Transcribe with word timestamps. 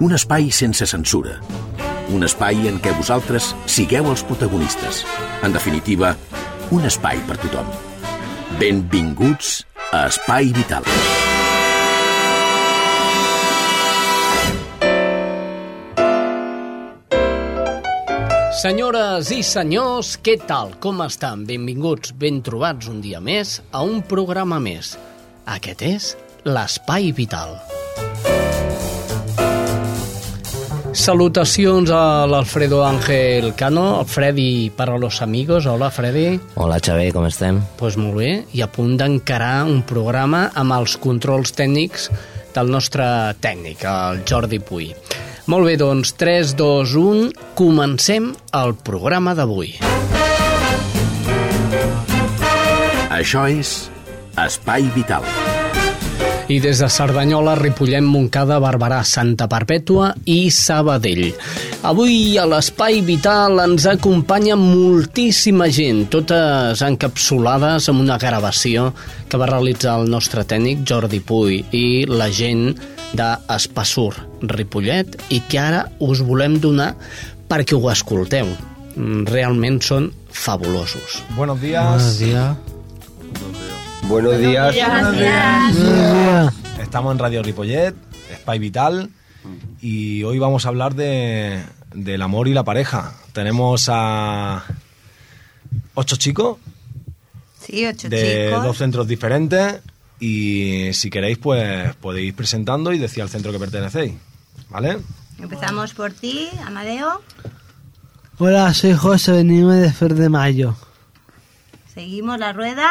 Un 0.00 0.14
espai 0.16 0.46
sense 0.48 0.86
censura. 0.88 1.34
Un 2.16 2.24
espai 2.24 2.62
en 2.70 2.78
què 2.80 2.94
vosaltres 2.96 3.50
sigueu 3.68 4.06
els 4.08 4.22
protagonistes. 4.24 5.02
En 5.44 5.52
definitiva, 5.52 6.14
un 6.72 6.86
espai 6.88 7.20
per 7.28 7.36
tothom. 7.42 7.66
Benvinguts 8.56 9.58
a 9.92 10.06
Espai 10.08 10.54
Vital. 10.56 10.88
Senyores 18.60 19.28
i 19.36 19.42
senyors, 19.44 20.14
què 20.24 20.38
tal? 20.48 20.72
Com 20.80 21.04
estan? 21.04 21.44
Benvinguts, 21.44 22.14
ben 22.16 22.40
trobats 22.40 22.88
un 22.88 23.04
dia 23.04 23.20
més 23.20 23.58
a 23.68 23.84
un 23.84 24.00
programa 24.00 24.62
més. 24.64 24.94
Aquest 25.44 25.84
és 25.84 26.10
l'Espai 26.48 27.12
Vital. 27.12 27.58
Salutacions 30.92 31.90
a 31.94 32.26
l'Alfredo 32.26 32.84
Ángel 32.84 33.54
Cano, 33.54 34.00
el 34.00 34.06
Freddy 34.06 34.70
para 34.70 34.98
los 34.98 35.22
amigos. 35.22 35.66
Hola, 35.66 35.90
Freddy. 35.90 36.40
Hola, 36.56 36.80
Xavier, 36.80 37.12
com 37.14 37.26
estem? 37.26 37.60
Pues 37.78 37.96
molt 37.96 38.18
bé, 38.18 38.30
i 38.52 38.62
a 38.64 38.68
punt 38.70 38.96
d'encarar 38.98 39.62
un 39.70 39.84
programa 39.86 40.48
amb 40.58 40.74
els 40.74 40.96
controls 40.98 41.54
tècnics 41.54 42.10
del 42.56 42.72
nostre 42.74 43.06
tècnic, 43.38 43.86
el 43.86 44.24
Jordi 44.26 44.58
Puy. 44.58 44.90
Molt 45.46 45.70
bé, 45.70 45.76
doncs, 45.78 46.16
3, 46.18 46.56
2, 46.58 46.96
1, 46.98 47.30
comencem 47.54 48.32
el 48.58 48.74
programa 48.74 49.36
d'avui. 49.38 49.76
Això 53.10 53.46
és 53.46 53.90
Espai 54.38 54.90
Vital. 54.94 55.26
I 56.50 56.56
des 56.58 56.80
de 56.82 56.88
Cerdanyola, 56.90 57.52
Ripollet, 57.54 58.02
Montcada, 58.02 58.56
Barberà, 58.58 59.04
Santa 59.06 59.46
Perpètua 59.46 60.08
i 60.26 60.50
Sabadell. 60.50 61.28
Avui 61.86 62.34
a 62.42 62.46
l'Espai 62.50 62.98
Vital 63.06 63.60
ens 63.62 63.86
acompanya 63.86 64.56
moltíssima 64.58 65.68
gent, 65.70 66.08
totes 66.10 66.82
encapsulades 66.82 67.86
en 67.92 68.00
una 68.02 68.18
gravació 68.18 68.88
que 69.30 69.38
va 69.38 69.46
realitzar 69.52 69.94
el 70.00 70.10
nostre 70.10 70.42
tècnic 70.42 70.82
Jordi 70.90 71.22
Puy 71.22 71.60
i 71.70 71.84
la 72.10 72.26
gent 72.34 72.72
d'Espassur, 73.14 74.16
Ripollet, 74.42 75.20
i 75.30 75.38
que 75.46 75.62
ara 75.62 75.84
us 76.02 76.24
volem 76.26 76.58
donar 76.58 76.96
perquè 77.46 77.78
ho 77.78 77.86
escolteu. 77.94 78.50
Mm, 78.96 79.22
Realment 79.30 79.78
són 79.86 80.10
fabulosos. 80.34 81.22
Buenos 81.38 81.62
días. 81.62 81.86
Buenos 81.86 82.18
días. 82.18 83.59
Buenos 84.10 84.38
días. 84.38 84.74
Buenos 84.74 85.16
días. 85.16 86.54
Estamos 86.80 87.12
en 87.12 87.18
Radio 87.20 87.42
Ripollet, 87.44 87.94
Spy 88.42 88.58
Vital, 88.58 89.10
y 89.80 90.24
hoy 90.24 90.38
vamos 90.40 90.66
a 90.66 90.70
hablar 90.70 90.96
de, 90.96 91.62
del 91.94 92.20
amor 92.20 92.48
y 92.48 92.52
la 92.54 92.64
pareja. 92.64 93.14
Tenemos 93.32 93.88
a 93.88 94.64
ocho 95.94 96.16
chicos 96.16 96.58
Sí, 97.60 97.86
ocho 97.86 98.08
de 98.08 98.48
chicos. 98.48 98.64
dos 98.64 98.78
centros 98.78 99.06
diferentes 99.06 99.80
y 100.18 100.92
si 100.92 101.08
queréis 101.08 101.38
pues 101.38 101.94
podéis 101.96 102.28
ir 102.28 102.34
presentando 102.34 102.92
y 102.92 102.98
decir 102.98 103.22
al 103.22 103.28
centro 103.28 103.52
que 103.52 103.60
pertenecéis, 103.60 104.14
¿vale? 104.70 104.98
Empezamos 105.38 105.94
por 105.94 106.12
ti, 106.12 106.48
Amadeo. 106.66 107.22
Hola, 108.38 108.74
soy 108.74 108.94
José, 108.94 109.32
venimos 109.32 109.76
de 109.76 109.92
Fer 109.92 110.14
de 110.14 110.28
Mayo. 110.28 110.74
Seguimos 111.94 112.38
la 112.38 112.52
rueda. 112.52 112.90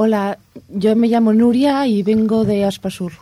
Hola, 0.00 0.38
yo 0.68 0.94
me 0.94 1.08
llamo 1.08 1.32
Nuria 1.32 1.84
y 1.88 2.04
vengo 2.04 2.44
de 2.44 2.64
Aspasur. 2.64 3.14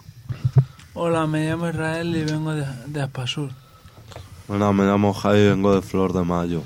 Hola, 0.92 1.26
me 1.26 1.48
llamo 1.48 1.70
Israel 1.70 2.14
y 2.14 2.22
vengo 2.22 2.52
de, 2.52 2.66
de 2.88 3.00
Aspasur. 3.00 3.48
Bueno, 4.46 4.74
me 4.74 4.84
llamo 4.84 5.14
Javi 5.14 5.38
y 5.38 5.48
vengo 5.48 5.74
de 5.74 5.80
Flor 5.80 6.12
de 6.12 6.22
Mayo. 6.22 6.64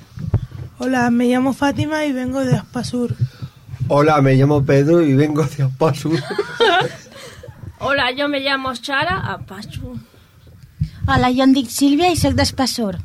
Hola, 0.78 1.08
me 1.12 1.28
llamo 1.28 1.52
Fátima 1.52 2.04
y 2.06 2.12
vengo 2.12 2.44
de 2.44 2.56
Aspasur. 2.56 3.14
Hola, 3.86 4.20
me 4.20 4.34
llamo 4.34 4.64
Pedro 4.64 5.00
y 5.00 5.14
vengo 5.14 5.44
de 5.44 5.62
Aspasur. 5.62 6.18
Hola, 7.78 8.10
yo 8.10 8.28
me 8.28 8.40
llamo 8.40 8.74
Sara 8.74 9.32
Apachu. 9.32 9.96
Hola, 11.06 11.30
jo 11.30 11.44
em 11.46 11.54
dic 11.54 11.70
Sílvia 11.70 12.10
i 12.10 12.18
sóc 12.18 12.34
d'Espassur. 12.34 12.98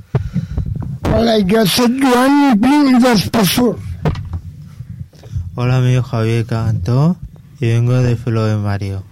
Hola, 1.14 1.38
yo 1.38 1.68
soy 1.68 2.00
Joan 2.02 2.50
y 2.50 2.58
vengo 2.58 3.00
de 3.00 3.12
Aspasur. 3.12 3.78
Hola, 5.58 5.78
amigo 5.78 6.04
Javier 6.04 6.46
Cantó 6.46 7.16
y 7.62 7.68
vengo 7.68 7.94
de 7.94 8.18
Flor 8.18 8.50
de 8.50 8.58
Mario. 8.58 9.06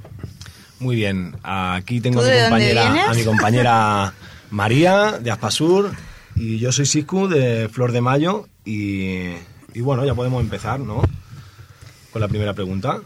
Muy 0.79 0.97
bien, 0.97 1.37
aquí 1.41 2.01
tengo 2.01 2.19
a 2.19 2.23
¿Tú 2.23 2.29
mi, 2.29 2.41
compañera, 2.41 3.09
a 3.09 3.13
mi 3.13 3.23
compañera 3.25 4.13
María 4.51 5.19
de 5.21 5.31
Aspasur 5.31 5.93
y 6.35 6.59
yo 6.59 6.73
soy 6.73 6.85
Siscu 6.85 7.29
de 7.29 7.69
Flor 7.69 7.93
de 7.93 8.01
Mayo 8.01 8.49
y, 8.65 9.29
y 9.73 9.81
bueno, 9.81 10.05
ya 10.05 10.15
podemos 10.15 10.41
empezar, 10.43 10.81
¿no? 10.81 11.01
Con 12.11 12.21
la 12.21 12.27
primera 12.27 12.53
pregunta. 12.53 12.99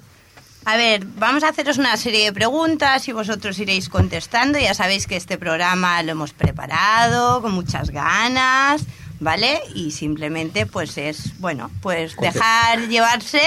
A 0.65 0.75
ver, 0.75 1.05
vamos 1.05 1.43
a 1.43 1.49
haceros 1.49 1.77
una 1.77 1.95
serie 1.95 2.25
de 2.25 2.33
preguntas 2.33 3.07
y 3.07 3.11
vosotros 3.11 3.59
iréis 3.59 3.87
contestando. 3.87 4.57
Ya 4.57 4.73
sabéis 4.73 5.05
que 5.05 5.15
este 5.15 5.37
programa 5.37 6.01
lo 6.01 6.13
hemos 6.13 6.33
preparado 6.33 7.41
con 7.43 7.53
muchas 7.53 7.91
ganas, 7.91 8.85
¿vale? 9.19 9.61
Y 9.75 9.91
simplemente 9.91 10.65
pues 10.65 10.97
es, 10.97 11.39
bueno, 11.39 11.71
pues 11.81 12.15
dejar 12.17 12.87
llevarse 12.87 13.41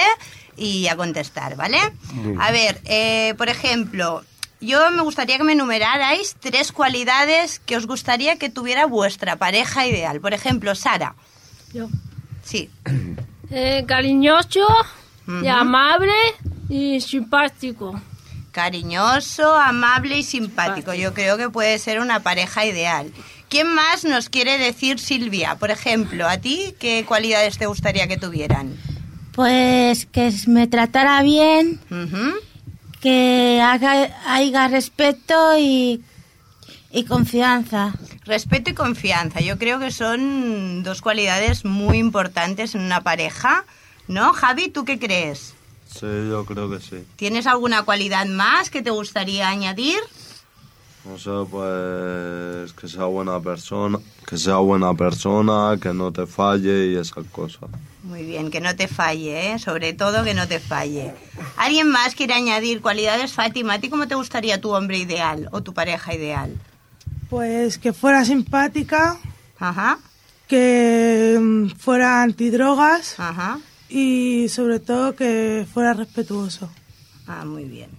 y 0.57 0.87
a 0.87 0.95
contestar, 0.95 1.55
¿vale? 1.55 1.77
A 2.39 2.51
ver, 2.51 2.81
eh, 2.85 3.33
por 3.37 3.49
ejemplo, 3.49 4.23
yo 4.59 4.91
me 4.91 5.01
gustaría 5.01 5.37
que 5.37 5.43
me 5.43 5.53
enumerarais 5.53 6.35
tres 6.39 6.71
cualidades 6.71 7.59
que 7.59 7.77
os 7.77 7.87
gustaría 7.87 8.37
que 8.37 8.49
tuviera 8.49 8.85
vuestra 8.85 9.37
pareja 9.37 9.87
ideal. 9.87 10.21
Por 10.21 10.33
ejemplo, 10.33 10.75
Sara. 10.75 11.15
Yo. 11.73 11.89
Sí. 12.43 12.69
Eh, 13.53 13.83
cariñoso, 13.85 14.65
y 15.43 15.47
amable 15.47 16.13
y 16.69 17.01
simpático. 17.01 17.99
Cariñoso, 18.51 19.53
amable 19.53 20.19
y 20.19 20.23
simpático. 20.23 20.93
Yo 20.93 21.13
creo 21.13 21.35
que 21.35 21.49
puede 21.49 21.77
ser 21.77 21.99
una 21.99 22.21
pareja 22.21 22.65
ideal. 22.65 23.11
¿Quién 23.51 23.67
más 23.75 24.05
nos 24.05 24.29
quiere 24.29 24.57
decir 24.57 24.97
Silvia? 24.97 25.57
Por 25.57 25.71
ejemplo, 25.71 26.25
¿a 26.25 26.37
ti 26.37 26.73
qué 26.79 27.03
cualidades 27.05 27.57
te 27.57 27.65
gustaría 27.65 28.07
que 28.07 28.15
tuvieran? 28.15 28.77
Pues 29.33 30.05
que 30.05 30.31
me 30.47 30.67
tratara 30.67 31.21
bien, 31.21 31.77
que 33.01 33.59
haga, 33.61 34.09
haya 34.25 34.69
respeto 34.69 35.57
y, 35.57 36.01
y 36.91 37.03
confianza. 37.03 37.93
Respeto 38.23 38.69
y 38.69 38.73
confianza. 38.73 39.41
Yo 39.41 39.57
creo 39.57 39.79
que 39.79 39.91
son 39.91 40.81
dos 40.83 41.01
cualidades 41.01 41.65
muy 41.65 41.97
importantes 41.97 42.73
en 42.73 42.81
una 42.81 43.01
pareja. 43.01 43.65
¿No? 44.07 44.31
Javi, 44.31 44.69
¿tú 44.69 44.85
qué 44.85 44.97
crees? 44.97 45.55
Sí, 45.93 46.07
yo 46.29 46.45
creo 46.45 46.69
que 46.69 46.79
sí. 46.79 47.03
¿Tienes 47.17 47.47
alguna 47.47 47.83
cualidad 47.83 48.25
más 48.27 48.69
que 48.69 48.81
te 48.81 48.91
gustaría 48.91 49.49
añadir? 49.49 49.99
No 51.03 51.17
sé, 51.17 51.31
pues 51.49 52.73
que 52.73 52.87
sea 52.87 53.05
buena 53.05 53.39
persona, 53.39 53.99
que 54.27 54.37
sea 54.37 54.57
buena 54.57 54.93
persona, 54.93 55.77
que 55.81 55.93
no 55.93 56.11
te 56.11 56.27
falle 56.27 56.87
y 56.87 56.95
esas 56.95 57.25
cosas. 57.31 57.69
Muy 58.03 58.23
bien, 58.23 58.51
que 58.51 58.61
no 58.61 58.75
te 58.75 58.87
falle, 58.87 59.51
¿eh? 59.53 59.59
Sobre 59.59 59.93
todo 59.93 60.23
que 60.23 60.33
no 60.33 60.47
te 60.47 60.59
falle. 60.59 61.13
¿Alguien 61.57 61.89
más 61.89 62.15
quiere 62.15 62.33
añadir 62.33 62.81
cualidades, 62.81 63.33
Fátima? 63.33 63.73
¿A 63.73 63.79
ti 63.79 63.89
cómo 63.89 64.07
te 64.07 64.15
gustaría 64.15 64.61
tu 64.61 64.71
hombre 64.71 64.97
ideal 64.97 65.49
o 65.51 65.61
tu 65.61 65.73
pareja 65.73 66.13
ideal? 66.13 66.55
Pues 67.29 67.77
que 67.77 67.93
fuera 67.93 68.25
simpática, 68.25 69.17
Ajá, 69.59 69.99
que 70.47 71.37
mm, 71.39 71.67
fuera 71.77 72.21
antidrogas 72.23 73.19
ajá. 73.19 73.59
y 73.89 74.49
sobre 74.49 74.79
todo 74.79 75.15
que 75.15 75.65
fuera 75.71 75.93
respetuoso. 75.93 76.69
Ah, 77.27 77.45
muy 77.45 77.65
bien, 77.65 77.89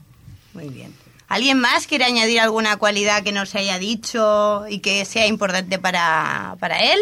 muy 0.54 0.68
bien. 0.68 0.92
¿Alguien 1.32 1.58
más 1.58 1.86
quiere 1.86 2.04
añadir 2.04 2.40
alguna 2.40 2.76
cualidad 2.76 3.22
que 3.22 3.32
no 3.32 3.46
se 3.46 3.58
haya 3.58 3.78
dicho 3.78 4.64
y 4.68 4.80
que 4.80 5.04
sea 5.04 5.26
importante 5.26 5.78
para, 5.78 6.56
para 6.60 6.78
él? 6.92 6.98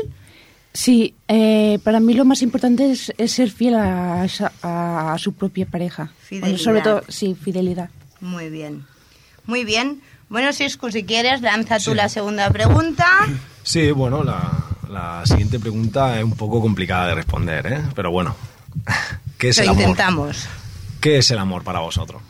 Sí, 0.72 1.14
eh, 1.26 1.80
para 1.82 1.98
mí 1.98 2.14
lo 2.14 2.24
más 2.24 2.42
importante 2.42 2.92
es, 2.92 3.12
es 3.18 3.32
ser 3.32 3.50
fiel 3.50 3.74
a, 3.74 4.22
a- 4.62 5.12
a 5.14 5.18
su 5.18 5.32
propia 5.32 5.66
pareja. 5.66 6.12
Bueno, 6.30 6.56
sobre 6.58 6.80
Fidelidad. 6.80 6.84
todo, 6.84 7.02
sí, 7.08 7.34
fidelidad. 7.34 7.90
Muy 8.20 8.48
bien, 8.50 8.86
muy 9.46 9.64
bien. 9.64 10.00
Bueno, 10.28 10.52
Siscu, 10.52 10.92
si 10.92 11.02
quieres, 11.02 11.40
lanza 11.40 11.80
tú 11.80 11.92
la 11.92 12.08
segunda 12.08 12.50
pregunta. 12.50 13.04
Sí, 13.64 13.90
bueno, 13.90 14.22
la, 14.22 14.40
la 14.88 15.22
siguiente 15.26 15.58
pregunta 15.58 16.16
es 16.18 16.22
un 16.24 16.36
poco 16.36 16.60
complicada 16.60 17.08
de 17.08 17.14
responder, 17.16 17.66
¿eh? 17.66 17.82
Pero 17.96 18.12
bueno, 18.12 18.36
¿qué 19.38 19.48
es 19.48 19.56
Lo 19.56 19.64
el 19.64 19.68
amor? 19.70 19.80
intentamos. 19.82 20.46
¿Qué 21.00 21.18
es 21.18 21.30
el 21.32 21.38
amor 21.38 21.64
para 21.64 21.80
vosotros? 21.80 22.22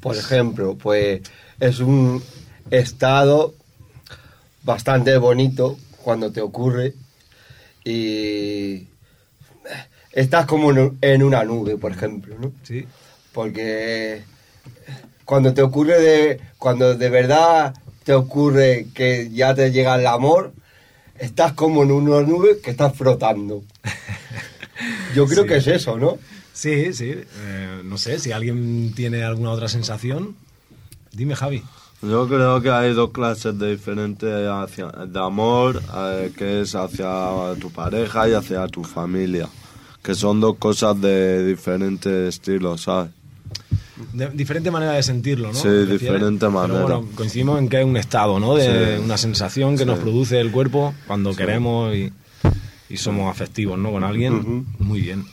Por 0.00 0.16
ejemplo, 0.16 0.76
pues 0.76 1.20
es 1.62 1.78
un 1.78 2.20
estado 2.70 3.54
bastante 4.64 5.16
bonito 5.16 5.78
cuando 6.02 6.32
te 6.32 6.40
ocurre 6.40 6.94
y 7.84 8.88
estás 10.12 10.46
como 10.46 10.72
en 11.00 11.22
una 11.22 11.44
nube, 11.44 11.76
por 11.78 11.92
ejemplo, 11.92 12.36
¿no? 12.40 12.52
Sí. 12.64 12.84
Porque 13.32 14.22
cuando 15.24 15.54
te 15.54 15.62
ocurre 15.62 16.00
de 16.00 16.40
cuando 16.58 16.96
de 16.96 17.08
verdad 17.10 17.74
te 18.04 18.12
ocurre 18.12 18.88
que 18.92 19.30
ya 19.30 19.54
te 19.54 19.70
llega 19.70 19.94
el 19.94 20.06
amor, 20.08 20.52
estás 21.18 21.52
como 21.52 21.84
en 21.84 21.92
una 21.92 22.22
nube 22.22 22.58
que 22.60 22.72
estás 22.72 22.92
frotando. 22.96 23.62
Yo 25.14 25.26
creo 25.26 25.42
Sí. 25.44 25.48
que 25.48 25.56
es 25.58 25.66
eso, 25.68 25.96
¿no? 25.96 26.18
Sí, 26.52 26.92
sí. 26.92 27.12
eh, 27.14 27.80
no 27.84 27.98
sé, 27.98 28.18
si 28.18 28.32
alguien 28.32 28.92
tiene 28.96 29.22
alguna 29.22 29.50
otra 29.52 29.68
sensación, 29.68 30.36
dime, 31.12 31.34
Javi. 31.36 31.62
Yo 32.02 32.26
creo 32.26 32.60
que 32.60 32.70
hay 32.70 32.94
dos 32.94 33.10
clases 33.10 33.56
de 33.58 33.70
diferentes 33.76 34.48
hacia, 34.48 34.86
de 34.88 35.20
amor, 35.20 35.80
eh, 35.96 36.32
que 36.36 36.62
es 36.62 36.74
hacia 36.74 37.54
tu 37.60 37.70
pareja 37.70 38.28
y 38.28 38.32
hacia 38.32 38.66
tu 38.66 38.82
familia, 38.82 39.48
que 40.02 40.14
son 40.16 40.40
dos 40.40 40.56
cosas 40.58 41.00
de 41.00 41.46
diferentes 41.46 42.34
estilos, 42.34 42.82
¿sabes? 42.82 43.10
De, 44.12 44.28
diferente 44.30 44.72
manera 44.72 44.94
de 44.94 45.02
sentirlo, 45.04 45.48
¿no? 45.48 45.54
Sí, 45.54 45.68
diferente 45.88 46.40
Pero 46.46 46.50
manera. 46.50 46.80
bueno, 46.82 47.08
coincidimos 47.14 47.60
en 47.60 47.68
que 47.68 47.78
es 47.80 47.84
un 47.86 47.96
estado, 47.96 48.40
¿no? 48.40 48.56
De 48.56 48.96
Sí. 48.96 49.02
una 49.04 49.16
sensación 49.16 49.76
que 49.78 49.86
nos 49.86 50.00
produce 50.00 50.40
el 50.40 50.50
cuerpo 50.50 50.92
cuando 51.06 51.30
Sí. 51.30 51.36
queremos 51.38 51.94
y, 51.94 52.12
y 52.88 52.96
somos 52.96 53.30
afectivos, 53.30 53.78
¿no? 53.78 53.92
Con 53.92 54.02
alguien. 54.02 54.66
Muy 54.80 55.02
bien. 55.02 55.24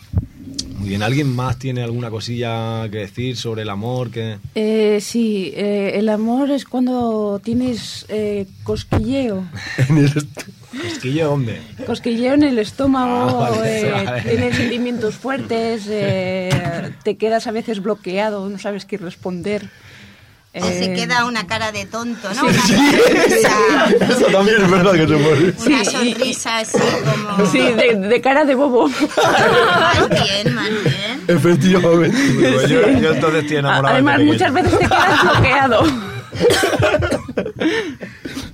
Muy 0.79 0.89
bien. 0.89 1.03
¿Alguien 1.03 1.35
más 1.35 1.59
tiene 1.59 1.83
alguna 1.83 2.09
cosilla 2.09 2.87
que 2.89 2.99
decir 2.99 3.35
sobre 3.35 3.63
el 3.63 3.69
amor? 3.69 4.09
Que... 4.11 4.37
Eh, 4.55 4.99
sí, 5.01 5.51
eh, 5.55 5.91
el 5.95 6.07
amor 6.09 6.49
es 6.51 6.63
cuando 6.65 7.39
tienes 7.43 8.05
eh, 8.09 8.45
cosquilleo. 8.63 9.43
Cosquillo, 10.69 11.29
¿dónde? 11.29 11.61
Cosquilleo 11.85 12.35
en 12.35 12.43
el 12.43 12.59
estómago, 12.59 13.41
Ah, 13.43 13.49
vale, 13.49 13.81
eh, 13.81 13.91
vale. 14.05 14.21
tienes 14.21 14.55
sentimientos 14.55 15.15
fuertes, 15.15 15.87
eh, 15.89 16.49
te 17.03 17.17
quedas 17.17 17.47
a 17.47 17.51
veces 17.51 17.81
bloqueado, 17.81 18.47
no 18.49 18.57
sabes 18.59 18.85
qué 18.85 18.97
responder. 18.97 19.67
O 20.55 20.61
se 20.65 20.85
Eh, 20.85 20.95
queda 20.95 21.25
una 21.25 21.45
cara 21.45 21.71
de 21.71 21.85
tonto, 21.85 22.27
¿no? 22.33 22.49
Sí. 22.49 22.49
Una 22.49 22.63
sonrisa, 22.63 23.85
Eso 24.09 24.25
también 24.31 24.61
es 24.63 24.71
verdad 24.71 24.93
que 24.93 25.07
se 25.07 25.17
puede. 25.17 25.53
una 25.67 25.85
sonrisa 25.85 26.57
así 26.57 26.77
como... 26.79 27.45
Sí, 27.51 27.59
de, 27.59 27.95
de 27.95 28.21
cara 28.21 28.45
de 28.45 28.55
bobo. 28.55 28.87
Más 28.89 30.09
bien, 30.09 30.55
más 30.55 30.69
bien. 30.83 31.21
Efectivamente. 31.27 32.17
Yo, 32.67 32.89
yo 32.99 33.13
entonces 33.13 33.41
estoy 33.43 33.57
enamorado. 33.57 33.93
Además, 33.93 34.21
muchas 34.21 34.51
veces 34.53 34.71
te 34.79 34.87
quedas 34.87 35.21
bloqueado. 35.23 35.83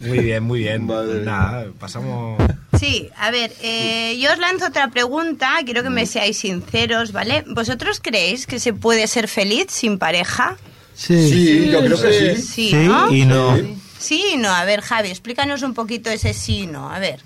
Muy 0.01 0.19
bien, 0.19 0.43
muy 0.43 0.59
bien. 0.59 0.87
Nada, 1.23 1.65
pasamos... 1.79 2.41
Sí, 2.79 3.09
a 3.17 3.31
ver, 3.31 3.53
eh, 3.61 4.17
yo 4.19 4.31
os 4.33 4.37
lanzo 4.37 4.67
otra 4.67 4.89
pregunta, 4.89 5.53
quiero 5.63 5.81
que 5.81 5.89
me 5.89 6.05
seáis 6.05 6.39
sinceros, 6.39 7.13
¿vale? 7.13 7.45
¿Vosotros 7.47 8.01
creéis 8.03 8.45
que 8.47 8.59
se 8.59 8.73
puede 8.73 9.07
ser 9.07 9.29
feliz 9.29 9.67
sin 9.69 9.97
pareja? 9.97 10.57
Sí. 10.95 11.29
Sí, 11.29 11.69
yo 11.71 11.79
creo 11.81 12.01
que 12.01 12.35
sí. 12.37 12.41
Sí, 12.41 12.69
Sí 12.71 12.87
¿no? 12.87 13.13
y 13.13 13.25
no. 13.25 13.57
Sí 13.99 14.23
y 14.33 14.37
no. 14.37 14.49
A 14.49 14.63
ver, 14.65 14.81
Javi, 14.81 15.09
explícanos 15.09 15.61
un 15.61 15.73
poquito 15.73 16.09
ese 16.09 16.33
sí 16.33 16.59
y 16.61 16.67
no. 16.67 16.89
A 16.89 16.99
ver. 16.99 17.19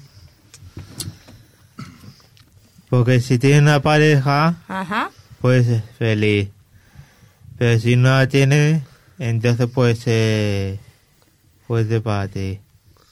Porque 2.89 3.19
si 3.19 3.37
tienes 3.37 3.61
una 3.61 3.81
pareja, 3.81 4.55
Ajá. 4.67 5.11
puedes 5.41 5.67
ser 5.67 5.83
feliz. 5.97 6.49
Pero 7.57 7.79
si 7.79 7.95
no 7.95 8.09
la 8.09 8.27
tienes, 8.27 8.81
entonces 9.19 9.67
puede 9.67 9.95
ser 9.95 10.79
fuerte 11.67 12.01
para 12.01 12.27
ti. 12.27 12.59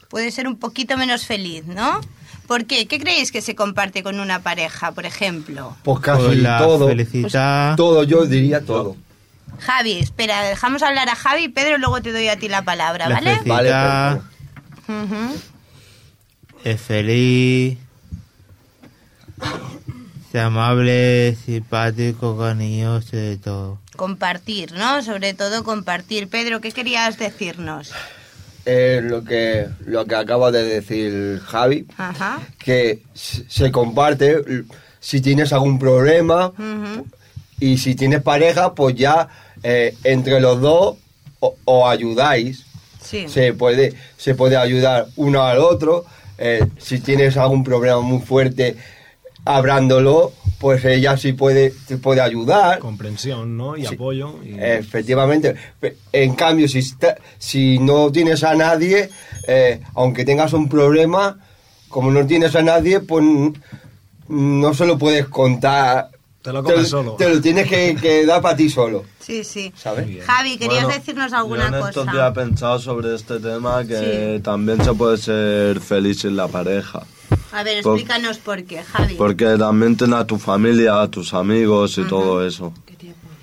Puede 0.09 0.31
ser 0.31 0.48
un 0.48 0.57
poquito 0.57 0.98
menos 0.98 1.25
feliz, 1.25 1.65
¿no? 1.65 2.00
¿Por 2.48 2.65
qué? 2.65 2.88
¿Qué 2.88 2.98
creéis 2.98 3.31
que 3.31 3.42
se 3.42 3.56
comparte 3.56 4.01
con 4.04 4.19
una 4.21 4.39
pareja, 4.42 4.94
por 4.94 5.06
ejemplo? 5.06 5.75
Pues 5.83 6.00
casi 6.00 6.24
Pues 6.27 6.38
la 6.39 6.59
todo. 6.59 6.88
felicidad. 6.88 7.75
Todo, 7.75 8.04
yo 8.04 8.25
diría 8.25 8.62
todo. 8.62 8.95
Javi, 9.60 9.94
espera, 10.00 10.44
dejamos 10.44 10.84
hablar 10.84 11.10
a 11.10 11.16
Javi 11.16 11.46
y 11.46 11.50
Pedro, 11.50 11.78
luego 11.78 12.02
te 12.02 12.12
doy 12.12 12.28
a 12.28 12.38
ti 12.38 12.48
la 12.48 12.64
palabra, 12.64 13.10
La 13.10 13.16
¿vale? 13.16 13.40
Ujú. 14.88 15.36
es 16.64 16.82
feliz, 16.82 17.78
ser 20.32 20.42
amable, 20.42 21.36
simpático, 21.46 22.38
cariñoso, 22.38 23.16
de 23.18 23.38
todo. 23.38 23.80
Compartir, 23.96 24.74
¿no? 24.74 25.02
Sobre 25.02 25.34
todo 25.34 25.64
compartir. 25.64 26.30
Pedro, 26.30 26.62
¿qué 26.62 26.72
querías 26.72 27.18
decirnos? 27.18 27.92
Eh, 28.66 29.00
lo 29.02 29.24
que 29.24 29.68
lo 29.86 30.06
que 30.06 30.16
acaba 30.16 30.52
de 30.52 30.64
decir 30.64 31.40
Javi, 31.46 31.88
Ajá. 31.98 32.40
que 32.60 33.02
se 33.14 33.72
comparte 33.72 34.44
si 35.00 35.22
tienes 35.22 35.54
algún 35.54 35.80
problema 35.80 36.48
Ujú. 36.48 37.08
Y 37.59 37.77
si 37.77 37.95
tienes 37.95 38.21
pareja, 38.21 38.74
pues 38.75 38.95
ya 38.95 39.27
eh, 39.63 39.95
entre 40.04 40.39
los 40.39 40.62
dos 40.62 40.98
o- 41.39 41.56
os 41.65 41.89
ayudáis. 41.89 42.65
Sí. 43.01 43.27
Se 43.27 43.54
puede 43.54 43.94
se 44.18 44.36
puede 44.36 44.57
ayudar 44.57 45.07
uno 45.15 45.44
al 45.44 45.59
otro. 45.59 46.06
eh, 46.39 46.63
si 46.77 47.00
tienes 47.00 47.36
algún 47.38 47.63
problema 47.63 48.00
muy 48.01 48.19
fuerte, 48.21 48.75
hablándolo, 49.45 50.33
pues 50.59 50.83
ella 50.86 51.18
sí 51.18 51.33
puede 51.33 51.74
te 51.88 51.98
puede 51.98 52.21
ayudar. 52.21 52.80
Comprensión, 52.80 53.57
¿no? 53.57 53.75
Y 53.77 53.86
apoyo. 53.86 54.36
y- 54.44 54.56
Efectivamente. 54.59 55.56
En 56.12 56.36
cambio, 56.36 56.68
si, 56.68 56.80
está- 56.80 57.18
si 57.39 57.80
no 57.80 58.12
tienes 58.12 58.44
a 58.44 58.54
nadie, 58.56 59.09
eh, 59.48 59.80
aunque 59.95 60.25
tengas 60.25 60.54
un 60.54 60.68
problema, 60.69 61.39
como 61.88 62.12
no 62.12 62.25
tienes 62.27 62.56
a 62.56 62.62
nadie, 62.62 63.00
pues 63.00 63.24
no 64.27 64.74
se 64.74 64.86
lo 64.86 64.98
puedes 64.98 65.27
contar. 65.27 66.09
Te 66.48 66.54
lo 66.54 66.64
comes 66.64 66.88
solo. 66.88 67.12
Te 67.18 67.28
lo 67.28 67.42
tienes 67.42 67.68
que, 67.68 67.94
que 68.02 68.26
dar 68.26 68.42
para 68.42 68.56
ti 68.56 68.70
solo. 68.70 69.04
Sí, 69.20 69.44
sí. 69.44 69.74
¿Sabes? 69.76 70.24
Javi, 70.26 70.58
¿querías 70.58 70.86
Bueno, 70.86 70.98
decirnos 70.98 71.32
Yo 71.32 71.38
alguna 71.40 71.68
en 71.68 71.74
estos 71.74 71.94
cosa? 72.06 72.12
días 72.14 72.32
he 72.32 72.34
pensado 72.34 72.80
sobre 72.80 73.16
este 73.16 73.40
tema 73.42 73.83
que 73.86 74.40
también 74.42 74.81
se 74.81 74.94
puede 74.94 75.18
ser 75.18 75.81
feliz 75.81 76.24
en 76.24 76.38
la 76.38 76.48
pareja. 76.48 77.04
A 77.52 77.64
ver, 77.64 77.83
Por- 77.83 77.98
explícanos 77.98 78.38
por 78.38 78.64
qué, 78.64 78.81
Javi. 78.81 79.16
Porque 79.16 79.57
también 79.57 79.98
tienes 79.98 80.16
a 80.19 80.26
tu 80.26 80.38
familia, 80.38 81.02
a 81.02 81.12
tus 81.12 81.33
amigos 81.33 81.98
y 81.98 82.06
todo 82.06 82.48
eso. 82.48 82.71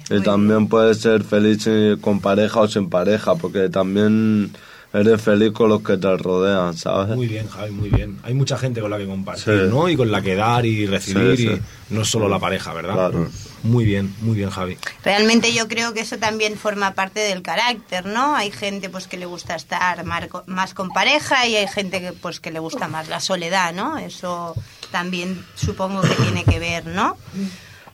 Y 0.09 0.21
también 0.23 0.67
puedes 0.69 0.99
ser 0.99 1.25
feliz 1.25 1.69
con 2.01 2.21
pareja 2.21 2.61
o 2.61 2.69
sin 2.69 2.89
pareja, 2.89 3.35
porque 3.35 3.69
también 3.69 4.51
eres 4.95 5.21
feliz 5.21 5.53
con 5.53 5.69
los 5.69 5.83
que 5.83 5.97
te 5.99 6.17
rodean, 6.17 6.77
¿sabes? 6.77 7.15
Muy 7.17 7.27
bien, 7.27 7.49
Javi, 7.49 7.71
muy 7.73 7.91
bien. 7.91 8.19
Hay 8.23 8.33
mucha 8.33 8.57
gente 8.57 8.81
con 8.81 8.91
la 8.91 8.97
que 8.99 9.07
compartir, 9.07 9.45
Sí. 9.45 9.69
¿no? 9.69 9.89
Y 9.89 9.97
con 9.97 10.11
la 10.11 10.23
que 10.23 10.35
dar 10.37 10.65
y 10.65 10.87
recibir, 10.87 11.37
Sí, 11.37 11.49
sí. 11.49 11.61
y 11.91 11.95
no 11.95 12.05
solo 12.05 12.29
la 12.29 12.39
pareja, 12.39 12.73
¿verdad? 12.73 12.95
Claro. 12.95 13.29
Muy 13.65 13.85
bien, 13.85 14.15
muy 14.21 14.37
bien, 14.37 14.51
Javi. 14.51 14.77
Realmente 15.05 15.53
yo 15.53 15.69
creo 15.69 15.93
que 15.95 16.01
eso 16.01 16.19
también 16.19 16.57
forma 16.57 16.93
parte 16.93 17.21
del 17.21 17.43
carácter, 17.43 18.07
¿no? 18.07 18.37
Hay 18.37 18.51
gente 18.51 18.89
pues 18.91 19.07
que 19.09 19.17
le 19.17 19.27
gusta 19.27 19.55
estar 19.57 20.05
marco- 20.05 20.45
más 20.47 20.75
con 20.75 20.89
pareja 20.91 21.47
y 21.47 21.57
hay 21.57 21.67
gente 21.67 22.01
que 22.01 22.13
pues 22.13 22.41
que 22.41 22.51
le 22.51 22.59
gusta 22.59 22.89
más 22.89 23.09
la 23.09 23.21
soledad, 23.21 23.73
¿no? 23.75 23.97
Eso 23.99 24.55
también 24.93 25.45
supongo 25.57 26.03
que 26.03 26.15
tiene 26.15 26.45
que 26.45 26.59
ver, 26.59 26.87
¿no? 26.87 27.17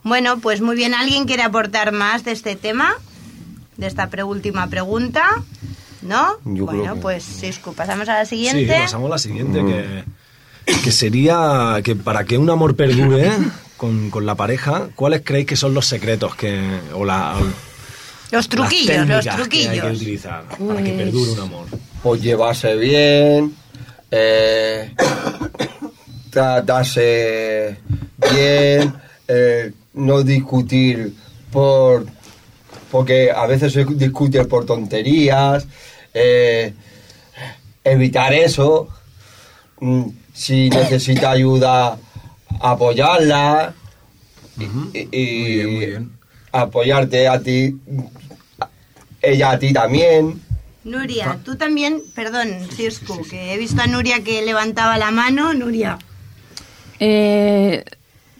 Bueno, 0.02 0.38
pues 0.40 0.60
muy 0.60 0.76
bien, 0.76 0.92
¿alguien 0.94 1.24
quiere 1.26 1.42
aportar 1.44 1.92
más 1.92 2.24
de 2.24 2.32
este 2.32 2.56
tema? 2.56 2.94
De 3.76 3.86
esta 3.86 4.08
preúltima 4.10 4.66
pregunta, 4.66 5.42
¿no? 6.02 6.28
Yo 6.44 6.64
bueno, 6.66 6.94
que- 6.94 7.00
pues 7.00 7.22
Siscu, 7.24 7.72
pasamos 7.74 8.08
a 8.08 8.14
la 8.18 8.24
Sí, 8.24 8.36
siguiente. 8.36 8.78
pasamos 8.80 9.06
a 9.08 9.10
la 9.14 9.18
siguiente, 9.18 9.60
que, 9.64 10.04
que 10.84 10.92
sería 10.92 11.80
que 11.84 11.96
para 11.96 12.24
que 12.24 12.38
un 12.38 12.48
amor 12.50 12.76
perdure 12.76 13.30
con, 13.76 14.10
con 14.10 14.24
la 14.26 14.34
pareja, 14.34 14.88
¿cuáles 14.94 15.22
creéis 15.24 15.46
que 15.46 15.56
son 15.56 15.74
los 15.74 15.86
secretos 15.86 16.34
que 16.36 16.60
o 16.94 17.04
la 17.04 17.36
o 17.38 17.44
Los 18.32 18.48
truquillos, 18.48 19.06
las 19.08 19.08
los 19.08 19.24
técnicas 19.24 19.48
que 19.48 19.58
hay 19.58 19.64
que 19.68 19.80
truquillos. 19.80 19.96
utilizar 19.96 20.44
para 20.44 20.82
que 20.82 20.92
Pues- 20.92 20.96
perdure 21.04 21.30
un 21.32 21.40
amor? 21.40 21.66
Pues 22.02 22.22
llevarse 22.22 22.76
bien, 22.76 23.54
eh, 24.10 24.94
tratarse 26.30 27.76
bien, 28.32 28.94
eh, 29.28 29.72
no 29.94 30.22
discutir 30.22 31.14
por 31.50 32.06
porque 32.90 33.30
a 33.30 33.46
veces 33.46 33.72
se 33.72 33.84
discute 33.84 34.44
por 34.46 34.66
tonterías, 34.66 35.66
eh, 36.14 36.72
evitar 37.84 38.32
eso, 38.32 38.88
mm, 39.80 40.04
si 40.32 40.70
necesita 40.70 41.30
ayuda, 41.32 41.98
apoyarla 42.60 43.74
y, 44.92 44.98
y 45.16 45.96
apoyarte 46.52 47.28
a 47.28 47.40
ti, 47.40 47.76
ella 49.22 49.50
a 49.52 49.58
ti 49.58 49.72
también. 49.72 50.40
Nuria, 50.82 51.38
tú 51.44 51.56
también, 51.56 52.00
perdón, 52.14 52.48
Cirscu, 52.74 53.22
que 53.28 53.52
he 53.52 53.58
visto 53.58 53.82
a 53.82 53.86
Nuria 53.86 54.24
que 54.24 54.42
levantaba 54.42 54.96
la 54.96 55.10
mano. 55.10 55.52
Nuria. 55.52 55.98
Eh, 56.98 57.84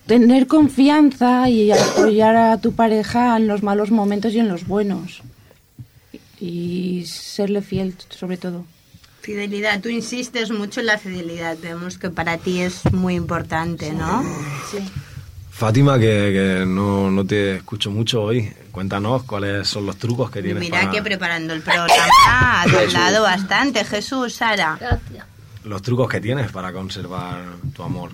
tener 0.07 0.47
confianza 0.47 1.49
y 1.51 1.71
apoyar 1.71 2.37
a 2.37 2.59
tu 2.59 2.73
pareja 2.73 3.37
en 3.37 3.47
los 3.47 3.63
malos 3.63 3.91
momentos 3.91 4.33
y 4.33 4.39
en 4.39 4.49
los 4.49 4.67
buenos. 4.67 5.23
Y 6.41 7.05
serle 7.07 7.63
fiel, 7.63 7.95
sobre 8.09 8.37
todo. 8.37 8.65
Fidelidad, 9.21 9.81
tú 9.81 9.91
insistes 9.91 10.51
mucho 10.51 10.81
en 10.81 10.87
la 10.87 10.99
fidelidad. 10.99 11.59
Vemos 11.61 11.99
que 11.99 12.09
para 12.09 12.39
ti 12.39 12.61
es 12.61 12.91
muy 12.93 13.15
importante, 13.15 13.93
¿no? 13.93 14.23
Sí. 14.71 14.79
Fátima, 15.51 15.99
que, 15.99 16.07
que 16.07 16.65
no, 16.67 17.11
no 17.11 17.27
te 17.27 17.57
escucho 17.57 17.91
mucho 17.91 18.23
hoy, 18.23 18.51
cuéntanos 18.73 19.25
cuáles 19.25 19.69
son 19.69 19.85
los 19.85 19.99
trucos 19.99 20.31
que 20.31 20.41
tienes 20.43 20.59
Mira 20.59 20.81
para... 20.81 20.91
que 20.91 21.03
preparando 21.03 21.53
el 21.53 21.61
programa 21.61 21.93
has 22.63 22.73
hablado 22.73 23.23
bastante. 23.23 23.85
Jesús, 23.85 24.33
Sara. 24.33 24.79
Los 25.65 25.83
trucos 25.83 26.09
que 26.09 26.19
tienes 26.19 26.51
para 26.51 26.73
conservar 26.73 27.45
tu 27.75 27.83
amor. 27.83 28.11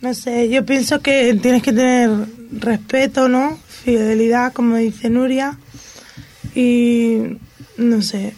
No 0.00 0.12
sé, 0.12 0.48
yo 0.48 0.66
pienso 0.66 1.00
que 1.00 1.38
tienes 1.40 1.62
que 1.62 1.72
tener 1.72 2.10
respeto, 2.50 3.28
¿no? 3.28 3.56
Fidelidad, 3.68 4.52
como 4.52 4.74
dice 4.76 5.08
Nuria. 5.08 5.56
Y 6.56 7.38
no 7.76 8.02
sé. 8.02 8.34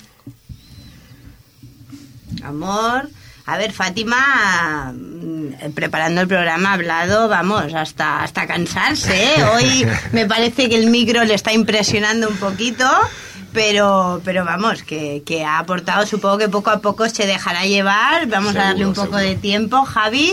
Amor. 2.43 3.09
A 3.47 3.59
ver, 3.59 3.73
Fátima, 3.73 4.93
mm, 4.95 5.73
preparando 5.75 6.23
el 6.23 6.29
programa, 6.29 6.71
ha 6.71 6.75
hablado, 6.75 7.29
vamos, 7.29 7.75
hasta, 7.75 8.23
hasta 8.23 8.47
cansarse. 8.47 9.35
¿eh? 9.35 9.45
Hoy 9.55 9.87
me 10.13 10.27
parece 10.27 10.69
que 10.69 10.77
el 10.77 10.89
micro 10.89 11.25
le 11.25 11.35
está 11.35 11.53
impresionando 11.53 12.29
un 12.29 12.37
poquito, 12.39 12.89
pero, 13.53 14.23
pero 14.25 14.47
vamos, 14.47 14.83
que, 14.83 15.23
que 15.27 15.45
ha 15.45 15.59
aportado, 15.59 16.07
supongo 16.07 16.39
que 16.39 16.49
poco 16.49 16.71
a 16.71 16.81
poco 16.81 17.07
se 17.11 17.27
dejará 17.27 17.67
llevar. 17.67 18.27
Vamos 18.29 18.57
a 18.57 18.61
darle 18.65 18.87
un 18.87 18.95
poco 18.95 19.17
de 19.19 19.37
tiempo, 19.37 19.85
Javi. 19.85 20.33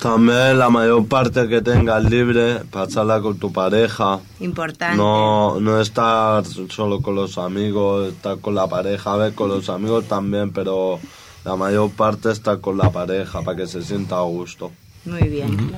También 0.00 0.58
la 0.58 0.68
mayor 0.70 1.06
parte 1.06 1.48
que 1.48 1.62
tengas 1.62 2.04
libre, 2.04 2.56
pasarla 2.70 3.20
con 3.20 3.38
tu 3.38 3.52
pareja. 3.52 4.20
Importante. 4.40 4.96
No, 4.96 5.60
no 5.60 5.80
estar 5.80 6.44
solo 6.44 7.00
con 7.00 7.14
los 7.14 7.38
amigos, 7.38 8.12
estar 8.12 8.38
con 8.38 8.54
la 8.54 8.66
pareja, 8.66 9.14
a 9.14 9.16
ver, 9.16 9.34
con 9.34 9.48
los 9.48 9.68
amigos 9.68 10.06
también, 10.06 10.52
pero 10.52 10.98
la 11.44 11.56
mayor 11.56 11.90
parte 11.90 12.30
estar 12.30 12.60
con 12.60 12.76
la 12.76 12.90
pareja 12.90 13.42
para 13.42 13.56
que 13.56 13.66
se 13.66 13.82
sienta 13.82 14.16
a 14.16 14.22
gusto. 14.22 14.72
Muy 15.04 15.28
bien. 15.28 15.72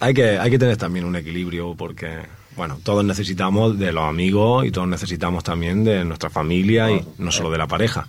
Hay 0.00 0.12
que, 0.12 0.38
hay 0.38 0.50
que 0.50 0.58
tener 0.58 0.76
también 0.76 1.04
un 1.06 1.16
equilibrio 1.16 1.74
porque, 1.74 2.20
bueno, 2.56 2.78
todos 2.82 3.04
necesitamos 3.04 3.78
de 3.78 3.92
los 3.92 4.04
amigos 4.04 4.64
y 4.66 4.70
todos 4.70 4.88
necesitamos 4.88 5.44
también 5.44 5.84
de 5.84 6.04
nuestra 6.04 6.30
familia 6.30 6.90
y 6.90 7.04
no 7.18 7.30
solo 7.30 7.50
de 7.50 7.58
la 7.58 7.66
pareja. 7.66 8.08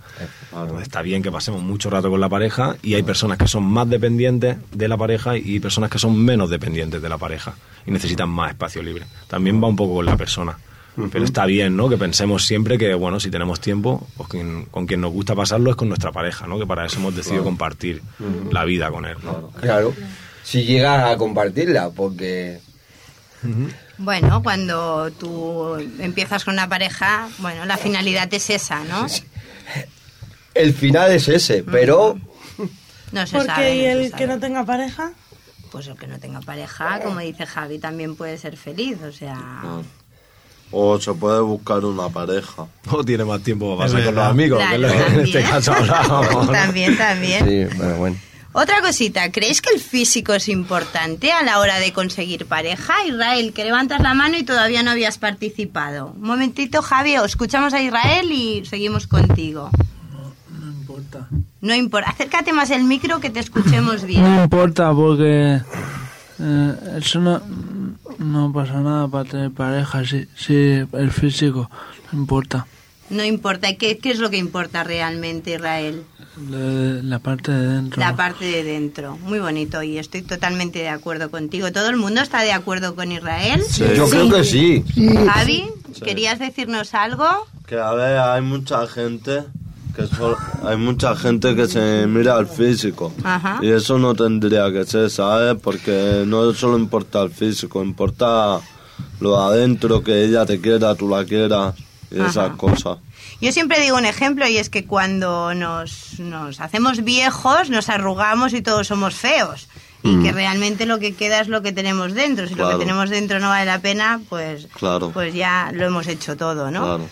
Entonces, 0.52 0.82
Está 0.82 1.02
bien 1.02 1.22
que 1.22 1.30
pasemos 1.30 1.62
mucho 1.62 1.90
rato 1.90 2.10
con 2.10 2.20
la 2.20 2.28
pareja 2.28 2.76
y 2.82 2.94
hay 2.94 3.02
personas 3.02 3.36
que 3.38 3.46
son 3.46 3.64
más 3.64 3.88
dependientes 3.88 4.56
de 4.72 4.88
la 4.88 4.96
pareja 4.96 5.36
y 5.36 5.60
personas 5.60 5.90
que 5.90 5.98
son 5.98 6.16
menos 6.18 6.48
dependientes 6.50 7.00
de 7.02 7.08
la 7.08 7.18
pareja 7.18 7.54
y 7.86 7.90
necesitan 7.90 8.28
más 8.30 8.50
espacio 8.52 8.82
libre. 8.82 9.04
También 9.28 9.62
va 9.62 9.68
un 9.68 9.76
poco 9.76 9.94
con 9.96 10.06
la 10.06 10.16
persona. 10.16 10.58
Pero 11.12 11.24
está 11.24 11.46
bien, 11.46 11.76
¿no? 11.76 11.88
Que 11.88 11.96
pensemos 11.96 12.44
siempre 12.44 12.76
que, 12.76 12.92
bueno, 12.94 13.20
si 13.20 13.30
tenemos 13.30 13.60
tiempo, 13.60 14.04
pues 14.16 14.28
quien- 14.30 14.64
con 14.64 14.84
quien 14.86 15.00
nos 15.00 15.12
gusta 15.12 15.36
pasarlo 15.36 15.70
es 15.70 15.76
con 15.76 15.86
nuestra 15.88 16.10
pareja, 16.10 16.48
¿no? 16.48 16.58
Que 16.58 16.66
para 16.66 16.86
eso 16.86 16.98
hemos 16.98 17.14
decidido 17.14 17.42
Claro. 17.42 17.50
compartir 17.50 18.02
la 18.50 18.64
vida 18.64 18.90
con 18.90 19.04
él, 19.04 19.16
¿no? 19.22 19.50
Claro. 19.60 19.94
Si 20.42 20.64
llegas 20.64 21.08
a 21.08 21.16
compartirla, 21.16 21.90
porque 21.90 22.58
Bueno, 23.98 24.42
cuando 24.42 25.10
tú 25.12 25.76
empiezas 25.98 26.44
con 26.44 26.54
una 26.54 26.68
pareja, 26.68 27.28
bueno, 27.38 27.64
la 27.64 27.76
finalidad 27.76 28.32
es 28.32 28.50
esa, 28.50 28.84
¿no? 28.84 29.06
el 30.54 30.72
final 30.74 31.12
es 31.12 31.28
ese, 31.28 31.62
pero 31.62 32.18
No 33.12 33.26
se 33.26 33.36
Porque 33.38 33.46
sabe. 33.52 33.74
y 33.76 33.78
no 33.78 33.84
se 33.84 33.92
el 34.04 34.10
sabe. 34.10 34.20
que 34.22 34.26
no 34.28 34.38
tenga 34.40 34.64
pareja, 34.64 35.12
Pues 35.70 35.86
el 35.88 35.96
que 35.96 36.06
no 36.06 36.18
tenga 36.18 36.40
pareja, 36.40 37.00
como 37.00 37.20
dice 37.20 37.44
Javi, 37.46 37.78
también 37.78 38.16
puede 38.16 38.38
ser 38.38 38.56
feliz, 38.56 38.98
o 39.02 39.12
sea... 39.12 39.62
O 40.70 41.00
se 41.00 41.14
puede 41.14 41.40
buscar 41.40 41.82
una 41.84 42.10
pareja. 42.10 42.66
O 42.90 43.02
tiene 43.02 43.24
más 43.24 43.40
tiempo 43.42 43.74
para 43.76 43.88
pasar 43.88 44.04
con 44.04 44.14
los 44.16 44.24
amigos, 44.26 44.62
que 44.68 44.74
es 44.74 44.80
lo 44.80 44.88
que 44.88 44.94
en 44.94 45.02
este 45.20 45.40
también. 45.40 45.44
caso 45.50 45.72
hablábamos. 45.72 46.46
También, 46.52 46.96
también. 46.98 47.44
Sí, 47.70 47.76
bueno, 47.76 47.94
bueno. 47.96 48.16
Otra 48.52 48.80
cosita, 48.80 49.30
¿creéis 49.30 49.60
que 49.60 49.74
el 49.74 49.80
físico 49.80 50.32
es 50.32 50.48
importante 50.48 51.32
a 51.32 51.42
la 51.42 51.58
hora 51.58 51.78
de 51.78 51.92
conseguir 51.92 52.46
pareja? 52.46 52.94
Israel, 53.06 53.52
que 53.52 53.64
levantas 53.64 54.00
la 54.00 54.14
mano 54.14 54.38
y 54.38 54.42
todavía 54.42 54.82
no 54.82 54.90
habías 54.90 55.18
participado. 55.18 56.12
Un 56.16 56.22
momentito, 56.22 56.80
Javi, 56.80 57.14
escuchamos 57.14 57.74
a 57.74 57.82
Israel 57.82 58.32
y 58.32 58.64
seguimos 58.64 59.06
contigo. 59.06 59.70
No 60.50 60.66
importa. 60.66 61.28
No 61.60 61.74
importa, 61.74 62.10
acércate 62.10 62.52
más 62.52 62.70
el 62.70 62.84
micro 62.84 63.20
que 63.20 63.30
te 63.30 63.40
escuchemos 63.40 64.04
bien. 64.04 64.22
No 64.22 64.44
importa 64.44 64.92
porque 64.94 65.60
eh, 66.40 66.74
eso 66.96 67.20
no, 67.20 67.42
no 68.18 68.52
pasa 68.52 68.80
nada 68.80 69.08
para 69.08 69.28
tener 69.28 69.50
pareja. 69.50 70.04
Si, 70.06 70.26
si 70.36 70.54
el 70.92 71.10
físico 71.10 71.70
no 72.10 72.18
importa. 72.18 72.66
No 73.10 73.24
importa, 73.24 73.74
¿qué, 73.74 73.98
qué 73.98 74.10
es 74.10 74.18
lo 74.18 74.30
que 74.30 74.38
importa 74.38 74.84
realmente, 74.84 75.54
Israel? 75.54 76.04
La, 76.50 77.02
la 77.02 77.18
parte 77.18 77.50
de 77.52 77.66
dentro. 77.74 78.00
La 78.00 78.14
parte 78.16 78.44
de 78.44 78.62
dentro. 78.62 79.16
Muy 79.18 79.38
bonito 79.40 79.82
y 79.82 79.98
estoy 79.98 80.22
totalmente 80.22 80.78
de 80.78 80.88
acuerdo 80.88 81.30
contigo. 81.30 81.72
¿Todo 81.72 81.88
el 81.90 81.96
mundo 81.96 82.20
está 82.20 82.42
de 82.42 82.52
acuerdo 82.52 82.94
con 82.94 83.10
Israel? 83.12 83.62
yo 83.96 84.08
creo 84.08 84.30
que 84.30 84.44
sí. 84.44 84.84
Javi, 85.26 85.64
¿querías 86.04 86.38
decirnos 86.38 86.94
algo? 86.94 87.26
Que 87.66 87.78
a 87.78 87.92
ver, 87.92 88.18
hay 88.18 88.40
mucha 88.42 88.86
gente 88.86 89.44
que 89.96 90.06
sol- 90.06 90.36
hay 90.64 90.76
mucha 90.76 91.16
gente 91.16 91.56
que 91.56 91.66
se 91.66 92.06
mira 92.06 92.36
al 92.36 92.46
físico 92.46 93.12
Ajá. 93.24 93.58
y 93.60 93.68
eso 93.70 93.98
no 93.98 94.14
tendría 94.14 94.70
que 94.72 94.84
ser, 94.86 95.10
¿sabes? 95.10 95.56
Porque 95.60 96.22
no 96.24 96.54
solo 96.54 96.78
importa 96.78 97.20
el 97.22 97.30
físico, 97.30 97.82
importa 97.82 98.60
lo 99.20 99.30
de 99.36 99.56
adentro, 99.56 100.02
que 100.04 100.24
ella 100.24 100.46
te 100.46 100.60
quiera, 100.60 100.94
tú 100.94 101.08
la 101.08 101.24
quieras 101.24 101.74
y 102.12 102.20
esas 102.20 102.50
cosas. 102.56 102.98
Yo 103.40 103.52
siempre 103.52 103.80
digo 103.80 103.96
un 103.96 104.04
ejemplo 104.04 104.46
y 104.48 104.56
es 104.58 104.68
que 104.68 104.84
cuando 104.84 105.54
nos, 105.54 106.18
nos 106.18 106.60
hacemos 106.60 107.04
viejos, 107.04 107.70
nos 107.70 107.88
arrugamos 107.88 108.52
y 108.52 108.62
todos 108.62 108.86
somos 108.88 109.14
feos. 109.14 109.68
Y 110.02 110.08
Mm. 110.10 110.22
que 110.22 110.32
realmente 110.32 110.86
lo 110.86 110.98
que 111.00 111.14
queda 111.14 111.40
es 111.40 111.48
lo 111.48 111.60
que 111.62 111.72
tenemos 111.72 112.14
dentro. 112.14 112.46
Si 112.46 112.54
lo 112.54 112.70
que 112.70 112.76
tenemos 112.84 113.10
dentro 113.10 113.40
no 113.40 113.48
vale 113.48 113.66
la 113.66 113.80
pena, 113.80 114.20
pues, 114.28 114.68
Claro. 114.74 115.10
pues 115.10 115.34
ya 115.34 115.70
lo 115.74 115.84
hemos 115.86 116.06
hecho 116.06 116.36
todo, 116.36 116.70
¿no? 116.70 116.80
Claro. 116.82 117.08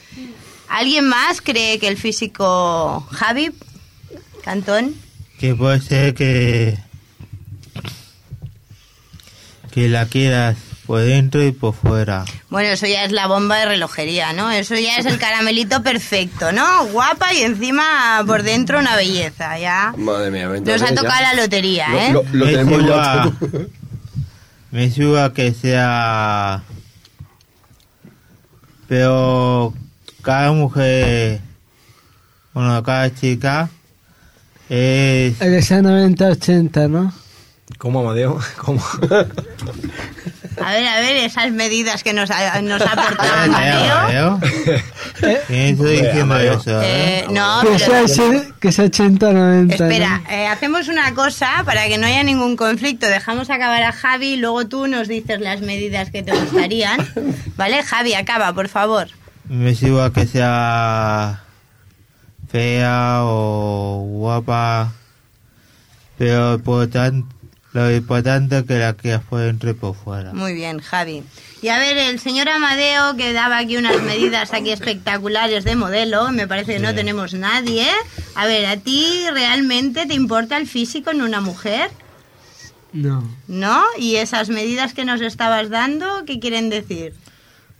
¿Alguien 0.68 1.06
más 1.08 1.40
cree 1.40 1.78
que 1.78 1.88
el 1.88 1.96
físico... 1.96 3.06
Javi, 3.12 3.50
Cantón, 4.44 4.94
Que 5.40 5.54
puede 5.54 5.80
ser 5.80 6.14
que. 6.14 6.78
que 9.72 9.88
la 9.88 10.06
quieras 10.06 10.56
por 10.86 11.00
dentro 11.00 11.42
y 11.44 11.52
por 11.52 11.74
fuera. 11.74 12.24
Bueno, 12.48 12.68
eso 12.70 12.86
ya 12.86 13.04
es 13.04 13.12
la 13.12 13.26
bomba 13.26 13.56
de 13.58 13.66
relojería, 13.66 14.32
¿no? 14.32 14.50
Eso 14.50 14.74
ya 14.76 14.96
es 14.98 15.06
el 15.06 15.18
caramelito 15.18 15.82
perfecto, 15.82 16.52
¿no? 16.52 16.86
Guapa 16.86 17.34
y 17.34 17.42
encima 17.42 18.22
por 18.26 18.42
dentro 18.42 18.78
una 18.78 18.94
belleza, 18.96 19.58
ya. 19.58 19.92
Madre 19.96 20.30
mía, 20.30 20.46
Nos 20.48 20.82
ha 20.82 20.88
ya- 20.90 20.94
tocado 20.94 21.20
la 21.22 21.34
lotería, 21.34 21.88
Lo- 21.88 21.98
¿eh? 21.98 22.12
lo- 22.12 22.22
lo 22.32 22.46
Me 22.46 22.52
tenemos 22.52 22.86
ya. 22.86 23.32
Me 24.70 24.90
suba 24.90 25.32
que 25.32 25.52
sea. 25.54 26.62
Pero 28.88 29.72
cada 30.22 30.52
mujer. 30.52 31.40
Bueno, 32.52 32.82
cada 32.82 33.12
chica. 33.14 33.68
Es. 34.68 35.40
El 35.40 35.52
que 35.56 35.62
sea 35.62 35.80
90-80, 35.82 36.88
¿no? 36.88 37.12
¿Cómo, 37.78 38.00
Amadeo? 38.00 38.38
¿Cómo? 38.58 38.82
A 40.62 40.72
ver, 40.72 40.86
a 40.86 41.00
ver, 41.00 41.16
esas 41.18 41.50
medidas 41.52 42.02
que 42.02 42.12
nos 42.12 42.30
ha, 42.30 42.60
nos 42.62 42.80
ha 42.82 42.92
aportado 42.92 43.32
Amadeo. 43.44 44.40
¿Quién 45.46 45.60
estoy 45.60 46.00
diciendo 46.00 46.36
eso? 46.38 46.82
eh? 46.82 47.18
Eh, 47.20 47.26
no, 47.30 47.60
que, 47.62 47.78
sea, 47.78 47.88
pero... 47.88 48.04
ese- 48.06 48.52
que 48.60 48.72
sea 48.72 48.84
80-90. 48.86 49.72
Espera, 49.74 50.18
¿no? 50.24 50.30
eh, 50.30 50.46
hacemos 50.48 50.88
una 50.88 51.14
cosa 51.14 51.62
para 51.64 51.86
que 51.88 51.98
no 51.98 52.06
haya 52.06 52.22
ningún 52.22 52.56
conflicto. 52.56 53.06
Dejamos 53.06 53.50
acabar 53.50 53.82
a 53.82 53.92
Javi 53.92 54.34
y 54.34 54.36
luego 54.36 54.66
tú 54.66 54.86
nos 54.86 55.08
dices 55.08 55.40
las 55.40 55.60
medidas 55.60 56.10
que 56.10 56.22
te 56.22 56.32
gustarían. 56.32 56.98
¿Vale? 57.56 57.82
Javi, 57.82 58.14
acaba, 58.14 58.52
por 58.52 58.68
favor. 58.68 59.08
Me 59.48 59.74
suba 59.74 60.12
que 60.12 60.26
sea. 60.26 61.40
fea 62.50 63.20
o 63.22 64.04
guapa. 64.08 64.92
Pero 66.18 66.58
por 66.64 66.86
tan- 66.88 67.26
lo 67.76 67.94
importante 67.94 68.64
que 68.64 68.78
la 68.78 68.94
quieras 68.94 69.22
por 69.28 69.40
dentro 69.40 69.70
y 69.70 69.74
por 69.74 69.94
fuera. 69.94 70.32
Muy 70.32 70.54
bien, 70.54 70.80
Javi. 70.80 71.22
Y 71.60 71.68
a 71.68 71.78
ver, 71.78 71.98
el 71.98 72.18
señor 72.18 72.48
Amadeo, 72.48 73.16
que 73.16 73.34
daba 73.34 73.58
aquí 73.58 73.76
unas 73.76 74.02
medidas 74.02 74.54
aquí 74.54 74.70
espectaculares 74.70 75.64
de 75.64 75.76
modelo, 75.76 76.30
me 76.32 76.48
parece 76.48 76.74
que 76.74 76.78
no 76.78 76.94
tenemos 76.94 77.34
nadie. 77.34 77.86
A 78.34 78.46
ver, 78.46 78.64
¿a 78.64 78.78
ti 78.78 79.26
realmente 79.30 80.06
te 80.06 80.14
importa 80.14 80.56
el 80.56 80.66
físico 80.66 81.10
en 81.10 81.20
una 81.20 81.42
mujer? 81.42 81.90
No. 82.94 83.28
¿No? 83.46 83.84
¿Y 83.98 84.16
esas 84.16 84.48
medidas 84.48 84.94
que 84.94 85.04
nos 85.04 85.20
estabas 85.20 85.68
dando, 85.68 86.24
qué 86.24 86.40
quieren 86.40 86.70
decir? 86.70 87.12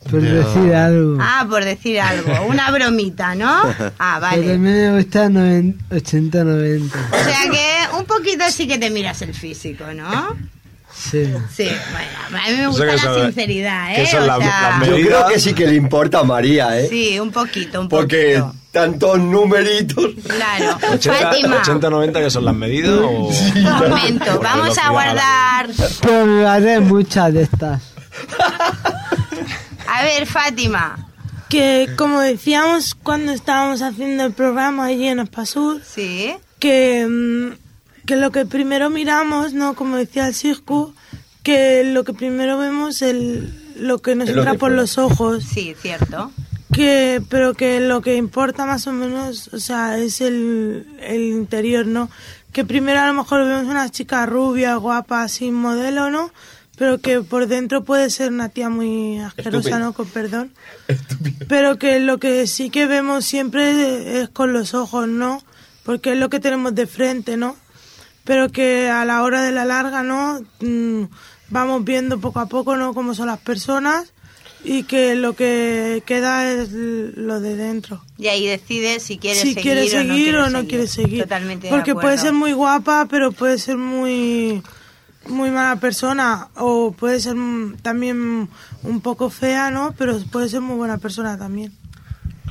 Por 0.09 0.21
Pero- 0.21 0.35
decir 0.47 0.73
algo. 0.73 1.17
Ah, 1.21 1.45
por 1.49 1.63
decir 1.65 1.99
algo. 1.99 2.45
Una 2.47 2.71
bromita, 2.71 3.35
¿no? 3.35 3.61
Ah, 3.99 4.17
Pero 4.19 4.21
vale. 4.21 4.47
también 4.53 4.61
me 4.61 4.97
gusta 4.97 5.27
80-90. 5.27 6.91
O 7.11 7.23
sea 7.23 7.51
que 7.51 7.97
un 7.97 8.05
poquito 8.05 8.43
sí 8.49 8.67
que 8.67 8.77
te 8.77 8.89
miras 8.89 9.21
el 9.21 9.33
físico, 9.33 9.83
¿no? 9.95 10.35
Sí. 10.95 11.31
Sí, 11.55 11.69
bueno, 11.91 12.43
a 12.43 12.49
mí 12.49 12.57
me 12.57 12.67
O 12.67 12.69
gusta 12.71 12.85
sea 12.85 12.95
que 12.95 13.05
la 13.05 13.11
eso- 13.11 13.25
sinceridad, 13.25 13.87
que 13.95 14.01
¿eh? 14.01 14.01
O 14.01 14.03
es 14.07 14.13
la- 14.25 14.37
sea, 14.37 14.77
la 14.79 14.85
Yo 14.87 14.95
creo 14.95 15.27
que 15.27 15.39
sí 15.39 15.53
que 15.53 15.67
le 15.67 15.75
importa 15.75 16.19
a 16.19 16.23
María, 16.23 16.79
¿eh? 16.79 16.87
Sí, 16.89 17.19
un 17.19 17.31
poquito, 17.31 17.81
un 17.81 17.87
Porque 17.89 18.39
poquito. 18.39 18.55
tantos 18.71 19.19
numeritos. 19.19 20.05
Claro. 20.25 20.77
80, 20.93 21.19
Fátima, 21.19 21.55
80 21.57 21.89
90 21.91 22.19
que 22.21 22.29
son 22.31 22.45
las 22.45 22.55
medidas 22.55 22.97
o 22.97 23.09
un 23.27 23.63
momento, 23.63 24.39
vamos 24.41 24.75
a 24.79 24.89
guardar... 24.89 25.67
Pero 26.01 26.49
haré 26.49 26.79
muchas 26.79 27.31
de 27.33 27.43
estas. 27.43 27.81
A 29.97 30.03
ver, 30.03 30.27
Fátima. 30.27 31.09
Que 31.49 31.89
como 31.97 32.19
decíamos 32.19 32.93
cuando 32.93 33.31
estábamos 33.31 33.81
haciendo 33.81 34.25
el 34.25 34.33
programa 34.33 34.85
allí 34.85 35.07
en 35.07 35.19
Espasur, 35.19 35.81
sí. 35.83 36.35
que, 36.59 37.07
mm, 37.07 38.05
que 38.05 38.15
lo 38.15 38.31
que 38.31 38.45
primero 38.45 38.91
miramos, 38.91 39.53
¿no? 39.53 39.73
Como 39.73 39.95
decía 39.95 40.27
el 40.27 40.35
Siscu, 40.35 40.93
que 41.41 41.83
lo 41.83 42.03
que 42.03 42.13
primero 42.13 42.59
vemos 42.59 43.01
el 43.01 43.51
lo 43.75 43.99
que 43.99 44.13
nos 44.13 44.29
Es 44.29 44.35
entra 44.35 44.53
por 44.53 44.71
los 44.71 44.99
ojos. 44.99 45.43
Sí, 45.43 45.73
cierto. 45.81 46.31
que 46.73 47.23
pero 47.29 47.55
que 47.55 47.79
lo 47.79 48.01
que 48.01 48.17
importa 48.17 48.67
más 48.67 48.85
o 48.85 48.91
menos 48.91 49.49
o 49.51 49.59
sea 49.59 49.97
es 49.97 50.21
el, 50.21 50.85
el 51.01 51.21
interior 51.21 51.87
no 51.87 52.09
que 52.51 52.65
primero 52.65 52.99
a 52.99 53.07
lo 53.07 53.13
mejor 53.13 53.47
vemos 53.47 53.65
una 53.65 53.89
chica 53.89 54.25
rubia 54.25 54.75
guapa 54.75 55.27
sin 55.27 55.53
modelo 55.53 56.11
no 56.11 56.29
pero 56.77 56.99
que 56.99 57.21
por 57.21 57.47
dentro 57.47 57.83
puede 57.83 58.09
ser 58.09 58.31
una 58.31 58.49
tía 58.49 58.69
muy 58.69 59.19
asquerosa 59.19 59.57
Estúpida. 59.57 59.79
no 59.79 59.93
con 59.93 60.07
perdón. 60.07 60.53
Pero 61.47 61.77
que 61.77 61.99
lo 61.99 62.19
que 62.19 62.47
sí 62.47 62.69
que 62.69 62.85
vemos 62.85 63.25
siempre 63.25 64.21
es 64.21 64.29
con 64.29 64.53
los 64.53 64.73
ojos 64.73 65.07
no 65.07 65.43
porque 65.83 66.13
es 66.13 66.19
lo 66.19 66.29
que 66.29 66.39
tenemos 66.39 66.75
de 66.75 66.87
frente 66.87 67.37
no 67.37 67.55
pero 68.23 68.49
que 68.49 68.89
a 68.89 69.05
la 69.05 69.23
hora 69.23 69.41
de 69.41 69.53
la 69.53 69.63
larga 69.63 70.03
no 70.03 70.41
Mm, 70.59 71.03
vamos 71.49 71.83
viendo 71.83 72.19
poco 72.19 72.39
a 72.39 72.47
poco 72.47 72.75
no 72.75 72.93
cómo 72.93 73.13
son 73.13 73.27
las 73.27 73.39
personas 73.39 74.13
y 74.63 74.83
que 74.83 75.15
lo 75.15 75.33
que 75.33 76.03
queda 76.05 76.51
es 76.51 76.71
lo 76.71 77.39
de 77.39 77.55
dentro. 77.55 78.03
Y 78.17 78.27
ahí 78.27 78.45
decides 78.47 79.03
si 79.03 79.17
quieres 79.17 79.41
si 79.41 79.53
seguir, 79.53 79.63
quiere 79.63 79.87
seguir 79.87 80.35
o 80.37 80.45
o 80.45 80.49
no 80.49 80.65
quiere 80.67 80.87
seguir. 80.87 81.23
Totalmente 81.23 81.67
de 81.67 81.73
Porque 81.73 81.93
puede 81.93 82.17
ser 82.17 82.33
muy 82.33 82.53
guapa, 82.53 83.07
pero 83.09 83.31
puede 83.31 83.59
ser 83.59 83.77
muy 83.77 84.61
muy 85.29 85.49
mala 85.51 85.75
persona 85.77 86.47
o 86.55 86.91
puede 86.91 87.19
ser 87.19 87.35
mm, 87.35 87.77
también 87.81 88.49
un 88.83 89.01
poco 89.01 89.29
fea, 89.29 89.71
¿no? 89.71 89.93
Pero 89.97 90.19
puede 90.31 90.49
ser 90.49 90.61
muy 90.61 90.75
buena 90.77 90.97
persona 90.97 91.37
también. 91.37 91.73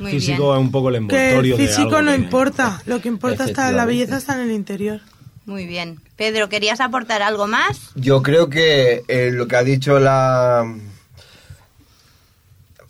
Muy 0.01 0.11
físico 0.11 0.55
es 0.55 0.61
un 0.61 0.71
poco 0.71 0.91
el 0.91 0.95
Que 0.95 0.99
el 0.99 1.31
envoltorio 1.31 1.57
de 1.57 1.67
físico 1.67 1.89
algo 1.97 2.03
no 2.03 2.11
que- 2.13 2.19
importa, 2.19 2.83
lo 2.87 3.01
que 3.01 3.09
importa 3.09 3.45
está 3.45 3.73
la 3.73 3.85
belleza 3.87 4.19
está 4.19 4.35
en 4.35 4.41
el 4.49 4.53
interior. 4.53 5.01
Muy 5.47 5.65
bien. 5.67 6.01
Pedro, 6.17 6.49
¿querías 6.49 6.81
aportar 6.81 7.23
algo 7.23 7.47
más? 7.47 7.79
Yo 7.95 8.21
creo 8.23 8.51
que 8.51 9.05
eh, 9.09 9.31
lo 9.33 9.47
que 9.47 9.57
ha 9.57 9.63
dicho 9.63 9.99
la 10.01 10.65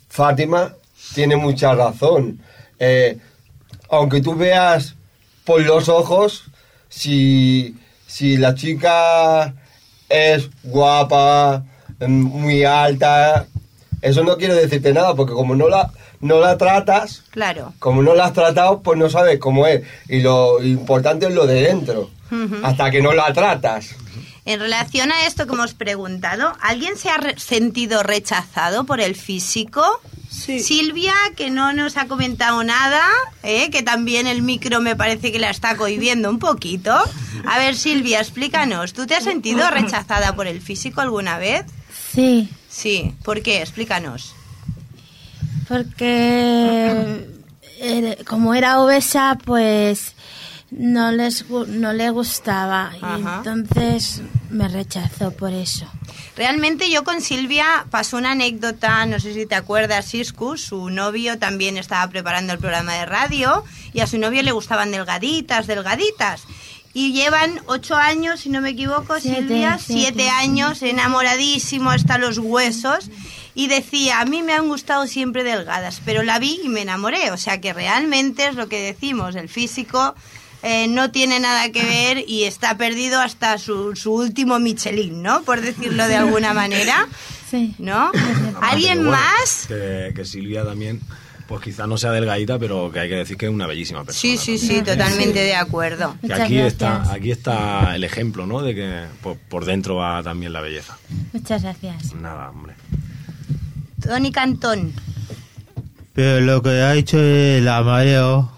Fátima 0.09 0.73
tiene 1.13 1.35
mucha 1.35 1.73
razón. 1.75 2.39
Eh, 2.79 3.17
aunque 3.89 4.21
tú 4.21 4.35
veas 4.35 4.95
por 5.45 5.61
los 5.61 5.89
ojos, 5.89 6.45
si, 6.89 7.75
si 8.05 8.37
la 8.37 8.55
chica 8.55 9.53
es 10.09 10.49
guapa, 10.63 11.63
muy 12.07 12.63
alta, 12.63 13.45
eso 14.01 14.23
no 14.23 14.37
quiere 14.37 14.53
decirte 14.53 14.93
nada, 14.93 15.15
porque 15.15 15.33
como 15.33 15.55
no 15.55 15.67
la, 15.69 15.91
no 16.21 16.39
la 16.39 16.57
tratas, 16.57 17.23
Claro. 17.31 17.73
como 17.79 18.01
no 18.03 18.13
la 18.15 18.25
has 18.25 18.33
tratado, 18.33 18.81
pues 18.81 18.97
no 18.97 19.09
sabes 19.09 19.39
cómo 19.39 19.65
es. 19.67 19.83
Y 20.07 20.21
lo 20.21 20.61
importante 20.63 21.27
es 21.27 21.33
lo 21.33 21.45
de 21.47 21.61
dentro, 21.63 22.09
hasta 22.63 22.91
que 22.91 23.01
no 23.01 23.13
la 23.13 23.33
tratas. 23.33 23.95
En 24.45 24.59
relación 24.61 25.11
a 25.11 25.25
esto 25.27 25.45
que 25.45 25.53
hemos 25.53 25.73
preguntado, 25.73 26.53
¿alguien 26.61 26.95
se 26.97 27.09
ha 27.09 27.17
re- 27.17 27.37
sentido 27.37 28.01
rechazado 28.03 28.85
por 28.85 29.01
el 29.01 29.15
físico? 29.15 29.83
Silvia, 30.59 31.13
que 31.35 31.49
no 31.49 31.73
nos 31.73 31.97
ha 31.97 32.07
comentado 32.07 32.63
nada, 32.63 33.01
¿eh? 33.43 33.69
que 33.71 33.83
también 33.83 34.27
el 34.27 34.41
micro 34.41 34.79
me 34.81 34.95
parece 34.95 35.31
que 35.31 35.39
la 35.39 35.49
está 35.49 35.75
cohibiendo 35.77 36.29
un 36.29 36.39
poquito. 36.39 36.95
A 37.45 37.57
ver, 37.59 37.75
Silvia, 37.75 38.19
explícanos, 38.19 38.93
¿tú 38.93 39.05
te 39.07 39.15
has 39.15 39.23
sentido 39.23 39.69
rechazada 39.71 40.35
por 40.35 40.47
el 40.47 40.61
físico 40.61 41.01
alguna 41.01 41.37
vez? 41.37 41.65
Sí, 42.13 42.49
Sí, 42.69 43.13
¿por 43.23 43.41
qué? 43.41 43.61
Explícanos. 43.61 44.35
porque 45.67 47.25
eh, 47.79 48.23
como 48.27 48.53
era 48.53 48.79
obesa, 48.81 49.37
pues 49.43 50.13
no 50.71 51.11
les 51.11 51.49
no 51.49 51.93
le 51.93 52.09
gustaba 52.09 52.91
y 53.01 53.21
entonces 53.21 54.21
me 54.49 54.67
rechazó 54.67 55.31
por 55.31 55.53
eso. 55.53 55.87
Realmente 56.35 56.91
yo 56.91 57.03
con 57.03 57.21
Silvia 57.21 57.85
pasó 57.89 58.17
una 58.17 58.31
anécdota, 58.31 59.05
no 59.05 59.19
sé 59.19 59.33
si 59.33 59.45
te 59.45 59.55
acuerdas, 59.55 60.05
Siscu, 60.05 60.57
su 60.57 60.89
novio 60.89 61.39
también 61.39 61.77
estaba 61.77 62.07
preparando 62.09 62.53
el 62.53 62.59
programa 62.59 62.93
de 62.93 63.05
radio 63.05 63.63
y 63.93 64.01
a 64.01 64.07
su 64.07 64.17
novio 64.17 64.43
le 64.43 64.51
gustaban 64.51 64.91
delgaditas, 64.91 65.67
delgaditas. 65.67 66.43
Y 66.93 67.13
llevan 67.13 67.61
ocho 67.67 67.95
años, 67.95 68.39
si 68.39 68.49
no 68.49 68.59
me 68.59 68.69
equivoco, 68.69 69.19
Siete, 69.19 69.41
Silvia, 69.41 69.77
siete. 69.79 70.03
siete 70.03 70.29
años, 70.29 70.81
enamoradísimo 70.81 71.91
hasta 71.91 72.17
los 72.17 72.39
huesos. 72.39 73.09
Y 73.53 73.67
decía, 73.67 74.19
a 74.19 74.25
mí 74.25 74.41
me 74.41 74.53
han 74.53 74.67
gustado 74.67 75.05
siempre 75.05 75.43
delgadas, 75.43 76.01
pero 76.05 76.23
la 76.23 76.39
vi 76.39 76.59
y 76.63 76.69
me 76.69 76.81
enamoré. 76.81 77.29
O 77.31 77.37
sea 77.37 77.61
que 77.61 77.73
realmente 77.73 78.47
es 78.47 78.55
lo 78.55 78.67
que 78.67 78.81
decimos, 78.81 79.35
el 79.35 79.47
físico 79.47 80.15
eh, 80.63 80.87
no 80.87 81.11
tiene 81.11 81.39
nada 81.39 81.71
que 81.71 81.83
ver 81.83 82.23
y 82.27 82.43
está 82.43 82.77
perdido 82.77 83.21
hasta 83.21 83.57
su, 83.57 83.95
su 83.95 84.13
último 84.13 84.59
Michelin, 84.59 85.21
¿no? 85.21 85.43
Por 85.43 85.61
decirlo 85.61 86.07
de 86.07 86.15
alguna 86.15 86.53
manera. 86.53 87.07
Sí. 87.49 87.73
¿No? 87.79 88.11
¿Alguien 88.61 88.97
bueno, 88.97 89.11
más? 89.11 89.67
Que, 89.69 90.11
que 90.13 90.25
Silvia 90.25 90.65
también, 90.65 90.99
pues 91.47 91.61
quizás 91.61 91.87
no 91.87 91.97
sea 91.97 92.11
delgadita, 92.11 92.59
pero 92.59 92.91
que 92.91 92.99
hay 92.99 93.07
que 93.07 93.15
decir 93.15 93.37
que 93.37 93.45
es 93.45 93.51
una 93.53 93.65
bellísima 93.65 94.03
persona. 94.03 94.19
Sí, 94.19 94.37
sí, 94.37 94.57
sí, 94.57 94.81
totalmente 94.81 95.39
de 95.39 95.55
acuerdo. 95.55 96.17
Que 96.21 96.33
aquí 96.33 96.57
está, 96.57 97.09
aquí 97.09 97.31
está 97.31 97.95
el 97.95 98.03
ejemplo, 98.03 98.45
¿no? 98.45 98.61
De 98.61 98.75
que 98.75 99.05
por, 99.21 99.37
por 99.37 99.63
dentro 99.63 99.95
va 99.95 100.21
también 100.23 100.51
la 100.51 100.59
belleza. 100.59 100.97
Muchas 101.31 101.63
gracias. 101.63 102.13
Nada, 102.15 102.49
hombre. 102.49 102.73
Tony 104.01 104.31
Cantón, 104.31 104.93
Pero 106.13 106.41
lo 106.41 106.61
que 106.61 106.81
ha 106.81 106.91
dicho 106.91 107.17
el 107.17 107.67
amareo, 107.67 108.51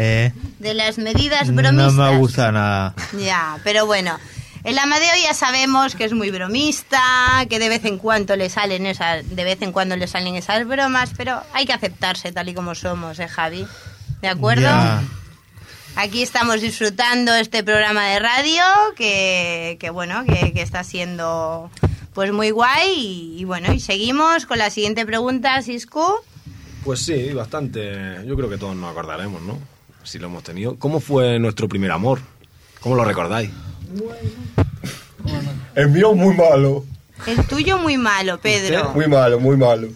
eh, 0.00 0.32
de 0.58 0.74
las 0.74 0.98
medidas 0.98 1.48
no 1.48 1.56
bromistas. 1.56 1.92
me 1.94 2.16
gusta 2.18 2.52
nada. 2.52 2.94
Ya, 3.18 3.58
pero 3.64 3.86
bueno. 3.86 4.18
El 4.62 4.78
Amadeo 4.78 5.12
ya 5.22 5.32
sabemos 5.32 5.94
que 5.94 6.04
es 6.04 6.12
muy 6.12 6.30
bromista, 6.30 7.00
que 7.48 7.58
de 7.58 7.70
vez 7.70 7.86
en 7.86 7.96
cuando 7.96 8.36
le 8.36 8.50
salen 8.50 8.84
esas, 8.84 9.26
de 9.34 9.42
vez 9.44 9.62
en 9.62 9.72
cuando 9.72 9.96
le 9.96 10.06
salen 10.06 10.34
esas 10.36 10.66
bromas, 10.66 11.12
pero 11.16 11.42
hay 11.54 11.64
que 11.64 11.72
aceptarse 11.72 12.30
tal 12.30 12.50
y 12.50 12.54
como 12.54 12.74
somos, 12.74 13.18
¿eh, 13.20 13.26
Javi? 13.28 13.66
¿De 14.20 14.28
acuerdo? 14.28 14.64
Ya. 14.64 15.02
Aquí 15.96 16.22
estamos 16.22 16.60
disfrutando 16.60 17.34
este 17.34 17.64
programa 17.64 18.06
de 18.08 18.18
radio 18.18 18.62
que, 18.96 19.78
que 19.80 19.88
bueno, 19.88 20.24
que, 20.26 20.52
que 20.52 20.60
está 20.60 20.84
siendo 20.84 21.70
pues 22.12 22.30
muy 22.30 22.50
guay 22.50 22.92
y, 22.94 23.40
y 23.40 23.44
bueno, 23.44 23.72
y 23.72 23.80
seguimos 23.80 24.44
con 24.44 24.58
la 24.58 24.68
siguiente 24.68 25.06
pregunta, 25.06 25.62
Sisku. 25.62 26.04
Pues 26.84 27.00
sí, 27.00 27.32
bastante. 27.32 28.24
Yo 28.26 28.36
creo 28.36 28.50
que 28.50 28.58
todos 28.58 28.76
nos 28.76 28.90
acordaremos, 28.90 29.40
¿no? 29.42 29.58
Si 30.04 30.18
lo 30.18 30.26
hemos 30.28 30.42
tenido. 30.42 30.76
¿Cómo 30.78 31.00
fue 31.00 31.38
nuestro 31.38 31.68
primer 31.68 31.90
amor? 31.92 32.20
¿Cómo 32.80 32.94
lo 32.94 33.04
recordáis? 33.04 33.50
El 35.74 35.88
mío 35.90 36.14
muy 36.14 36.34
malo. 36.34 36.84
El 37.26 37.46
tuyo 37.46 37.78
muy 37.78 37.96
malo, 37.98 38.38
Pedro. 38.40 38.92
Muy 38.94 39.06
malo, 39.06 39.38
muy 39.38 39.56
malo. 39.56 39.88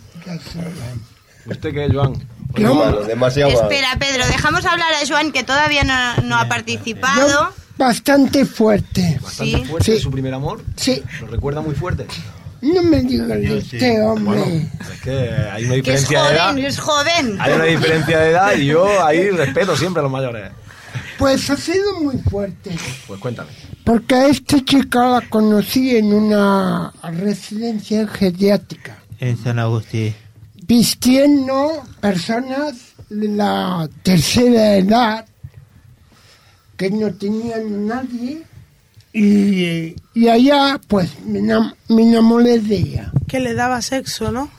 ¿Usted 1.47 1.73
qué, 1.73 1.88
Joan? 1.93 2.12
Muy 2.57 2.64
malo, 2.75 3.03
demasiado 3.05 3.51
malo. 3.51 3.62
Espera, 3.62 3.97
Pedro, 3.99 4.27
dejamos 4.27 4.64
hablar 4.64 4.93
a 4.93 5.07
Joan 5.07 5.33
que 5.33 5.43
todavía 5.43 5.83
no, 5.85 6.23
no 6.23 6.37
ha 6.37 6.49
participado. 6.49 7.53
Bastante 7.77 8.45
fuerte. 8.45 9.19
¿Bastante 9.21 9.57
Sí. 9.59 9.64
fuerte 9.64 9.97
Sí. 9.97 10.01
su 10.01 10.11
primer 10.11 10.33
amor? 10.35 10.62
Sí. 10.77 11.03
¿Lo 11.21 11.27
recuerda 11.27 11.61
muy 11.61 11.75
fuerte? 11.75 12.07
No 12.64 12.83
me 12.83 13.03
digas 13.03 13.29
de 13.29 13.59
este 13.59 14.00
hombre. 14.03 14.40
Bueno, 14.40 14.68
es 14.92 15.00
que 15.03 15.11
hay 15.12 15.64
una 15.64 15.74
Que 15.83 15.94
es 15.94 16.09
diferencia 16.09 16.22
de 16.24 16.35
edad. 16.35 16.48
joven, 16.50 16.64
es 16.64 16.79
joven. 16.79 17.37
Hay 17.40 17.53
una 17.53 17.64
diferencia 17.64 18.18
de 18.20 18.31
edad 18.31 18.57
y 18.57 18.66
yo 18.66 19.05
ahí 19.05 19.31
respeto 19.37 19.77
siempre 19.77 20.00
a 20.00 20.05
los 20.05 20.12
mayores. 20.12 20.50
Pues 21.18 21.48
ha 21.50 21.57
sido 21.57 22.00
muy 22.00 22.16
fuerte. 22.18 22.74
Pues 23.07 23.20
cuéntame. 23.20 23.50
Porque 23.85 24.14
a 24.14 24.27
esta 24.29 24.64
chica 24.64 25.07
la 25.09 25.20
conocí 25.29 25.96
en 25.96 26.12
una 26.12 26.92
residencia 27.12 28.07
geriátrica. 28.09 28.96
En 29.20 29.37
San 29.37 29.59
Agustín. 29.59 30.14
Vistiendo 30.66 31.83
personas 32.00 32.74
de 33.11 33.29
la 33.29 33.88
tercera 34.03 34.77
edad 34.77 35.27
que 36.77 36.90
no 36.90 37.12
tenían 37.14 37.87
nadie. 37.87 38.42
Y, 39.16 39.94
y 40.12 40.29
allá, 40.29 40.81
pues, 40.88 41.20
me, 41.20 41.40
me 41.40 42.03
enamoré 42.03 42.59
de 42.59 42.74
ella. 42.77 43.12
Que 43.29 43.38
le 43.38 43.55
daba 43.55 43.81
sexo, 43.81 44.33
¿no? 44.33 44.50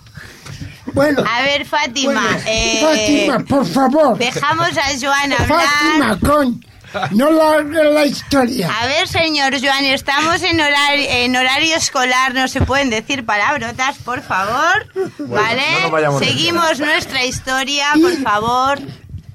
Bueno. 0.93 1.23
A 1.29 1.41
ver, 1.41 1.65
Fátima. 1.65 2.23
eh, 2.47 2.79
Fátima, 2.81 3.39
por 3.45 3.65
favor. 3.65 4.17
Dejamos 4.17 4.69
a 4.77 4.83
Joan 4.99 5.33
hablar. 5.33 5.47
Fátima, 5.47 6.19
con. 6.19 6.65
No 7.11 7.29
largue 7.29 7.83
la 7.91 8.05
historia. 8.05 8.71
A 8.81 8.85
ver, 8.85 9.05
señor 9.09 9.53
Joan, 9.61 9.83
estamos 9.83 10.41
en 10.43 10.61
horario, 10.61 11.05
en 11.09 11.35
horario 11.35 11.75
escolar, 11.75 12.33
no 12.33 12.47
se 12.47 12.61
pueden 12.61 12.89
decir 12.89 13.25
palabrotas, 13.25 13.97
por 13.97 14.21
favor. 14.21 14.87
¿Vale? 15.19 15.61
no 15.91 16.19
Seguimos 16.19 16.79
nuestra 16.79 17.25
historia, 17.25 17.87
por 18.01 18.15
favor. 18.21 18.79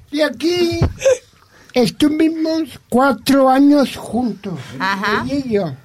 Y 0.09 0.21
aquí 0.21 0.79
estuvimos 1.73 2.79
cuatro 2.89 3.49
años 3.49 3.95
juntos. 3.95 4.59
Ajá. 4.79 5.25
ella 5.25 5.35
y 5.45 5.49
yo. 5.49 5.75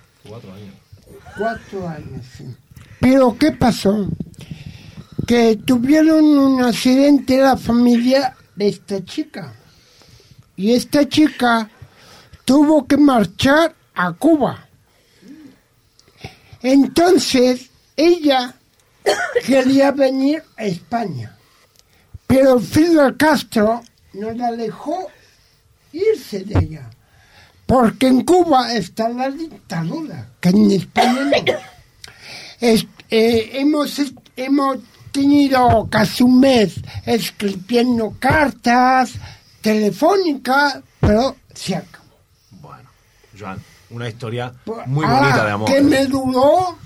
Cuatro 1.37 1.88
años, 1.88 2.25
sí. 2.37 2.44
Pero 3.01 3.37
¿qué 3.38 3.53
pasó? 3.53 4.09
Que 5.27 5.57
tuvieron 5.57 6.25
un 6.25 6.62
accidente 6.62 7.38
la 7.38 7.57
familia 7.57 8.35
de 8.55 8.68
esta 8.68 9.05
chica. 9.05 9.55
Y 10.57 10.72
esta 10.72 11.09
chica 11.09 11.68
tuvo 12.44 12.87
que 12.87 12.96
marchar 12.96 13.75
a 13.94 14.12
Cuba. 14.12 14.66
Entonces, 16.62 17.70
ella 17.96 18.55
quería 19.46 19.92
venir 19.92 20.42
a 20.57 20.64
España. 20.64 21.37
Pero 22.27 22.59
Fidel 22.59 23.16
Castro 23.16 23.83
no 24.14 24.33
la 24.33 24.53
dejó 24.53 25.09
irse 25.97 26.41
de 26.45 26.59
ella. 26.59 26.91
Porque 27.67 28.07
en 28.07 28.23
Cuba 28.25 28.73
está 28.75 29.09
la 29.09 29.29
dictadura, 29.31 30.29
que 30.41 30.51
en 30.51 30.71
España 30.71 31.23
no. 31.25 31.53
Es- 32.61 32.87
eh, 33.11 33.51
hemos, 33.55 34.01
hemos 34.37 34.79
tenido 35.13 35.89
casi 35.91 36.23
un 36.23 36.41
mes 36.41 36.75
escribiendo 37.05 38.15
cartas 38.19 39.13
telefónicas, 39.61 40.79
pero 41.01 41.37
se 41.55 41.77
acabó. 41.77 42.07
Joan, 43.39 43.61
una 43.91 44.09
historia 44.09 44.53
muy 44.87 45.05
Ah, 45.07 45.21
bonita 45.21 45.45
de 45.45 45.51
amor. 45.51 45.69
Que 45.69 45.81
me 45.83 46.07
duró 46.07 46.79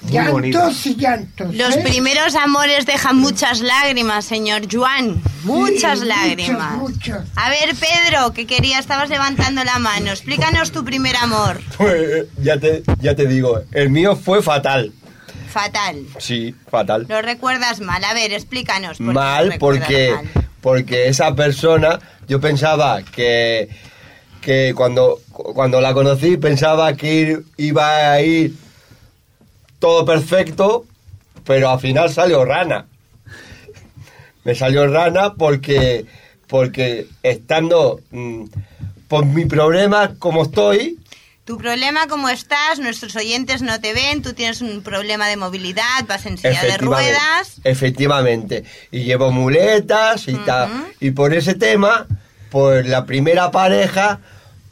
Muy 0.00 0.12
llantos 0.12 0.32
bonita. 0.32 0.70
y 0.84 0.94
llantos. 0.96 1.54
Los 1.54 1.76
¿eh? 1.76 1.80
primeros 1.84 2.34
amores 2.36 2.86
dejan 2.86 3.16
muchas 3.16 3.60
lágrimas, 3.60 4.24
señor 4.24 4.62
Joan. 4.70 5.20
Muchas 5.44 6.00
Sí, 6.00 6.04
lágrimas. 6.06 6.76
muchas, 6.76 7.18
muchas. 7.18 7.28
A 7.36 7.50
ver, 7.50 7.74
Pedro, 7.74 8.32
que 8.32 8.46
quería, 8.46 8.78
estabas 8.78 9.08
levantando 9.10 9.64
la 9.64 9.78
mano. 9.78 10.10
Explícanos 10.10 10.70
tu 10.70 10.84
primer 10.84 11.16
amor. 11.16 11.60
Pues 11.76 12.26
ya 12.40 12.58
te, 12.58 12.82
ya 13.00 13.14
te 13.16 13.26
digo, 13.26 13.60
el 13.72 13.90
mío 13.90 14.14
fue 14.16 14.40
fatal. 14.42 14.92
Fatal. 15.50 16.04
Sí, 16.18 16.54
fatal. 16.70 17.06
Lo 17.08 17.20
recuerdas 17.22 17.80
mal. 17.80 18.02
A 18.04 18.14
ver, 18.14 18.32
explícanos. 18.32 18.98
por 18.98 19.06
Mal 19.14 19.56
porque, 19.58 20.12
mal. 20.14 20.28
porque 20.60 21.08
esa 21.08 21.34
persona, 21.34 21.98
yo 22.28 22.40
pensaba 22.40 23.02
que, 23.02 23.68
que 24.40 24.72
cuando, 24.76 25.18
cuando 25.32 25.80
la 25.80 25.92
conocí 25.94 26.36
pensaba 26.36 26.92
que 26.94 27.22
ir- 27.32 27.44
iba 27.56 28.12
a 28.12 28.20
ir 28.20 28.54
todo 29.78 30.04
perfecto, 30.04 30.86
pero 31.44 31.70
al 31.70 31.80
final 31.80 32.10
salió 32.10 32.44
rana. 32.44 32.86
Me 34.44 34.54
salió 34.54 34.86
rana 34.86 35.34
porque, 35.34 36.06
porque 36.46 37.06
estando 37.22 38.00
mm, 38.10 38.44
por 39.08 39.26
mi 39.26 39.44
problema 39.46 40.14
como 40.18 40.44
estoy, 40.44 40.98
Tu 41.44 41.56
problema, 41.56 42.06
como 42.08 42.28
estás, 42.28 42.78
nuestros 42.78 43.16
oyentes 43.16 43.62
no 43.62 43.80
te 43.80 43.94
ven, 43.94 44.20
tú 44.20 44.34
tienes 44.34 44.60
un 44.60 44.82
problema 44.82 45.28
de 45.28 45.38
movilidad, 45.38 46.04
vas 46.06 46.26
en 46.26 46.36
silla 46.36 46.62
de 46.62 46.76
ruedas. 46.76 47.60
Efectivamente. 47.64 48.64
Y 48.90 49.04
llevo 49.04 49.30
muletas 49.32 50.28
y 50.28 50.34
tal. 50.34 50.68
Y 51.00 51.12
por 51.12 51.32
ese 51.32 51.54
tema, 51.54 52.06
pues 52.50 52.86
la 52.86 53.06
primera 53.06 53.50
pareja, 53.50 54.20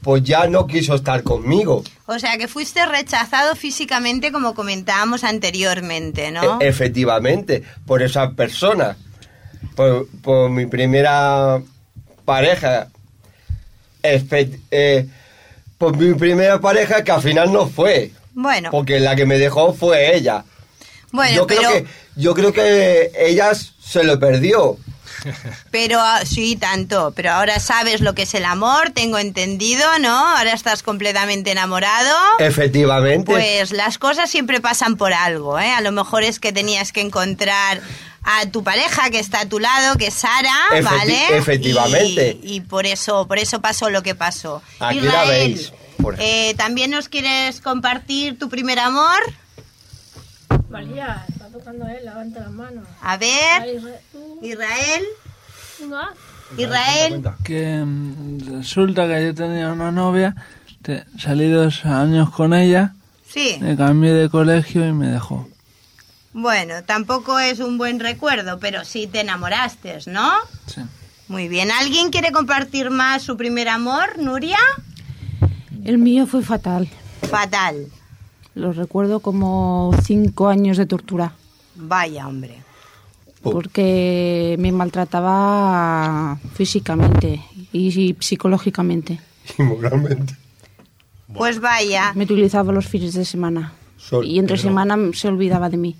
pues 0.06 0.22
ya 0.22 0.46
no 0.46 0.68
quiso 0.68 0.94
estar 0.94 1.24
conmigo. 1.24 1.82
O 2.06 2.16
sea, 2.20 2.38
que 2.38 2.46
fuiste 2.46 2.86
rechazado 2.86 3.56
físicamente, 3.56 4.30
como 4.30 4.54
comentábamos 4.54 5.24
anteriormente, 5.24 6.30
¿no? 6.30 6.60
E- 6.60 6.68
efectivamente, 6.68 7.64
por 7.86 8.02
esa 8.04 8.30
persona. 8.30 8.96
Por, 9.74 10.06
por 10.22 10.48
mi 10.48 10.66
primera 10.66 11.60
pareja. 12.24 12.86
Espe- 14.00 14.60
eh, 14.70 15.06
por 15.76 15.96
mi 15.96 16.14
primera 16.14 16.60
pareja 16.60 17.02
que 17.02 17.10
al 17.10 17.20
final 17.22 17.52
no 17.52 17.66
fue. 17.66 18.12
bueno, 18.32 18.70
Porque 18.70 19.00
la 19.00 19.16
que 19.16 19.26
me 19.26 19.38
dejó 19.38 19.74
fue 19.74 20.14
ella. 20.16 20.44
bueno, 21.10 21.34
yo, 21.34 21.46
pero, 21.48 21.60
creo 21.62 21.72
que, 21.72 21.86
yo 22.14 22.34
creo 22.34 22.52
que 22.52 23.10
ella 23.18 23.50
se 23.54 24.04
lo 24.04 24.20
perdió. 24.20 24.76
pero 25.70 25.98
ah, 26.00 26.20
sí, 26.24 26.56
tanto. 26.56 27.12
Pero 27.14 27.32
ahora 27.32 27.58
sabes 27.60 28.00
lo 28.00 28.14
que 28.14 28.22
es 28.22 28.34
el 28.34 28.44
amor, 28.44 28.90
tengo 28.90 29.18
entendido, 29.18 29.84
¿no? 30.00 30.36
Ahora 30.36 30.52
estás 30.52 30.82
completamente 30.82 31.50
enamorado. 31.50 32.16
Efectivamente. 32.38 33.32
Pues 33.32 33.72
las 33.72 33.98
cosas 33.98 34.30
siempre 34.30 34.60
pasan 34.60 34.96
por 34.96 35.12
algo, 35.12 35.58
¿eh? 35.58 35.70
A 35.72 35.80
lo 35.80 35.92
mejor 35.92 36.22
es 36.22 36.40
que 36.40 36.52
tenías 36.52 36.92
que 36.92 37.00
encontrar 37.00 37.80
a 38.28 38.46
tu 38.46 38.64
pareja 38.64 39.08
que 39.10 39.20
está 39.20 39.42
a 39.42 39.48
tu 39.48 39.60
lado, 39.60 39.96
que 39.96 40.08
es 40.08 40.14
Sara, 40.14 40.52
Efecti- 40.72 40.82
¿vale? 40.82 41.36
efectivamente. 41.38 42.38
Y, 42.42 42.54
y 42.56 42.60
por 42.60 42.84
eso, 42.86 43.26
por 43.28 43.38
eso 43.38 43.60
pasó 43.60 43.88
lo 43.88 44.02
que 44.02 44.14
pasó. 44.16 44.62
Aquí 44.80 45.00
la 45.00 45.06
Israel, 45.24 45.28
veis. 45.54 45.72
Por- 46.02 46.16
eh, 46.18 46.54
¿también 46.56 46.90
nos 46.90 47.08
quieres 47.08 47.60
compartir 47.60 48.36
tu 48.38 48.48
primer 48.48 48.80
amor? 48.80 49.16
María, 50.68 51.24
está 51.58 51.70
tocando 51.72 51.86
él, 51.88 52.04
levanta 52.04 52.40
las 52.40 52.50
manos. 52.50 52.84
A 53.02 53.16
ver. 53.16 53.80
Israel. 54.42 55.02
Israel. 56.56 57.24
Que 57.44 57.82
mm, 57.84 58.38
resulta 58.58 59.06
que 59.06 59.24
yo 59.26 59.34
tenía 59.34 59.72
una 59.72 59.90
novia, 59.92 60.34
te- 60.82 61.04
salí 61.18 61.50
dos 61.50 61.84
años 61.84 62.30
con 62.30 62.54
ella, 62.54 62.94
Sí. 63.28 63.58
me 63.60 63.76
cambié 63.76 64.12
de 64.12 64.30
colegio 64.30 64.86
y 64.86 64.92
me 64.92 65.08
dejó. 65.08 65.48
Bueno, 66.32 66.82
tampoco 66.84 67.38
es 67.38 67.60
un 67.60 67.78
buen 67.78 67.98
recuerdo, 67.98 68.58
pero 68.58 68.84
sí 68.84 69.06
te 69.06 69.20
enamoraste, 69.20 69.98
¿no? 70.06 70.30
Sí. 70.66 70.82
Muy 71.28 71.48
bien. 71.48 71.70
¿Alguien 71.70 72.10
quiere 72.10 72.30
compartir 72.30 72.90
más 72.90 73.22
su 73.22 73.36
primer 73.36 73.68
amor, 73.68 74.18
Nuria? 74.18 74.58
El 75.84 75.98
mío 75.98 76.26
fue 76.26 76.42
fatal. 76.42 76.88
Fatal. 77.28 77.86
Lo 78.54 78.72
recuerdo 78.72 79.20
como 79.20 79.90
cinco 80.04 80.48
años 80.48 80.76
de 80.76 80.86
tortura. 80.86 81.32
Vaya, 81.76 82.26
hombre. 82.28 82.62
Porque 83.42 84.56
me 84.58 84.72
maltrataba 84.72 86.38
físicamente 86.54 87.42
y 87.72 88.16
psicológicamente. 88.20 89.20
Y 89.58 89.62
moralmente. 89.62 90.34
Pues 91.32 91.60
vaya. 91.60 92.12
Me 92.14 92.24
utilizaba 92.24 92.72
los 92.72 92.86
fines 92.86 93.14
de 93.14 93.24
semana. 93.24 93.72
Y 94.24 94.38
entre 94.38 94.56
semana 94.58 94.96
se 95.14 95.28
olvidaba 95.28 95.68
de 95.68 95.76
mí. 95.76 95.96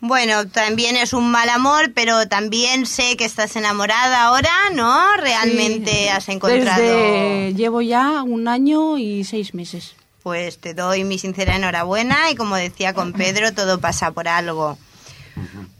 Bueno, 0.00 0.46
también 0.46 0.96
es 0.96 1.12
un 1.12 1.30
mal 1.30 1.48
amor, 1.48 1.92
pero 1.92 2.28
también 2.28 2.86
sé 2.86 3.16
que 3.16 3.24
estás 3.24 3.56
enamorada 3.56 4.24
ahora, 4.26 4.50
¿no? 4.74 5.00
Realmente 5.20 5.90
Sí. 5.90 6.08
has 6.08 6.28
encontrado... 6.28 6.80
Desde- 6.82 7.54
Llevo 7.54 7.82
ya 7.82 8.22
un 8.22 8.46
año 8.48 8.96
y 8.96 9.24
seis 9.24 9.54
meses. 9.54 9.94
Pues 10.28 10.58
te 10.58 10.74
doy 10.74 11.04
mi 11.04 11.18
sincera 11.18 11.56
enhorabuena 11.56 12.30
y 12.30 12.34
como 12.34 12.54
decía 12.54 12.92
con 12.92 13.14
Pedro, 13.14 13.54
todo 13.54 13.80
pasa 13.80 14.10
por 14.10 14.28
algo. 14.28 14.76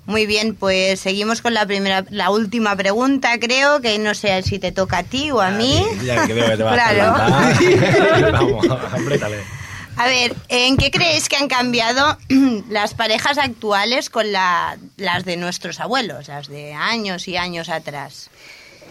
Muy 0.07 0.25
bien, 0.25 0.55
pues 0.55 1.01
seguimos 1.01 1.43
con 1.43 1.53
la 1.53 1.67
primera, 1.67 2.03
la 2.09 2.31
última 2.31 2.75
pregunta, 2.75 3.39
creo, 3.39 3.83
que 3.83 3.99
no 3.99 4.15
sé 4.15 4.43
si 4.43 4.59
te 4.59 4.73
toca 4.73 4.99
a 4.99 5.03
ti 5.03 5.31
o 5.31 5.43
a 5.43 5.51
mí. 5.51 5.85
Ya 6.03 6.27
que 6.27 6.33
veo 6.33 6.49
que 6.49 6.57
te 6.57 6.63
vas 6.63 6.79
a 6.81 6.91
Claro. 6.95 8.33
Vamos. 8.33 8.67
A 9.99 10.07
ver, 10.07 10.35
¿en 10.49 10.79
qué 10.79 10.91
creéis 10.91 11.29
que 11.29 11.37
han 11.37 11.49
cambiado 11.49 12.17
las 12.71 12.95
parejas 12.95 13.37
actuales 13.37 14.09
con 14.09 14.33
la- 14.33 14.79
las 14.97 15.27
de 15.27 15.37
nuestros 15.37 15.79
abuelos, 15.79 16.29
las 16.29 16.49
de 16.49 16.73
años 16.73 17.29
y 17.29 17.37
años 17.37 17.69
atrás? 17.69 18.31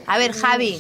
A 0.06 0.20
ver, 0.20 0.34
Javi. 0.34 0.80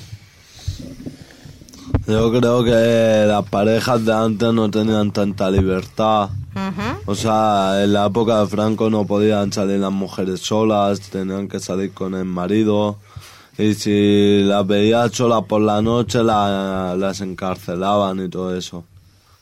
Yo 2.07 2.31
creo 2.31 2.63
que 2.63 3.25
las 3.27 3.43
parejas 3.49 4.05
de 4.05 4.13
antes 4.13 4.53
no 4.53 4.69
tenían 4.71 5.11
tanta 5.11 5.49
libertad. 5.51 6.29
O 7.05 7.13
sea, 7.15 7.83
en 7.83 7.93
la 7.93 8.07
época 8.07 8.39
de 8.41 8.47
Franco 8.47 8.89
no 8.89 9.05
podían 9.05 9.53
salir 9.53 9.79
las 9.79 9.91
mujeres 9.91 10.39
solas, 10.41 10.99
tenían 11.01 11.47
que 11.47 11.59
salir 11.59 11.93
con 11.93 12.15
el 12.15 12.25
marido. 12.25 12.97
Y 13.57 13.73
si 13.75 14.41
las 14.43 14.65
veías 14.65 15.11
solas 15.11 15.43
por 15.47 15.61
la 15.61 15.81
noche, 15.81 16.23
la- 16.23 16.95
las 16.97 17.21
encarcelaban 17.21 18.23
y 18.25 18.29
todo 18.29 18.55
eso. 18.55 18.83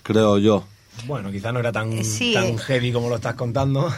Creo 0.04 0.38
yo. 0.38 0.64
Bueno, 1.08 1.32
quizá 1.32 1.52
no 1.52 1.60
era 1.60 1.72
tan, 1.72 2.04
Sí. 2.04 2.34
tan 2.34 2.58
heavy 2.58 2.92
como 2.92 3.10
lo 3.10 3.16
estás 3.16 3.36
contando, 3.36 3.90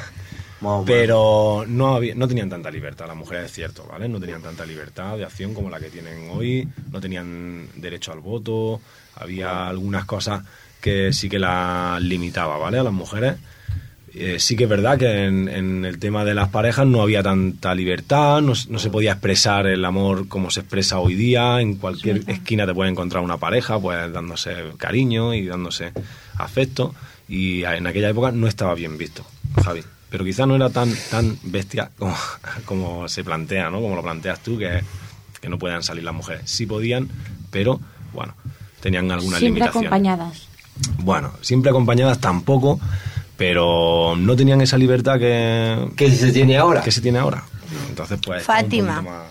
Pero 0.85 1.65
no, 1.67 1.95
había, 1.95 2.15
no 2.15 2.27
tenían 2.27 2.49
tanta 2.49 2.71
libertad. 2.71 3.07
Las 3.07 3.15
mujeres, 3.15 3.45
es 3.45 3.51
cierto, 3.51 3.85
¿vale? 3.89 4.09
No 4.09 4.19
tenían 4.19 4.41
tanta 4.41 4.65
libertad 4.65 5.17
de 5.17 5.25
acción 5.25 5.53
como 5.53 5.69
la 5.69 5.79
que 5.79 5.89
tienen 5.89 6.29
hoy, 6.31 6.67
no 6.91 6.99
tenían 6.99 7.67
derecho 7.75 8.11
al 8.11 8.19
voto, 8.19 8.81
había 9.15 9.67
algunas 9.67 10.05
cosas 10.05 10.43
que 10.81 11.13
sí 11.13 11.29
que 11.29 11.39
las 11.39 12.01
limitaba, 12.01 12.57
¿vale? 12.57 12.79
A 12.79 12.83
las 12.83 12.93
mujeres. 12.93 13.35
Eh, 14.13 14.39
sí 14.39 14.55
que 14.55 14.63
es 14.63 14.69
verdad 14.69 14.97
que 14.97 15.25
en, 15.25 15.47
en 15.47 15.85
el 15.85 15.99
tema 15.99 16.25
de 16.25 16.33
las 16.33 16.49
parejas 16.49 16.87
no 16.87 17.01
había 17.01 17.21
tanta 17.21 17.75
libertad, 17.75 18.41
no, 18.41 18.53
no 18.69 18.79
se 18.79 18.89
podía 18.89 19.11
expresar 19.11 19.67
el 19.67 19.85
amor 19.85 20.27
como 20.27 20.49
se 20.49 20.61
expresa 20.61 20.97
hoy 20.97 21.13
día. 21.13 21.61
En 21.61 21.75
cualquier 21.75 22.23
esquina 22.27 22.65
te 22.65 22.73
puede 22.73 22.89
encontrar 22.89 23.23
una 23.23 23.37
pareja, 23.37 23.79
pues 23.79 24.11
dándose 24.11 24.55
cariño 24.77 25.35
y 25.35 25.45
dándose 25.45 25.91
afecto. 26.35 26.95
Y 27.27 27.63
en 27.63 27.85
aquella 27.85 28.09
época 28.09 28.31
no 28.31 28.47
estaba 28.47 28.73
bien 28.73 28.97
visto, 28.97 29.23
Javi. 29.63 29.83
Pero 30.09 30.23
quizá 30.23 30.45
no 30.45 30.55
era 30.55 30.69
tan, 30.69 30.93
tan 31.11 31.37
bestia 31.43 31.91
como, 31.97 32.15
como 32.65 33.07
se 33.09 33.23
plantea, 33.23 33.69
¿no? 33.69 33.81
Como 33.81 33.95
lo 33.95 34.03
planteas 34.03 34.39
tú, 34.39 34.57
que, 34.57 34.81
que 35.41 35.49
no 35.49 35.57
puedan 35.59 35.83
salir 35.83 36.03
las 36.03 36.13
mujeres. 36.13 36.43
Sí 36.49 36.65
podían, 36.65 37.09
pero 37.51 37.79
bueno, 38.13 38.33
tenían 38.81 39.11
alguna 39.11 39.37
Siempre 39.37 39.59
limitación. 39.61 39.85
acompañadas. 39.85 40.47
Bueno, 40.99 41.33
siempre 41.41 41.71
acompañadas 41.71 42.19
tampoco, 42.19 42.79
pero 43.35 44.15
no 44.17 44.35
tenían 44.35 44.61
esa 44.61 44.77
libertad 44.77 45.19
que... 45.19 45.89
Que 45.95 46.11
se 46.11 46.31
tiene 46.31 46.57
ahora. 46.57 46.81
Que 46.81 46.91
se 46.91 47.01
tiene 47.01 47.19
ahora. 47.19 47.43
Entonces, 47.89 48.19
pues... 48.25 48.43
Fátima. 48.43 49.01
más- 49.01 49.25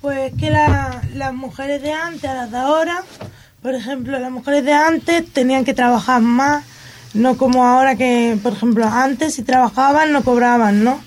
Pues 0.00 0.32
que 0.38 0.50
la- 0.50 1.02
las 1.14 1.34
mujeres 1.34 1.82
de 1.82 1.92
antes 1.92 2.24
a 2.24 2.34
las 2.34 2.50
de 2.50 2.56
ahora, 2.56 3.02
por 3.60 3.74
ejemplo, 3.74 4.18
las 4.18 4.30
mujeres 4.32 4.64
de 4.64 4.72
antes 4.72 5.30
tenían 5.30 5.64
que 5.66 5.74
trabajar 5.74 6.22
más, 6.22 6.64
no 7.14 7.36
como 7.36 7.66
ahora 7.66 7.96
que, 7.96 8.38
por 8.42 8.52
ejemplo, 8.52 8.86
antes 8.86 9.34
si 9.34 9.42
trabajaban 9.42 10.12
no 10.12 10.22
cobraban, 10.22 10.84
¿no? 10.84 11.00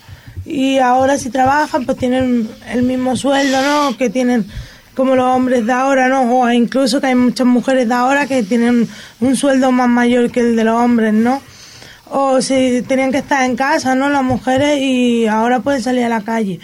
Y 0.46 0.80
ahora 0.80 1.18
si 1.18 1.30
trabajan 1.30 1.86
pues 1.86 1.98
tienen 1.98 2.50
el 2.70 2.84
mismo 2.84 3.16
sueldo, 3.16 3.62
¿no? 3.62 3.98
Que 3.98 4.10
tienen 4.10 4.46
como 4.96 5.16
los 5.16 5.26
hombres 5.26 5.66
de 5.66 5.74
ahora, 5.74 6.08
¿no? 6.10 6.24
O 6.24 6.52
incluso 6.52 7.02
que 7.02 7.08
hay 7.08 7.16
muchas 7.16 7.48
mujeres 7.48 7.88
de 7.88 7.94
ahora 7.94 8.28
que 8.28 8.44
tienen 8.44 8.88
un 9.22 9.36
sueldo 9.36 9.72
más 9.72 9.90
mayor 9.90 10.32
que 10.32 10.42
el 10.42 10.56
de 10.56 10.64
los 10.64 10.76
hombres, 10.76 11.14
¿no? 11.14 11.42
o 12.16 12.42
si 12.44 12.84
tenían 12.84 13.12
que 13.12 13.18
estar 13.18 13.44
en 13.44 13.56
casa, 13.56 13.96
¿no? 13.96 14.08
Las 14.08 14.24
mujeres 14.24 14.80
y 14.80 15.26
ahora 15.26 15.62
pueden 15.62 15.82
salir 15.82 16.04
a 16.04 16.10
la 16.10 16.22
calle. 16.22 16.60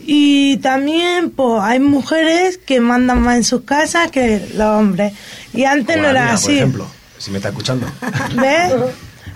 Y 0.00 0.58
también, 0.58 1.30
pues, 1.30 1.62
hay 1.62 1.80
mujeres 1.80 2.58
que 2.58 2.80
mandan 2.80 3.22
más 3.22 3.36
en 3.36 3.44
sus 3.44 3.62
casas 3.62 4.10
que 4.10 4.46
los 4.54 4.66
hombres. 4.66 5.14
Y 5.54 5.64
antes 5.64 5.96
no 5.96 6.08
era 6.08 6.24
mía, 6.24 6.32
así. 6.34 6.46
Por 6.46 6.54
ejemplo, 6.54 6.86
si 7.20 7.30
me 7.30 7.36
está 7.38 7.50
escuchando. 7.50 7.86
¿Ves? 8.34 8.72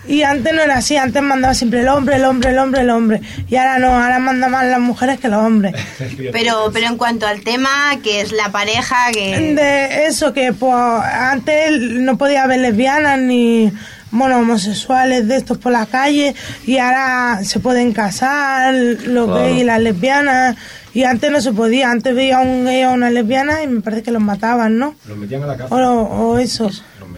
Y 0.06 0.22
antes 0.22 0.52
no 0.52 0.60
era 0.60 0.76
así, 0.76 0.98
antes 0.98 1.22
mandaba 1.22 1.54
siempre 1.54 1.80
el 1.80 1.88
hombre, 1.88 2.16
el 2.16 2.24
hombre, 2.26 2.50
el 2.50 2.58
hombre, 2.58 2.80
el 2.82 2.90
hombre. 2.90 3.22
Y 3.48 3.56
ahora 3.56 3.78
no, 3.78 3.88
ahora 3.88 4.18
manda 4.18 4.48
más 4.48 4.66
las 4.66 4.78
mujeres 4.80 5.18
que 5.18 5.28
los 5.28 5.40
hombres. 5.42 5.74
Pero, 6.32 6.70
pero 6.74 6.86
en 6.88 6.96
cuanto 6.98 7.26
al 7.26 7.40
tema, 7.42 7.70
que 8.02 8.20
es 8.20 8.32
la 8.32 8.50
pareja, 8.50 8.96
que... 9.14 9.54
De 9.54 10.06
eso 10.06 10.32
que 10.34 10.52
pues 10.52 10.74
antes 10.74 11.80
no 11.80 12.18
podía 12.18 12.42
haber 12.42 12.60
lesbianas 12.60 13.18
ni 13.18 13.72
bueno 14.10 14.38
homosexuales 14.38 15.26
de 15.26 15.36
estos 15.36 15.58
por 15.58 15.72
la 15.72 15.86
calle 15.86 16.34
y 16.66 16.78
ahora 16.78 17.40
se 17.42 17.58
pueden 17.58 17.92
casar 17.92 18.72
los 18.74 19.26
Claro. 19.26 19.34
gays 19.34 19.60
y 19.62 19.64
las 19.64 19.80
lesbianas 19.80 20.56
y 20.92 21.02
antes 21.04 21.30
no 21.32 21.40
se 21.40 21.52
podía, 21.52 21.90
antes 21.90 22.14
veía 22.14 22.36
a 22.38 22.40
un 22.40 22.64
gay 22.64 22.84
o 22.84 22.92
una 22.92 23.10
lesbiana 23.10 23.62
y 23.62 23.66
me 23.66 23.80
parece 23.80 24.02
que 24.04 24.12
los 24.12 24.22
mataban, 24.22 24.78
¿no? 24.78 24.94
Los 25.08 25.16
metían 25.18 25.42
a 25.42 25.46
la 25.46 25.54
O, 25.54 25.56
cárcel. 25.56 25.78
o 25.82 26.38
eso. 26.38 26.70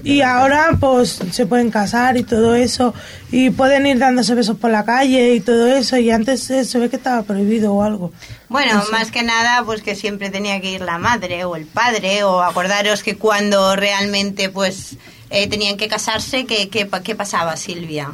Y 0.04 0.20
ahora 0.22 0.76
pues 0.78 1.18
se 1.32 1.46
pueden 1.46 1.70
casar 1.70 2.16
y 2.16 2.22
todo 2.22 2.54
eso 2.54 2.94
y 3.32 3.50
pueden 3.50 3.86
ir 3.86 3.98
dándose 3.98 4.34
besos 4.34 4.56
por 4.56 4.70
la 4.70 4.84
calle 4.84 5.34
y 5.34 5.40
todo 5.40 5.66
eso 5.66 5.96
y 5.96 6.10
antes 6.10 6.48
eh, 6.50 6.64
se 6.64 6.78
ve 6.78 6.88
que 6.88 6.96
estaba 6.96 7.22
prohibido 7.22 7.72
o 7.74 7.82
algo. 7.82 8.12
Bueno, 8.48 8.74
No 8.74 8.84
sé. 8.84 8.92
más 8.92 9.10
que 9.10 9.22
nada, 9.24 9.64
pues 9.64 9.82
que 9.82 9.94
siempre 9.96 10.30
tenía 10.30 10.60
que 10.60 10.70
ir 10.72 10.80
la 10.82 10.98
madre 10.98 11.44
o 11.44 11.56
el 11.56 11.66
padre, 11.66 12.22
o 12.22 12.40
acordaros 12.42 13.02
que 13.02 13.16
cuando 13.16 13.74
realmente, 13.74 14.48
pues, 14.48 14.96
eh, 15.30 15.48
tenían 15.48 15.76
que 15.76 15.88
casarse, 15.88 16.46
¿qué, 16.46 16.68
qué, 16.68 16.86
pa- 16.86 17.02
qué 17.02 17.16
pasaba, 17.16 17.56
Silvia? 17.56 18.12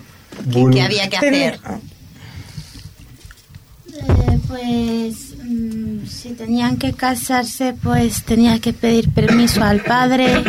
¿Qué, 0.50 0.64
qué 0.72 0.80
había 0.82 1.10
que 1.10 1.16
hacer? 1.18 1.60
Eh, 3.94 4.38
pues 4.48 5.31
si 6.08 6.30
tenían 6.30 6.76
que 6.76 6.92
casarse, 6.92 7.74
pues 7.82 8.24
tenía 8.24 8.58
que 8.60 8.72
pedir 8.72 9.10
permiso 9.10 9.62
al 9.62 9.80
padre 9.80 10.42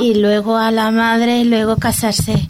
y 0.00 0.14
luego 0.14 0.56
a 0.56 0.70
la 0.70 0.90
madre 0.90 1.40
y 1.40 1.44
luego 1.44 1.76
casarse. 1.76 2.48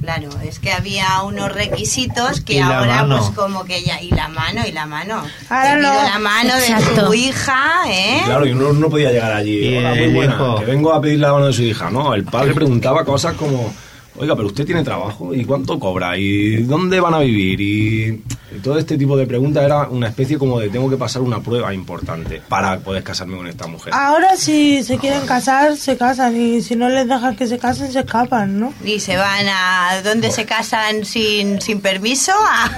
Claro, 0.00 0.30
es 0.42 0.58
que 0.58 0.72
había 0.72 1.22
unos 1.24 1.52
requisitos 1.52 2.40
que 2.40 2.62
ahora, 2.62 3.02
mano. 3.02 3.18
pues, 3.18 3.30
como 3.30 3.64
que 3.64 3.82
ya. 3.82 4.00
Y 4.00 4.10
la 4.10 4.28
mano, 4.28 4.62
y 4.66 4.72
la 4.72 4.86
mano. 4.86 5.22
Ahora 5.50 5.76
no. 5.76 5.92
la 5.92 6.18
mano 6.18 6.54
de 6.56 7.00
tu 7.02 7.12
hija, 7.12 7.82
¿eh? 7.86 8.22
Claro, 8.24 8.46
y 8.46 8.52
uno 8.52 8.72
no 8.72 8.88
podía 8.88 9.10
llegar 9.10 9.32
allí. 9.32 9.76
Hola, 9.76 9.94
muy 9.94 10.08
buena, 10.14 10.38
que 10.58 10.64
vengo 10.64 10.94
a 10.94 11.00
pedir 11.02 11.20
la 11.20 11.32
mano 11.32 11.46
de 11.46 11.52
su 11.52 11.62
hija, 11.62 11.90
¿no? 11.90 12.14
El 12.14 12.24
padre 12.24 12.54
preguntaba 12.54 13.04
cosas 13.04 13.34
como, 13.34 13.74
oiga, 14.20 14.36
pero 14.36 14.48
usted 14.48 14.66
tiene 14.66 14.84
trabajo, 14.84 15.34
¿y 15.34 15.44
cuánto 15.44 15.78
cobra? 15.78 16.16
¿Y 16.16 16.62
dónde 16.64 17.00
van 17.00 17.14
a 17.14 17.18
vivir? 17.20 17.60
Y, 17.60 18.22
todo 18.62 18.78
este 18.78 18.98
tipo 18.98 19.16
de 19.16 19.28
preguntas 19.28 19.62
era 19.64 19.88
una 19.88 20.08
especie 20.08 20.36
como 20.36 20.58
de 20.58 20.68
tengo 20.70 20.90
que 20.90 20.96
pasar 20.96 21.22
una 21.22 21.40
prueba 21.40 21.72
importante 21.72 22.42
para 22.48 22.80
poder 22.80 23.04
casarme 23.04 23.36
con 23.36 23.46
esta 23.46 23.68
mujer. 23.68 23.94
Ahora 23.94 24.36
si 24.36 24.82
se 24.82 24.98
quieren 24.98 25.24
casar, 25.24 25.76
se 25.76 25.96
casan 25.96 26.36
y 26.36 26.60
si 26.60 26.74
no 26.74 26.88
les 26.88 27.06
dejan 27.06 27.36
que 27.36 27.46
se 27.46 27.58
casen, 27.58 27.92
se 27.92 28.00
escapan, 28.00 28.58
¿no? 28.58 28.74
Y 28.84 28.98
se 28.98 29.16
van 29.16 29.46
a... 29.48 30.02
¿Dónde 30.02 30.32
se 30.32 30.46
casan 30.46 31.04
sin, 31.04 31.60
sin 31.60 31.80
permiso? 31.80 32.32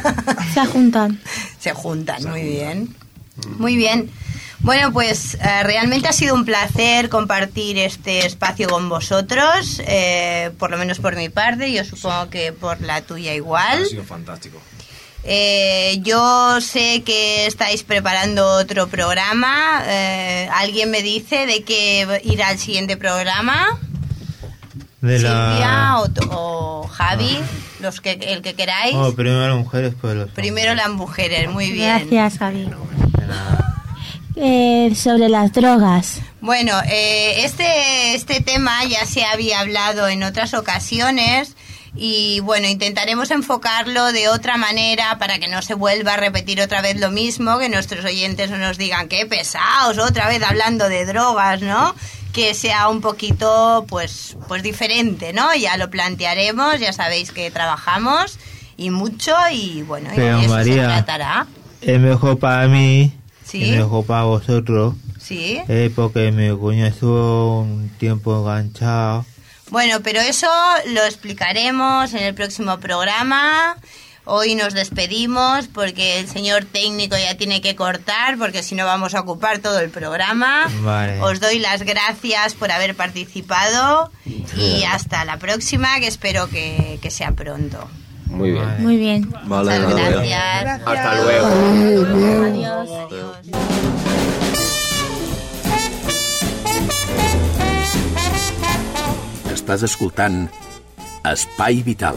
Se 0.52 0.66
juntan. 0.66 1.18
se 1.59 1.72
juntan, 1.72 2.22
muy 2.28 2.42
bien. 2.42 2.94
Muy 3.59 3.76
bien. 3.76 4.11
Bueno, 4.62 4.92
pues 4.92 5.35
eh, 5.35 5.62
realmente 5.64 6.09
ha 6.09 6.12
sido 6.12 6.35
un 6.35 6.44
placer 6.44 7.09
compartir 7.09 7.79
este 7.79 8.25
espacio 8.25 8.68
con 8.68 8.88
vosotros, 8.88 9.83
eh, 9.87 10.53
por 10.57 10.70
lo 10.70 10.79
menos 10.79 11.01
por 11.01 11.16
mi 11.16 11.29
parte, 11.29 11.72
yo 11.72 11.85
supongo 11.85 12.31
que 12.31 12.53
por 12.53 12.81
la 12.81 13.03
tuya 13.03 13.35
igual. 13.35 13.83
Ha 13.83 13.87
sido 13.87 14.05
fantástico. 14.05 14.61
Eh, 15.25 15.98
yo 16.03 16.61
sé 16.61 17.03
que 17.05 17.46
estáis 17.46 17.83
preparando 17.83 18.46
otro 18.55 18.88
programa. 18.88 19.83
eh, 19.87 20.48
¿Alguien 20.53 20.90
me 20.90 21.03
dice 21.03 21.46
de 21.46 21.64
qué 21.64 22.20
irá 22.25 22.48
al 22.48 22.59
siguiente 22.59 22.96
programa? 22.96 23.79
De 25.01 25.18
Silvia 25.18 25.33
la... 25.33 26.01
o, 26.01 26.83
o 26.83 26.88
Javi, 26.88 27.38
los 27.81 28.01
que, 28.01 28.12
el 28.12 28.42
que 28.42 28.55
queráis. 28.55 28.94
Oh, 28.94 29.12
primero 29.14 29.48
las 29.48 29.57
mujeres, 29.57 29.94
pues 30.01 30.14
los... 30.14 30.31
Primero 30.31 30.75
las 30.77 30.90
mujeres, 30.90 31.51
muy 31.51 31.72
bien. 31.72 32.09
Gracias, 32.09 32.38
Javi. 32.38 32.68
Eh, 34.36 34.94
sobre 34.94 35.28
las 35.28 35.52
drogas. 35.52 36.20
Bueno, 36.40 36.72
eh, 36.88 37.44
este, 37.44 38.14
este 38.14 38.40
tema 38.40 38.82
ya 38.84 39.04
se 39.04 39.24
había 39.24 39.60
hablado 39.60 40.08
en 40.08 40.22
otras 40.22 40.54
ocasiones 40.54 41.54
y 41.94 42.40
bueno, 42.40 42.66
intentaremos 42.68 43.30
enfocarlo 43.30 44.10
de 44.12 44.28
otra 44.28 44.56
manera 44.56 45.18
para 45.18 45.38
que 45.38 45.48
no 45.48 45.60
se 45.60 45.74
vuelva 45.74 46.14
a 46.14 46.16
repetir 46.16 46.62
otra 46.62 46.80
vez 46.80 46.98
lo 46.98 47.10
mismo, 47.10 47.58
que 47.58 47.68
nuestros 47.68 48.04
oyentes 48.06 48.50
no 48.50 48.56
nos 48.56 48.78
digan 48.78 49.08
qué 49.08 49.26
pesados 49.26 49.98
otra 49.98 50.28
vez 50.28 50.42
hablando 50.42 50.88
de 50.88 51.04
drogas, 51.04 51.60
¿no? 51.60 51.94
Que 52.32 52.54
sea 52.54 52.88
un 52.88 53.02
poquito 53.02 53.84
pues, 53.88 54.38
pues 54.48 54.62
diferente, 54.62 55.34
¿no? 55.34 55.54
Ya 55.54 55.76
lo 55.76 55.90
plantearemos, 55.90 56.80
ya 56.80 56.94
sabéis 56.94 57.30
que 57.30 57.50
trabajamos 57.50 58.38
y 58.78 58.88
mucho 58.88 59.34
y 59.52 59.82
bueno, 59.82 60.08
Pero 60.16 60.38
eso 60.40 60.64
se 60.64 60.74
tratará. 60.76 61.46
es 61.82 62.00
mejor 62.00 62.38
para 62.38 62.66
mí, 62.68 63.12
Sí. 63.52 63.70
es 63.70 63.76
mejor 63.78 64.04
para 64.06 64.24
vosotros, 64.24 64.94
Sí. 65.20 65.60
eh, 65.68 65.90
porque 65.94 66.32
mi 66.32 66.50
cuño 66.56 66.86
estuvo 66.86 67.60
un 67.60 67.88
tiempo 67.98 68.36
enganchado. 68.40 69.24
Bueno, 69.70 70.00
pero 70.02 70.20
eso 70.20 70.48
lo 70.88 71.04
explicaremos 71.04 72.12
en 72.14 72.22
el 72.24 72.34
próximo 72.34 72.78
programa. 72.78 73.76
Hoy 74.24 74.54
nos 74.54 74.72
despedimos 74.72 75.66
porque 75.66 76.20
el 76.20 76.28
señor 76.28 76.64
técnico 76.64 77.16
ya 77.16 77.36
tiene 77.36 77.60
que 77.60 77.74
cortar 77.74 78.38
porque 78.38 78.62
si 78.62 78.74
no 78.76 78.84
vamos 78.86 79.14
a 79.14 79.20
ocupar 79.20 79.58
todo 79.58 79.80
el 79.80 79.90
programa. 79.90 80.68
Vale. 80.82 81.20
Os 81.22 81.40
doy 81.40 81.58
las 81.58 81.82
gracias 81.82 82.54
por 82.54 82.70
haber 82.70 82.94
participado 82.94 84.12
y 84.56 84.84
hasta 84.84 85.24
la 85.24 85.38
próxima 85.38 85.98
que 86.00 86.06
espero 86.06 86.48
que, 86.48 86.98
que 87.02 87.10
sea 87.10 87.32
pronto. 87.32 87.88
Muy 88.32 88.50
bien. 88.52 88.76
Muy 88.78 88.96
bien. 88.96 89.30
Vale, 89.46 89.78
Muchas 89.78 89.96
gracias. 90.10 90.62
gracias. 90.62 90.88
Hasta 90.88 91.22
luego. 91.22 91.46
Adiós. 92.46 92.88
Estàs 99.52 99.82
escoltant 99.82 100.48
Espai 101.24 101.82
Vital. 101.82 102.16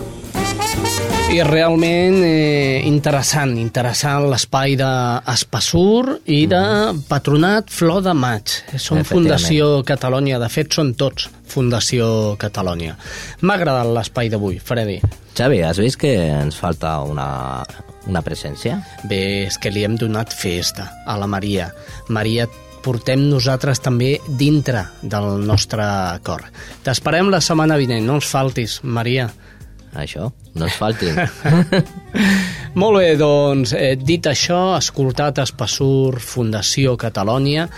I 1.36 1.42
realment 1.44 2.22
eh, 2.24 2.86
interessant, 2.88 3.58
interessant 3.60 4.30
l'espai 4.32 4.78
d'Espassur 4.80 6.22
i 6.32 6.46
de 6.48 6.62
Patronat 7.10 7.74
Flor 7.76 8.04
de 8.06 8.14
Maig. 8.16 8.54
Són. 8.80 9.04
Fundació 9.04 9.82
Catalònia, 9.84 10.40
de 10.40 10.48
fet 10.54 10.78
són 10.78 10.94
tots 10.96 11.28
Fundació 11.52 12.08
Catalònia. 12.40 12.96
M'ha 13.44 13.58
agradat 13.60 13.92
l'espai 13.98 14.32
d'avui, 14.32 14.62
Freddy. 14.64 15.02
Xavi, 15.36 15.60
has 15.68 15.82
vist 15.84 16.00
que 16.00 16.14
ens 16.32 16.56
falta 16.56 17.02
una, 17.04 17.28
una 18.08 18.24
presència? 18.24 18.80
Bé, 19.04 19.50
és 19.50 19.60
que 19.60 19.74
li 19.76 19.84
hem 19.84 20.00
donat 20.00 20.32
festa 20.32 20.88
a 21.04 21.18
la 21.20 21.28
Maria. 21.28 21.68
Maria, 22.08 22.48
portem 22.86 23.26
nosaltres 23.32 23.82
també 23.84 24.20
dintre 24.40 24.86
del 25.02 25.42
nostre 25.44 25.84
cor. 26.24 26.46
T'esperem 26.86 27.34
la 27.34 27.42
setmana 27.44 27.80
vinent, 27.82 28.06
no 28.06 28.22
ens 28.22 28.30
faltis, 28.30 28.80
Maria. 28.84 29.28
Això, 29.96 30.30
no 30.56 30.68
es 30.68 30.78
faltin. 30.80 31.18
Molt 32.82 33.00
bé, 33.00 33.14
doncs, 33.20 33.72
eh, 33.78 33.96
dit 33.96 34.26
això, 34.28 34.76
escoltat 34.78 35.40
Espassur 35.44 36.20
Fundació 36.20 36.98
Catalònia, 37.00 37.70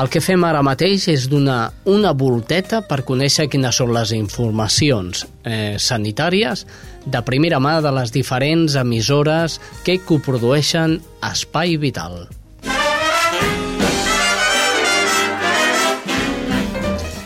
el 0.00 0.08
que 0.08 0.22
fem 0.24 0.44
ara 0.48 0.62
mateix 0.64 1.04
és 1.12 1.26
donar 1.28 1.72
una 1.92 2.14
volteta 2.16 2.80
per 2.88 3.02
conèixer 3.08 3.48
quines 3.52 3.76
són 3.76 3.92
les 3.92 4.14
informacions 4.16 5.26
eh, 5.44 5.76
sanitàries 5.76 6.64
de 7.04 7.24
primera 7.26 7.60
mà 7.60 7.78
de 7.84 7.92
les 7.92 8.12
diferents 8.14 8.76
emissores 8.80 9.58
que 9.84 10.00
coprodueixen 10.00 11.00
Espai 11.32 11.76
Vital. 11.76 12.22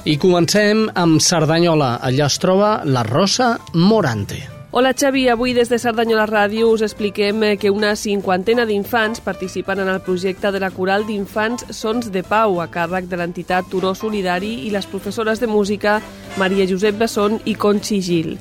I 0.07 0.21
comencem 0.23 0.85
amb 0.95 1.19
Cerdanyola. 1.19 1.97
Allà 1.99 2.29
es 2.31 2.37
troba 2.39 2.69
la 2.87 3.03
Rosa 3.03 3.57
Morante. 3.75 4.37
Hola 4.71 4.93
Xavi, 4.95 5.25
avui 5.33 5.51
des 5.57 5.67
de 5.67 5.81
Cerdanyola 5.83 6.29
Ràdio 6.31 6.69
us 6.71 6.85
expliquem 6.87 7.43
eh, 7.43 7.57
que 7.59 7.73
una 7.75 7.97
cinquantena 7.99 8.69
d'infants 8.69 9.19
participen 9.25 9.83
en 9.83 9.91
el 9.91 9.99
projecte 10.07 10.53
de 10.55 10.61
la 10.63 10.71
Coral 10.71 11.09
d'Infants 11.09 11.73
Sons 11.75 12.13
de 12.15 12.23
Pau 12.23 12.61
a 12.63 12.69
càrrec 12.71 13.09
de 13.11 13.19
l'entitat 13.19 13.67
Turó 13.73 13.97
Solidari 13.99 14.53
i 14.69 14.71
les 14.71 14.87
professores 14.87 15.43
de 15.43 15.49
música 15.51 15.99
Maria 16.39 16.69
Josep 16.71 17.03
Besson 17.03 17.41
i 17.45 17.57
Conxi 17.59 17.99
Gil. 17.99 18.37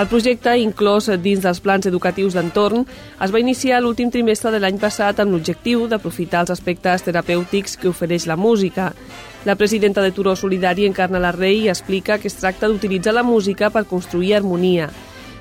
El 0.00 0.08
projecte, 0.08 0.54
inclòs 0.56 1.10
dins 1.20 1.42
dels 1.44 1.60
plans 1.60 1.84
educatius 1.90 2.38
d'entorn, 2.38 2.86
es 3.20 3.34
va 3.34 3.42
iniciar 3.42 3.82
l'últim 3.82 4.08
trimestre 4.08 4.54
de 4.54 4.62
l'any 4.62 4.80
passat 4.80 5.20
amb 5.20 5.34
l'objectiu 5.34 5.84
d'aprofitar 5.90 6.46
els 6.46 6.54
aspectes 6.54 7.04
terapèutics 7.04 7.76
que 7.76 7.90
ofereix 7.92 8.24
la 8.30 8.40
música. 8.40 8.94
La 9.46 9.54
presidenta 9.54 10.02
de 10.02 10.12
Turó 10.12 10.36
Solidari, 10.36 10.84
Encarna 10.84 11.18
Larrey, 11.18 11.68
explica 11.68 12.18
que 12.18 12.28
es 12.28 12.34
tracta 12.36 12.68
d'utilitzar 12.68 13.14
la 13.14 13.22
música 13.22 13.70
per 13.70 13.86
construir 13.88 14.34
harmonia. 14.36 14.90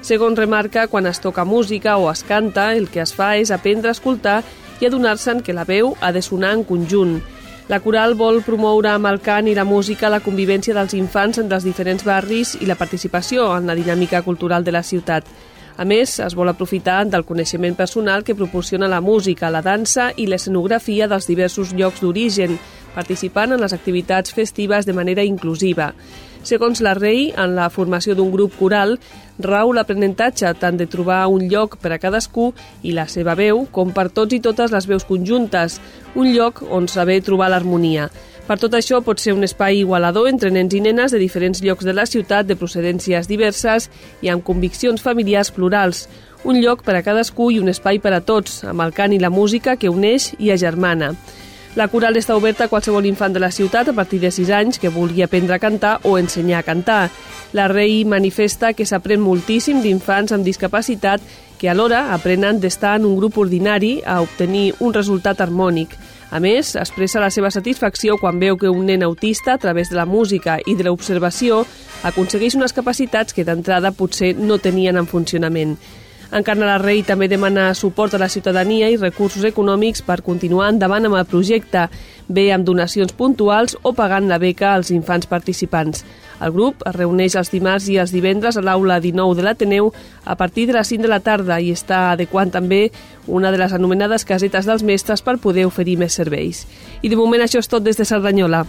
Segons 0.02 0.40
remarca, 0.40 0.88
quan 0.88 1.06
es 1.06 1.20
toca 1.20 1.44
música 1.44 1.98
o 1.98 2.10
es 2.10 2.24
canta, 2.24 2.72
el 2.76 2.88
que 2.88 3.02
es 3.04 3.12
fa 3.14 3.36
és 3.36 3.52
aprendre 3.52 3.92
a 3.92 3.98
escoltar 3.98 4.38
i 4.80 4.88
adonar-se'n 4.88 5.44
que 5.44 5.54
la 5.54 5.68
veu 5.68 5.98
ha 6.00 6.14
de 6.16 6.22
sonar 6.24 6.54
en 6.56 6.64
conjunt. 6.64 7.20
La 7.68 7.82
coral 7.84 8.16
vol 8.16 8.40
promoure 8.42 8.90
amb 8.94 9.12
el 9.12 9.20
cant 9.20 9.52
i 9.52 9.54
la 9.54 9.68
música 9.68 10.10
la 10.10 10.24
convivència 10.24 10.74
dels 10.74 10.96
infants 10.96 11.38
entre 11.38 11.60
els 11.60 11.68
diferents 11.68 12.08
barris 12.08 12.56
i 12.56 12.66
la 12.66 12.80
participació 12.80 13.52
en 13.58 13.68
la 13.68 13.76
dinàmica 13.76 14.24
cultural 14.24 14.64
de 14.64 14.72
la 14.72 14.82
ciutat. 14.82 15.28
A 15.80 15.86
més, 15.86 16.18
es 16.20 16.34
vol 16.36 16.50
aprofitar 16.52 17.04
del 17.08 17.28
coneixement 17.28 17.76
personal 17.76 18.24
que 18.24 18.36
proporciona 18.36 18.88
la 18.88 19.00
música, 19.00 19.52
la 19.52 19.62
dansa 19.62 20.10
i 20.16 20.26
l'escenografia 20.28 21.08
dels 21.08 21.28
diversos 21.28 21.76
llocs 21.76 22.02
d'origen, 22.02 22.58
participant 22.96 23.54
en 23.54 23.62
les 23.62 23.74
activitats 23.74 24.34
festives 24.34 24.86
de 24.86 24.94
manera 24.94 25.24
inclusiva. 25.24 25.94
Segons 26.44 26.80
la 26.80 26.94
Rei, 26.96 27.34
en 27.36 27.58
la 27.58 27.68
formació 27.70 28.16
d'un 28.16 28.32
grup 28.32 28.56
coral, 28.56 28.96
rau 29.44 29.74
l'aprenentatge 29.76 30.54
tant 30.62 30.78
de 30.80 30.88
trobar 30.88 31.26
un 31.28 31.50
lloc 31.52 31.76
per 31.84 31.92
a 31.92 32.00
cadascú 32.00 32.54
i 32.82 32.94
la 32.96 33.10
seva 33.12 33.36
veu, 33.36 33.66
com 33.76 33.92
per 33.92 34.08
tots 34.08 34.34
i 34.34 34.40
totes 34.40 34.72
les 34.72 34.88
veus 34.88 35.04
conjuntes, 35.04 35.80
un 36.16 36.32
lloc 36.32 36.64
on 36.70 36.88
saber 36.88 37.20
trobar 37.28 37.52
l'harmonia. 37.52 38.08
Per 38.48 38.58
tot 38.58 38.74
això 38.74 38.98
pot 39.06 39.20
ser 39.22 39.36
un 39.36 39.46
espai 39.46 39.84
igualador 39.84 40.26
entre 40.30 40.50
nens 40.50 40.74
i 40.74 40.80
nenes 40.82 41.12
de 41.14 41.20
diferents 41.22 41.60
llocs 41.62 41.86
de 41.86 41.94
la 41.94 42.08
ciutat 42.10 42.48
de 42.50 42.58
procedències 42.58 43.28
diverses 43.30 43.92
i 44.26 44.32
amb 44.34 44.42
conviccions 44.48 45.04
familiars 45.06 45.52
plurals, 45.54 46.08
un 46.48 46.58
lloc 46.64 46.82
per 46.88 46.96
a 46.96 47.04
cadascú 47.04 47.52
i 47.52 47.60
un 47.60 47.70
espai 47.70 48.00
per 48.00 48.16
a 48.16 48.24
tots, 48.26 48.64
amb 48.64 48.82
el 48.82 48.96
cant 48.96 49.14
i 49.14 49.20
la 49.20 49.30
música 49.30 49.76
que 49.76 49.92
uneix 49.92 50.32
i 50.40 50.50
agermana. 50.56 51.12
La 51.76 51.88
coral 51.88 52.18
està 52.18 52.34
oberta 52.34 52.66
a 52.66 52.70
qualsevol 52.72 53.06
infant 53.06 53.34
de 53.34 53.40
la 53.40 53.52
ciutat 53.54 53.92
a 53.92 53.94
partir 53.94 54.18
de 54.20 54.32
6 54.34 54.50
anys 54.50 54.80
que 54.82 54.90
vulgui 54.90 55.22
aprendre 55.22 55.54
a 55.54 55.62
cantar 55.62 56.00
o 56.04 56.18
ensenyar 56.18 56.64
a 56.64 56.66
cantar. 56.66 57.10
La 57.54 57.68
Rei 57.70 58.04
manifesta 58.06 58.74
que 58.74 58.88
s'aprèn 58.90 59.22
moltíssim 59.22 59.84
d'infants 59.84 60.34
amb 60.34 60.46
discapacitat 60.46 61.22
que 61.60 61.70
alhora 61.70 62.14
aprenen 62.16 62.60
d'estar 62.60 62.96
en 62.98 63.06
un 63.06 63.18
grup 63.20 63.38
ordinari 63.38 64.00
a 64.06 64.22
obtenir 64.22 64.74
un 64.80 64.94
resultat 64.94 65.42
harmònic. 65.42 65.94
A 66.32 66.40
més, 66.40 66.76
expressa 66.76 67.22
la 67.22 67.32
seva 67.34 67.52
satisfacció 67.52 68.18
quan 68.18 68.40
veu 68.40 68.58
que 68.58 68.70
un 68.70 68.86
nen 68.86 69.04
autista, 69.04 69.54
a 69.54 69.58
través 69.58 69.90
de 69.90 69.98
la 69.98 70.06
música 70.06 70.60
i 70.66 70.76
de 70.76 70.86
l'observació, 70.86 71.66
aconsegueix 72.04 72.56
unes 72.56 72.74
capacitats 72.74 73.34
que 73.34 73.46
d'entrada 73.46 73.92
potser 73.92 74.36
no 74.38 74.58
tenien 74.58 74.98
en 74.98 75.10
funcionament. 75.10 75.76
Encarna 76.30 76.68
la 76.68 76.78
Rei 76.78 77.00
també 77.02 77.26
demana 77.26 77.72
suport 77.74 78.14
a 78.14 78.20
la 78.22 78.28
ciutadania 78.30 78.86
i 78.94 79.00
recursos 79.00 79.42
econòmics 79.48 80.04
per 80.06 80.20
continuar 80.22 80.68
endavant 80.70 81.08
amb 81.08 81.18
el 81.18 81.26
projecte, 81.26 81.88
bé 82.30 82.52
amb 82.54 82.68
donacions 82.68 83.16
puntuals 83.18 83.74
o 83.82 83.96
pagant 83.98 84.28
la 84.30 84.38
beca 84.38 84.76
als 84.76 84.92
infants 84.94 85.26
participants. 85.26 86.04
El 86.40 86.54
grup 86.54 86.86
es 86.86 86.94
reuneix 86.96 87.34
els 87.36 87.50
dimarts 87.50 87.88
i 87.90 87.98
els 87.98 88.14
divendres 88.14 88.60
a 88.60 88.62
l'aula 88.62 89.00
19 89.02 89.40
de 89.40 89.48
l'Ateneu 89.48 89.90
a 90.24 90.36
partir 90.38 90.68
de 90.70 90.78
les 90.78 90.94
5 90.94 91.08
de 91.08 91.10
la 91.10 91.20
tarda 91.20 91.58
i 91.60 91.74
està 91.74 92.12
adequant 92.12 92.54
també 92.54 92.92
una 93.26 93.50
de 93.50 93.58
les 93.58 93.74
anomenades 93.74 94.24
casetes 94.24 94.70
dels 94.70 94.86
mestres 94.86 95.26
per 95.26 95.40
poder 95.42 95.66
oferir 95.66 95.98
més 95.98 96.14
serveis. 96.14 96.68
I 97.02 97.10
de 97.10 97.18
moment 97.18 97.42
això 97.42 97.58
és 97.58 97.74
tot 97.74 97.82
des 97.82 97.98
de 97.98 98.06
Cerdanyola. 98.06 98.68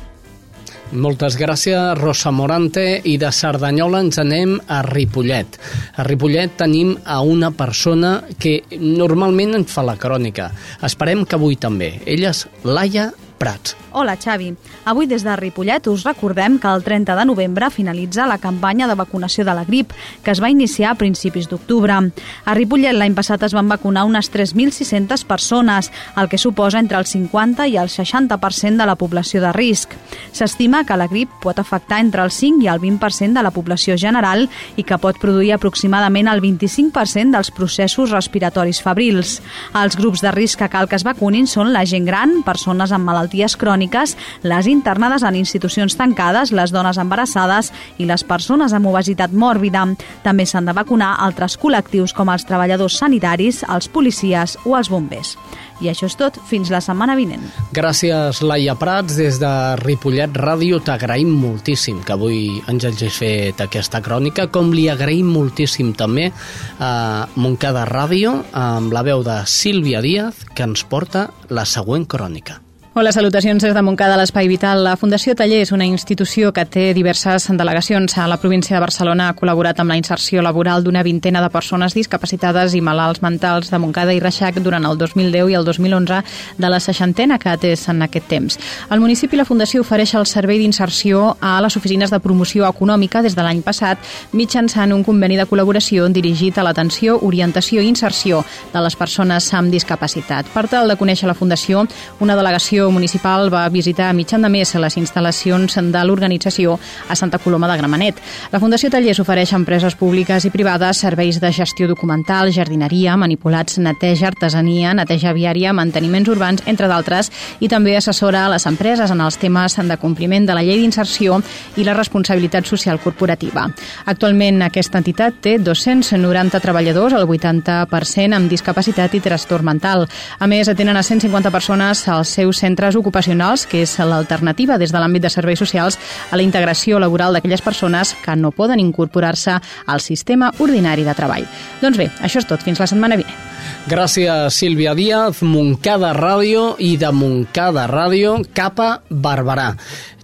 Moltes 0.90 1.36
gràcies, 1.38 1.94
Rosa 2.00 2.32
Morante. 2.34 2.82
I 3.06 3.14
de 3.22 3.28
Cerdanyola 3.30 4.00
ens 4.02 4.18
anem 4.18 4.56
a 4.66 4.80
Ripollet. 4.82 5.58
A 5.94 6.02
Ripollet 6.02 6.56
tenim 6.58 6.96
a 7.06 7.20
una 7.22 7.52
persona 7.54 8.16
que 8.42 8.56
normalment 8.74 9.54
ens 9.60 9.70
fa 9.70 9.84
la 9.86 9.94
crònica. 9.94 10.48
Esperem 10.82 11.22
que 11.22 11.38
avui 11.38 11.54
també. 11.62 11.92
Ella 12.10 12.32
és 12.34 12.42
Laia 12.66 13.12
Prats. 13.40 13.72
Hola, 13.92 14.18
Xavi. 14.20 14.52
Avui 14.84 15.08
des 15.10 15.24
de 15.24 15.32
Ripollet 15.34 15.88
us 15.90 16.04
recordem 16.04 16.58
que 16.60 16.68
el 16.68 16.84
30 16.84 17.16
de 17.16 17.24
novembre 17.24 17.70
finalitza 17.72 18.26
la 18.28 18.36
campanya 18.38 18.86
de 18.86 18.94
vacunació 18.94 19.44
de 19.44 19.54
la 19.56 19.64
grip, 19.64 19.94
que 20.22 20.30
es 20.30 20.42
va 20.42 20.50
iniciar 20.50 20.92
a 20.92 20.98
principis 21.00 21.48
d'octubre. 21.48 21.96
A 22.44 22.54
Ripollet 22.54 22.92
l'any 22.94 23.16
passat 23.16 23.42
es 23.42 23.54
van 23.56 23.66
vacunar 23.72 24.04
unes 24.04 24.28
3.600 24.30 25.24
persones, 25.24 25.88
el 26.20 26.28
que 26.28 26.38
suposa 26.38 26.78
entre 26.78 26.98
el 27.00 27.06
50 27.08 27.66
i 27.66 27.78
el 27.80 27.88
60% 27.88 28.76
de 28.76 28.86
la 28.86 28.94
població 28.94 29.40
de 29.40 29.54
risc. 29.56 29.96
S'estima 30.32 30.84
que 30.84 31.00
la 31.00 31.08
grip 31.08 31.32
pot 31.42 31.58
afectar 31.58 31.98
entre 32.04 32.22
el 32.22 32.30
5 32.30 32.62
i 32.62 32.68
el 32.68 32.78
20% 32.78 33.40
de 33.40 33.42
la 33.42 33.50
població 33.50 33.96
general 33.98 34.46
i 34.76 34.84
que 34.84 35.00
pot 35.00 35.18
produir 35.18 35.54
aproximadament 35.56 36.28
el 36.28 36.44
25% 36.44 37.32
dels 37.32 37.50
processos 37.50 38.12
respiratoris 38.12 38.84
febrils. 38.84 39.40
Els 39.74 39.96
grups 39.96 40.20
de 40.20 40.30
risc 40.36 40.60
que 40.60 40.70
cal 40.70 40.86
que 40.86 41.00
es 41.00 41.08
vacunin 41.08 41.48
són 41.50 41.72
la 41.72 41.86
gent 41.88 42.04
gran, 42.06 42.42
persones 42.46 42.92
amb 42.92 43.08
malalties 43.08 43.29
cròniques, 43.56 44.16
les 44.42 44.66
internades 44.66 45.22
en 45.22 45.36
institucions 45.36 45.96
tancades, 45.96 46.52
les 46.52 46.72
dones 46.72 46.98
embarassades 46.98 47.72
i 47.98 48.06
les 48.06 48.24
persones 48.24 48.72
amb 48.72 48.86
obesitat 48.90 49.32
mòrbida. 49.32 49.86
També 50.24 50.46
s'han 50.46 50.66
de 50.66 50.76
vacunar 50.76 51.16
altres 51.18 51.56
col·lectius 51.58 52.12
com 52.12 52.28
els 52.28 52.44
treballadors 52.44 52.98
sanitaris, 52.98 53.64
els 53.68 53.88
policies 53.88 54.58
o 54.64 54.76
els 54.76 54.90
bombers. 54.90 55.36
I 55.80 55.88
això 55.88 56.10
és 56.10 56.16
tot. 56.18 56.36
Fins 56.50 56.70
la 56.72 56.82
setmana 56.84 57.16
vinent. 57.16 57.46
Gràcies, 57.72 58.42
Laia 58.44 58.76
Prats. 58.76 59.16
Des 59.16 59.40
de 59.40 59.50
Ripollet 59.80 60.36
Ràdio 60.36 60.80
t'agraïm 60.84 61.32
moltíssim 61.40 62.02
que 62.04 62.14
avui 62.16 62.60
ens 62.68 62.84
hagis 62.84 63.16
fet 63.20 63.60
aquesta 63.64 64.02
crònica, 64.04 64.50
com 64.52 64.74
li 64.76 64.88
agraïm 64.92 65.32
moltíssim 65.32 65.94
també 65.96 66.30
a 66.78 67.26
Montcada 67.36 67.86
Ràdio 67.88 68.36
amb 68.52 68.92
la 68.92 69.04
veu 69.06 69.24
de 69.24 69.40
Sílvia 69.48 70.04
Díaz 70.04 70.44
que 70.54 70.68
ens 70.68 70.84
porta 70.84 71.30
la 71.48 71.64
següent 71.64 72.04
crònica. 72.04 72.60
Hola, 72.92 73.12
salutacions 73.12 73.62
des 73.62 73.72
de 73.72 73.82
Montcada, 73.86 74.16
l'Espai 74.18 74.48
Vital. 74.50 74.80
La 74.82 74.96
Fundació 74.98 75.36
Taller 75.38 75.60
és 75.62 75.70
una 75.70 75.86
institució 75.86 76.48
que 76.50 76.64
té 76.66 76.88
diverses 76.90 77.44
delegacions. 77.46 78.16
A 78.18 78.24
la 78.26 78.40
província 78.42 78.74
de 78.74 78.80
Barcelona 78.82 79.28
ha 79.30 79.36
col·laborat 79.38 79.78
amb 79.78 79.92
la 79.92 79.96
inserció 80.00 80.42
laboral 80.42 80.82
d'una 80.82 81.04
vintena 81.06 81.38
de 81.40 81.52
persones 81.54 81.94
discapacitades 81.94 82.74
i 82.74 82.80
malalts 82.82 83.22
mentals 83.22 83.70
de 83.70 83.78
Montcada 83.78 84.10
i 84.10 84.18
Reixac 84.18 84.58
durant 84.58 84.88
el 84.90 84.98
2010 84.98 85.52
i 85.52 85.54
el 85.54 85.68
2011 85.68 86.18
de 86.58 86.70
la 86.74 86.80
seixantena 86.80 87.38
que 87.38 87.52
ha 87.52 87.52
atès 87.60 87.86
en 87.94 88.02
aquest 88.02 88.26
temps. 88.26 88.58
Al 88.88 88.98
municipi 88.98 89.38
la 89.38 89.46
Fundació 89.46 89.84
ofereix 89.86 90.16
el 90.18 90.26
servei 90.26 90.58
d'inserció 90.58 91.36
a 91.38 91.60
les 91.62 91.78
oficines 91.78 92.10
de 92.10 92.18
promoció 92.18 92.66
econòmica 92.66 93.22
des 93.22 93.38
de 93.38 93.46
l'any 93.46 93.62
passat 93.62 94.02
mitjançant 94.32 94.90
un 94.90 95.06
conveni 95.06 95.38
de 95.38 95.46
col·laboració 95.46 96.10
dirigit 96.10 96.58
a 96.58 96.66
l'atenció, 96.66 97.20
orientació 97.22 97.86
i 97.86 97.94
inserció 97.94 98.42
de 98.74 98.82
les 98.82 98.98
persones 98.98 99.54
amb 99.54 99.70
discapacitat. 99.70 100.50
Per 100.50 100.66
tal 100.66 100.90
de 100.90 100.98
conèixer 100.98 101.30
la 101.30 101.38
Fundació, 101.38 101.86
una 102.18 102.34
delegació 102.34 102.80
municipal 102.92 103.50
va 103.52 103.68
visitar 103.68 104.08
a 104.10 104.12
mitjan 104.16 104.42
de 104.42 104.48
mes 104.52 104.74
les 104.74 104.96
instal·lacions 104.96 105.76
de 105.92 106.02
l'organització 106.04 106.78
a 107.08 107.16
Santa 107.16 107.38
Coloma 107.38 107.68
de 107.70 107.76
Gramenet. 107.78 108.20
La 108.52 108.60
Fundació 108.60 108.90
Tallers 108.90 109.20
ofereix 109.22 109.52
a 109.52 109.58
empreses 109.60 109.94
públiques 109.94 110.44
i 110.44 110.50
privades 110.50 111.02
serveis 111.04 111.40
de 111.40 111.52
gestió 111.52 111.88
documental, 111.88 112.52
jardineria, 112.52 113.16
manipulats, 113.16 113.78
neteja, 113.78 114.28
artesania, 114.28 114.94
neteja 114.94 115.34
viària, 115.36 115.72
manteniments 115.72 116.30
urbans, 116.30 116.62
entre 116.66 116.88
d'altres, 116.88 117.30
i 117.60 117.68
també 117.68 117.96
assessora 117.96 118.46
a 118.46 118.52
les 118.54 118.66
empreses 118.66 119.10
en 119.10 119.20
els 119.20 119.38
temes 119.38 119.76
de 119.80 119.96
compliment 119.96 120.46
de 120.46 120.54
la 120.54 120.62
llei 120.62 120.80
d'inserció 120.80 121.40
i 121.76 121.84
la 121.84 121.94
responsabilitat 121.94 122.66
social 122.66 123.00
corporativa. 123.00 123.66
Actualment 124.06 124.62
aquesta 124.62 124.98
entitat 125.00 125.40
té 125.42 125.58
290 125.58 126.60
treballadors, 126.60 127.14
el 127.14 127.26
80% 127.26 128.36
amb 128.36 128.50
discapacitat 128.50 129.14
i 129.14 129.22
trastorn 129.24 129.66
mental. 129.66 130.06
A 130.38 130.46
més, 130.46 130.68
atenen 130.68 130.96
a 130.96 131.02
150 131.02 131.50
persones 131.50 132.06
als 132.08 132.28
seus 132.28 132.58
centres 132.58 132.69
centres 132.70 132.96
ocupacionals, 132.96 133.66
que 133.66 133.82
és 133.82 133.96
l'alternativa 133.98 134.78
des 134.78 134.92
de 134.94 134.98
l'àmbit 135.02 135.26
de 135.26 135.32
serveis 135.32 135.58
socials 135.58 135.98
a 136.30 136.38
la 136.38 136.46
integració 136.46 137.00
laboral 137.02 137.34
d'aquelles 137.34 137.64
persones 137.66 138.14
que 138.22 138.36
no 138.38 138.52
poden 138.54 138.80
incorporar-se 138.80 139.58
al 139.86 140.00
sistema 140.00 140.52
ordinari 140.58 141.04
de 141.04 141.14
treball. 141.18 141.48
Doncs 141.82 141.98
bé, 141.98 142.10
això 142.22 142.42
és 142.42 142.46
tot. 142.46 142.62
Fins 142.62 142.80
la 142.80 142.86
setmana 142.86 143.18
vinent. 143.18 143.48
Gràcies, 143.90 144.54
Sílvia 144.54 144.94
Díaz, 144.94 145.42
Montcada 145.42 146.12
Ràdio 146.14 146.74
i 146.78 146.94
de 147.00 147.10
Montcada 147.12 147.88
Ràdio 147.90 148.38
cap 148.54 148.80
a 148.80 148.90
Barberà. 149.10 149.72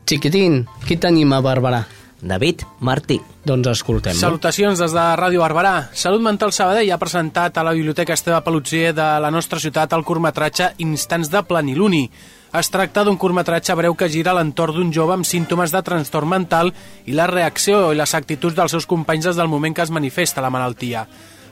Xiquitín, 0.07 0.66
qui 0.86 1.01
tenim 1.03 1.32
a 1.34 1.42
Barberà? 1.42 1.82
David 2.26 2.62
Martí. 2.80 3.18
Doncs 3.47 3.68
escoltem-lo. 3.70 4.18
Salutacions 4.18 4.80
des 4.80 4.94
de 4.94 5.05
Ràdio 5.20 5.42
Barberà. 5.42 5.88
Salut 5.94 6.22
Mental 6.24 6.53
Sabadell 6.53 6.90
ha 6.90 6.99
presentat 6.99 7.59
a 7.59 7.64
la 7.66 7.74
Biblioteca 7.76 8.16
Esteve 8.16 8.40
Pelutsier 8.42 8.94
de 8.97 9.07
la 9.22 9.30
nostra 9.30 9.61
ciutat 9.62 9.92
el 9.94 10.05
curtmetratge 10.05 10.72
Instants 10.82 11.30
de 11.30 11.44
Planiluni. 11.47 12.07
Es 12.55 12.70
tracta 12.70 13.03
d'un 13.05 13.18
curtmetratge 13.18 13.74
breu 13.74 13.97
que 13.99 14.09
gira 14.09 14.30
a 14.30 14.36
l'entorn 14.38 14.76
d'un 14.76 14.92
jove 14.94 15.16
amb 15.16 15.26
símptomes 15.26 15.72
de 15.74 15.82
trastorn 15.82 16.30
mental 16.30 16.70
i 17.05 17.16
la 17.16 17.26
reacció 17.26 17.90
i 17.92 17.99
les 17.99 18.14
actituds 18.14 18.55
dels 18.55 18.70
seus 18.70 18.86
companys 18.86 19.26
des 19.26 19.40
del 19.40 19.51
moment 19.51 19.74
que 19.74 19.82
es 19.82 19.90
manifesta 19.90 20.44
la 20.44 20.53
malaltia 20.55 21.07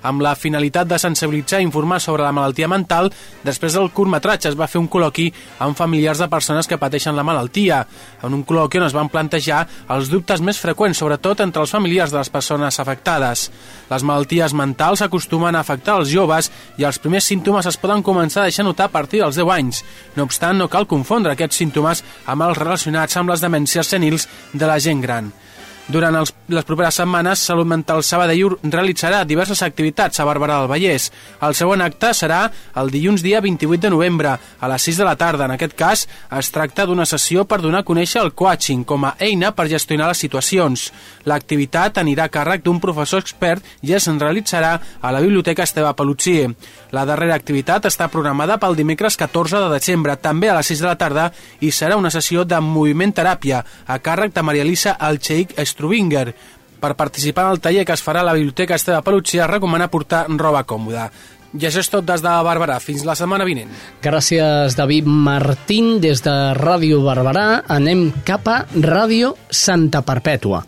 amb 0.04 0.22
la 0.24 0.34
finalitat 0.36 0.88
de 0.88 0.98
sensibilitzar 1.00 1.60
i 1.60 1.66
informar 1.66 2.00
sobre 2.02 2.22
la 2.22 2.32
malaltia 2.36 2.68
mental, 2.68 3.10
després 3.44 3.74
del 3.74 3.90
curtmetratge 3.96 4.50
es 4.50 4.58
va 4.58 4.68
fer 4.70 4.80
un 4.82 4.88
col·loqui 4.92 5.30
amb 5.64 5.76
familiars 5.76 6.20
de 6.20 6.28
persones 6.32 6.68
que 6.68 6.78
pateixen 6.78 7.16
la 7.16 7.24
malaltia. 7.26 7.80
En 8.22 8.36
un 8.36 8.44
col·loqui 8.46 8.80
on 8.80 8.86
es 8.88 8.96
van 8.96 9.10
plantejar 9.12 9.64
els 9.94 10.10
dubtes 10.12 10.42
més 10.44 10.60
freqüents, 10.60 10.98
sobretot 11.00 11.40
entre 11.44 11.64
els 11.64 11.72
familiars 11.72 12.12
de 12.12 12.20
les 12.20 12.32
persones 12.32 12.80
afectades. 12.80 13.48
Les 13.90 14.04
malalties 14.04 14.54
mentals 14.54 15.02
acostumen 15.04 15.56
a 15.56 15.64
afectar 15.64 15.98
els 16.00 16.12
joves 16.12 16.50
i 16.78 16.84
els 16.84 17.00
primers 17.00 17.24
símptomes 17.32 17.66
es 17.66 17.80
poden 17.80 18.04
començar 18.04 18.42
a 18.42 18.50
deixar 18.50 18.66
notar 18.68 18.90
a 18.90 18.94
partir 18.94 19.24
dels 19.24 19.40
10 19.40 19.54
anys. 19.56 19.84
No 20.16 20.28
obstant, 20.28 20.58
no 20.58 20.68
cal 20.68 20.88
confondre 20.90 21.32
aquests 21.32 21.62
símptomes 21.64 22.04
amb 22.26 22.44
els 22.48 22.60
relacionats 22.60 23.16
amb 23.16 23.32
les 23.32 23.44
demències 23.44 23.88
senils 23.96 24.28
de 24.52 24.68
la 24.68 24.78
gent 24.78 25.00
gran. 25.00 25.32
Durant 25.84 26.16
els, 26.16 26.30
les 26.48 26.64
properes 26.64 26.96
setmanes, 26.96 27.42
Salut 27.44 27.68
Mental 27.68 28.00
Sabadell 28.02 28.54
realitzarà 28.62 29.18
diverses 29.28 29.60
activitats 29.66 30.16
a 30.16 30.24
Barberà 30.24 30.62
del 30.62 30.70
Vallès. 30.70 31.10
El 31.44 31.52
segon 31.58 31.84
acte 31.84 32.14
serà 32.16 32.38
el 32.80 32.88
dilluns 32.88 33.20
dia 33.20 33.42
28 33.44 33.82
de 33.82 33.90
novembre, 33.92 34.32
a 34.32 34.70
les 34.72 34.86
6 34.88 35.02
de 35.02 35.04
la 35.04 35.16
tarda. 35.20 35.44
En 35.44 35.52
aquest 35.52 35.76
cas, 35.76 36.06
es 36.38 36.50
tracta 36.54 36.86
d'una 36.88 37.04
sessió 37.04 37.44
per 37.44 37.60
donar 37.60 37.82
a 37.82 37.88
conèixer 37.88 38.22
el 38.22 38.32
coaching 38.32 38.86
com 38.88 39.04
a 39.04 39.12
eina 39.20 39.52
per 39.52 39.68
gestionar 39.68 40.08
les 40.08 40.24
situacions. 40.24 40.86
L'activitat 41.28 42.00
anirà 42.00 42.30
a 42.30 42.32
càrrec 42.32 42.64
d'un 42.64 42.80
professor 42.80 43.20
expert 43.20 43.60
i 43.84 43.92
es 43.92 44.08
realitzarà 44.08 44.78
a 45.02 45.12
la 45.12 45.20
Biblioteca 45.20 45.68
Esteve 45.68 45.92
Pelutsier. 45.92 46.48
La 46.94 47.02
darrera 47.08 47.34
activitat 47.34 47.88
està 47.88 48.06
programada 48.12 48.54
pel 48.62 48.76
dimecres 48.78 49.16
14 49.18 49.64
de 49.64 49.70
desembre, 49.72 50.14
també 50.14 50.50
a 50.50 50.58
les 50.58 50.68
6 50.70 50.82
de 50.84 50.86
la 50.86 50.98
tarda, 51.00 51.24
i 51.58 51.72
serà 51.74 51.96
una 51.98 52.12
sessió 52.14 52.44
de 52.46 52.60
moviment 52.62 53.10
teràpia 53.16 53.64
a 53.86 53.96
càrrec 53.98 54.34
de 54.34 54.44
Maria 54.46 54.62
Elisa 54.62 54.94
Alcheik 54.94 55.56
Strubinger. 55.66 56.28
Per 56.78 56.92
participar 56.94 57.48
en 57.48 57.56
el 57.56 57.62
taller 57.64 57.86
que 57.88 57.96
es 57.96 58.04
farà 58.04 58.22
a 58.22 58.28
la 58.28 58.36
Biblioteca 58.36 58.76
Esteve 58.78 59.00
Pelucci 59.02 59.40
es 59.40 59.50
recomana 59.50 59.88
portar 59.90 60.26
roba 60.38 60.62
còmoda. 60.68 61.08
I 61.54 61.66
això 61.66 61.82
és 61.82 61.90
tot 61.90 62.06
des 62.06 62.22
de 62.22 62.30
Barberà. 62.46 62.80
Fins 62.82 63.04
la 63.06 63.14
setmana 63.18 63.46
vinent. 63.46 63.70
Gràcies, 64.02 64.74
David 64.78 65.06
Martín. 65.06 66.00
Des 66.02 66.22
de 66.22 66.34
Ràdio 66.58 67.00
Barberà 67.06 67.62
anem 67.70 68.08
cap 68.26 68.46
a 68.50 68.60
Ràdio 68.74 69.34
Santa 69.50 70.02
Perpètua. 70.06 70.64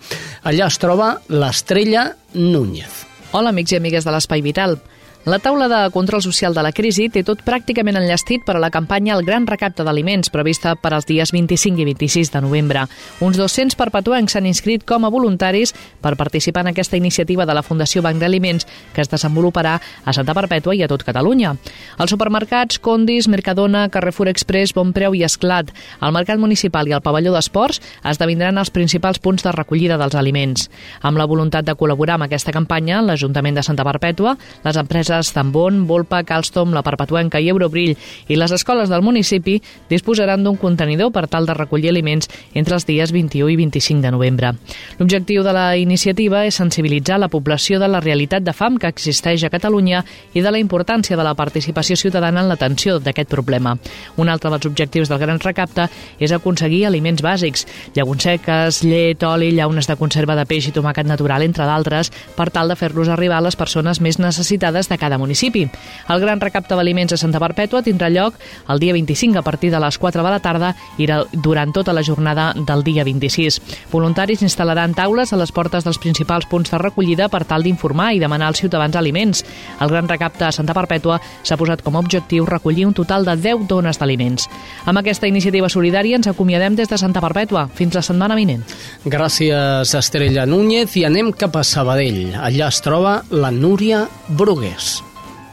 Allà 0.46 0.70
es 0.70 0.78
troba 0.82 1.16
l'estrella 1.28 2.12
Núñez. 2.34 3.02
Hola, 3.32 3.50
amics 3.50 3.74
i 3.74 3.80
amigues 3.82 4.06
de 4.06 4.14
l'Espai 4.14 4.42
Vital. 4.46 4.78
La 5.26 5.40
taula 5.40 5.66
de 5.66 5.90
control 5.90 6.22
social 6.22 6.54
de 6.54 6.62
la 6.62 6.70
crisi 6.70 7.08
té 7.10 7.24
tot 7.26 7.40
pràcticament 7.42 7.96
enllestit 7.98 8.44
per 8.46 8.54
a 8.54 8.60
la 8.62 8.68
campanya 8.70 9.16
El 9.16 9.24
Gran 9.26 9.48
Recapte 9.50 9.82
d'Aliments, 9.82 10.28
prevista 10.30 10.76
per 10.78 10.92
als 10.94 11.08
dies 11.08 11.32
25 11.34 11.82
i 11.82 11.86
26 11.88 12.28
de 12.30 12.42
novembre. 12.44 12.84
Uns 13.18 13.34
200 13.34 13.74
perpetuencs 13.74 14.36
s'han 14.36 14.46
inscrit 14.46 14.84
com 14.86 15.02
a 15.02 15.10
voluntaris 15.10 15.72
per 16.00 16.12
participar 16.14 16.62
en 16.62 16.70
aquesta 16.70 16.94
iniciativa 16.94 17.42
de 17.42 17.56
la 17.58 17.64
Fundació 17.66 18.04
Banc 18.06 18.22
d'Aliments 18.22 18.68
que 18.94 19.02
es 19.02 19.10
desenvoluparà 19.10 19.72
a 19.80 20.14
Santa 20.14 20.36
Perpètua 20.38 20.76
i 20.78 20.84
a 20.86 20.88
tot 20.92 21.02
Catalunya. 21.02 21.56
Els 21.98 22.14
supermercats 22.14 22.78
Condis, 22.78 23.26
Mercadona, 23.26 23.88
Carrefour 23.90 24.30
Express, 24.30 24.76
Bonpreu 24.78 25.18
i 25.18 25.24
Esclat, 25.26 25.74
el 26.06 26.14
Mercat 26.14 26.38
Municipal 26.38 26.86
i 26.86 26.94
el 26.94 27.02
Pavelló 27.02 27.34
d'Esports 27.34 27.82
esdevindran 28.06 28.62
els 28.62 28.70
principals 28.70 29.18
punts 29.18 29.42
de 29.42 29.56
recollida 29.58 29.98
dels 29.98 30.14
aliments. 30.14 30.70
Amb 31.02 31.18
la 31.18 31.26
voluntat 31.26 31.66
de 31.66 31.74
col·laborar 31.74 32.14
amb 32.14 32.30
aquesta 32.30 32.54
campanya, 32.54 33.02
l'Ajuntament 33.02 33.58
de 33.58 33.66
Santa 33.66 33.90
Perpètua, 33.90 34.38
les 34.62 34.78
empreses 34.78 35.15
empreses 35.16 35.32
Tambon, 35.32 35.86
Volpa, 35.86 36.22
Calstom, 36.24 36.72
la 36.72 36.82
Perpetuenca 36.82 37.40
i 37.40 37.48
Eurobrill 37.48 37.96
i 38.28 38.36
les 38.36 38.52
escoles 38.52 38.88
del 38.88 39.02
municipi 39.02 39.60
disposaran 39.88 40.42
d'un 40.44 40.56
contenidor 40.56 41.12
per 41.12 41.26
tal 41.28 41.46
de 41.46 41.54
recollir 41.54 41.90
aliments 41.90 42.28
entre 42.54 42.74
els 42.74 42.86
dies 42.86 43.12
21 43.12 43.50
i 43.50 43.56
25 43.56 44.02
de 44.02 44.10
novembre. 44.10 44.52
L'objectiu 44.98 45.42
de 45.42 45.52
la 45.52 45.76
iniciativa 45.76 46.44
és 46.46 46.56
sensibilitzar 46.56 47.18
la 47.18 47.28
població 47.28 47.78
de 47.78 47.88
la 47.88 48.00
realitat 48.00 48.42
de 48.42 48.52
fam 48.52 48.78
que 48.78 48.88
existeix 48.88 49.44
a 49.44 49.50
Catalunya 49.50 50.04
i 50.34 50.42
de 50.42 50.50
la 50.50 50.58
importància 50.58 51.16
de 51.16 51.24
la 51.24 51.34
participació 51.34 51.96
ciutadana 51.96 52.42
en 52.42 52.48
l'atenció 52.48 52.98
d'aquest 52.98 53.30
problema. 53.30 53.76
Un 54.16 54.28
altre 54.28 54.50
dels 54.50 54.66
objectius 54.66 55.08
del 55.08 55.20
Gran 55.20 55.40
Recapte 55.40 55.88
és 56.18 56.32
aconseguir 56.32 56.86
aliments 56.86 57.22
bàsics, 57.22 57.66
llegums 57.94 58.22
seques, 58.26 58.82
llet, 58.84 59.22
oli, 59.22 59.52
llaunes 59.52 59.86
de 59.86 59.96
conserva 59.96 60.36
de 60.36 60.46
peix 60.46 60.68
i 60.68 60.74
tomàquet 60.74 61.06
natural, 61.06 61.42
entre 61.42 61.66
d'altres, 61.66 62.10
per 62.36 62.50
tal 62.50 62.68
de 62.68 62.76
fer-los 62.76 63.08
arribar 63.08 63.38
a 63.38 63.46
les 63.46 63.56
persones 63.56 64.00
més 64.00 64.18
necessitades 64.18 64.88
de 64.88 64.98
cada 64.98 65.05
cada 65.06 65.18
municipi. 65.18 65.64
El 66.10 66.20
gran 66.20 66.42
recapte 66.42 66.74
d'aliments 66.74 67.14
a 67.14 67.20
Santa 67.20 67.40
Perpètua 67.42 67.84
tindrà 67.86 68.10
lloc 68.10 68.34
el 68.68 68.82
dia 68.82 68.94
25 68.96 69.38
a 69.38 69.44
partir 69.46 69.70
de 69.70 69.80
les 69.80 69.98
4 69.98 70.22
de 70.22 70.30
la 70.32 70.42
tarda 70.42 70.72
i 70.98 71.06
durant 71.32 71.72
tota 71.72 71.94
la 71.94 72.02
jornada 72.02 72.52
del 72.56 72.82
dia 72.84 73.04
26. 73.06 73.60
Voluntaris 73.92 74.42
instal·laran 74.42 74.94
taules 74.98 75.32
a 75.32 75.38
les 75.38 75.52
portes 75.54 75.86
dels 75.86 76.00
principals 76.02 76.48
punts 76.50 76.72
de 76.72 76.80
recollida 76.82 77.30
per 77.30 77.44
tal 77.46 77.62
d'informar 77.62 78.12
i 78.14 78.20
demanar 78.22 78.50
als 78.50 78.62
ciutadans 78.64 78.96
aliments. 78.96 79.44
El 79.80 79.92
gran 79.92 80.08
recapte 80.08 80.46
a 80.46 80.52
Santa 80.52 80.74
Perpètua 80.74 81.20
s'ha 81.42 81.58
posat 81.60 81.82
com 81.86 81.96
a 81.96 82.02
objectiu 82.02 82.46
recollir 82.46 82.86
un 82.86 82.94
total 82.94 83.24
de 83.24 83.36
10 83.36 83.66
dones 83.70 84.00
d'aliments. 84.00 84.48
Amb 84.86 84.98
aquesta 85.02 85.30
iniciativa 85.30 85.70
solidària 85.70 86.18
ens 86.18 86.30
acomiadem 86.30 86.76
des 86.76 86.90
de 86.90 86.98
Santa 86.98 87.22
Perpètua. 87.22 87.68
Fins 87.74 87.94
la 87.94 88.02
setmana 88.02 88.38
vinent. 88.38 88.64
Gràcies, 89.04 89.94
Estrella 89.94 90.46
Núñez, 90.46 90.96
i 90.96 91.06
anem 91.06 91.32
cap 91.32 91.56
a 91.56 91.64
Sabadell. 91.64 92.34
Allà 92.34 92.70
es 92.72 92.82
troba 92.82 93.20
la 93.30 93.52
Núria 93.54 94.06
Brugués. 94.28 94.95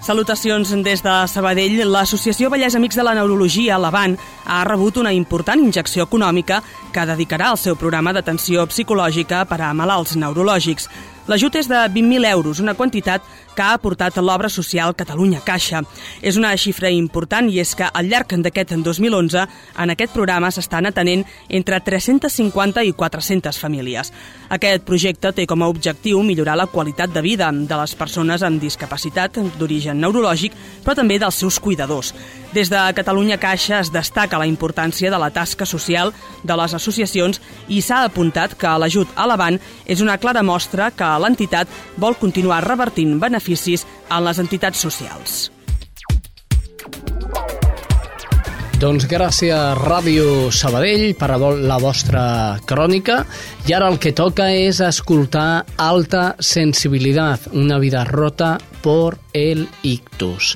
Salutacions 0.03 0.67
des 0.83 0.99
de 0.99 1.11
Sabadell. 1.31 1.77
L'Associació 1.87 2.49
Vallès 2.51 2.75
Amics 2.75 2.97
de 2.99 3.05
la 3.07 3.13
Neurologia, 3.15 3.77
l'Avant, 3.79 4.17
ha 4.43 4.57
rebut 4.67 4.97
una 4.99 5.13
important 5.15 5.61
injecció 5.63 6.03
econòmica 6.03 6.57
que 6.91 7.05
dedicarà 7.07 7.53
al 7.53 7.59
seu 7.61 7.77
programa 7.79 8.11
d'atenció 8.11 8.65
psicològica 8.67 9.45
per 9.47 9.61
a 9.63 9.71
malalts 9.71 10.17
neurològics. 10.19 10.89
L'ajut 11.27 11.55
és 11.55 11.69
de 11.71 11.79
20.000 11.87 12.27
euros, 12.33 12.59
una 12.59 12.73
quantitat 12.75 13.23
que 13.55 13.61
ha 13.63 13.77
aportat 13.77 14.17
l'obra 14.19 14.49
social 14.49 14.91
Catalunya 14.97 15.39
Caixa. 15.45 15.79
És 16.21 16.35
una 16.35 16.51
xifra 16.59 16.91
important 16.91 17.47
i 17.47 17.61
és 17.63 17.71
que 17.79 17.87
al 17.87 18.09
llarg 18.11 18.35
d'aquest 18.43 18.73
2011 18.83 19.45
en 19.79 19.93
aquest 19.93 20.11
programa 20.11 20.51
s'estan 20.51 20.89
atenent 20.89 21.23
entre 21.47 21.79
350 21.79 22.83
i 22.83 22.91
400 22.91 23.59
famílies. 23.59 24.11
Aquest 24.49 24.83
projecte 24.83 25.31
té 25.31 25.47
com 25.47 25.63
a 25.63 25.71
objectiu 25.71 26.19
millorar 26.27 26.57
la 26.59 26.67
qualitat 26.67 27.13
de 27.15 27.21
vida 27.21 27.51
de 27.53 27.79
les 27.79 27.95
persones 27.95 28.43
amb 28.43 28.59
discapacitat 28.59 29.39
d'origen 29.57 30.03
neurològic, 30.03 30.51
però 30.83 30.97
també 30.97 31.19
dels 31.19 31.39
seus 31.39 31.59
cuidadors. 31.59 32.11
Des 32.53 32.69
de 32.69 32.77
Catalunya 32.93 33.39
Caixa 33.41 33.79
es 33.81 33.89
destaca 33.89 34.37
la 34.37 34.45
importància 34.45 35.09
de 35.09 35.17
la 35.17 35.31
tasca 35.33 35.65
social 35.65 36.11
de 36.45 36.57
les 36.59 36.75
associacions 36.77 37.39
i 37.67 37.79
s'ha 37.81 38.03
apuntat 38.05 38.53
que 38.53 38.75
l'ajut 38.77 39.09
a 39.17 39.25
l'avant 39.25 39.57
és 39.89 40.03
una 40.05 40.19
clara 40.21 40.43
mostra 40.45 40.91
que 40.93 41.09
l'entitat 41.23 41.67
vol 41.97 42.13
continuar 42.21 42.61
revertint 42.67 43.17
beneficis 43.17 43.87
en 44.09 44.21
les 44.27 44.37
entitats 44.43 44.85
socials. 44.85 45.49
Doncs 48.77 49.07
gràcies 49.09 49.79
Ràdio 49.79 50.51
Sabadell 50.53 51.15
per 51.17 51.31
la 51.39 51.79
vostra 51.81 52.59
crònica 52.69 53.23
i 53.65 53.73
ara 53.73 53.89
el 53.89 53.97
que 53.97 54.13
toca 54.13 54.51
és 54.53 54.83
escoltar 54.83 55.63
Alta 55.81 56.35
Sensibilitat, 56.37 57.49
una 57.53 57.79
vida 57.79 58.03
rota 58.03 58.59
por 58.83 59.17
el 59.33 59.65
ictus. 59.81 60.53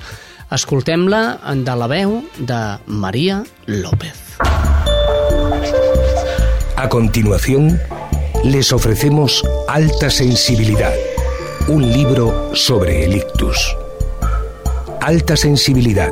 Escoltem-la 0.52 1.40
de 1.54 1.76
la 1.76 1.88
de 2.38 2.78
María 2.86 3.44
López. 3.66 4.38
A 6.76 6.90
continuación, 6.90 7.80
les 8.44 8.72
ofrecemos 8.72 9.44
Alta 9.68 10.10
Sensibilidad 10.10 10.94
un 11.68 11.92
libro 11.92 12.56
sobre 12.56 13.04
el 13.04 13.18
ictus. 13.18 13.76
Alta 15.02 15.36
sensibilidad, 15.36 16.12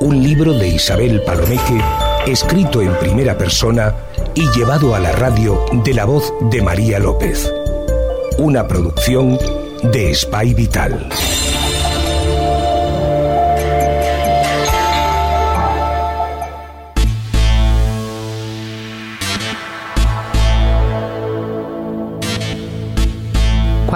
un 0.00 0.22
libro 0.22 0.54
de 0.54 0.68
Isabel 0.68 1.22
Palomeque, 1.24 1.78
escrito 2.26 2.80
en 2.80 2.98
primera 2.98 3.36
persona 3.36 3.94
y 4.34 4.48
llevado 4.52 4.94
a 4.94 4.98
la 4.98 5.12
radio 5.12 5.62
de 5.84 5.92
la 5.92 6.06
voz 6.06 6.32
de 6.50 6.62
María 6.62 6.98
López. 6.98 7.52
Una 8.38 8.66
producción 8.66 9.38
de 9.82 10.14
Spy 10.14 10.54
Vital. 10.54 11.10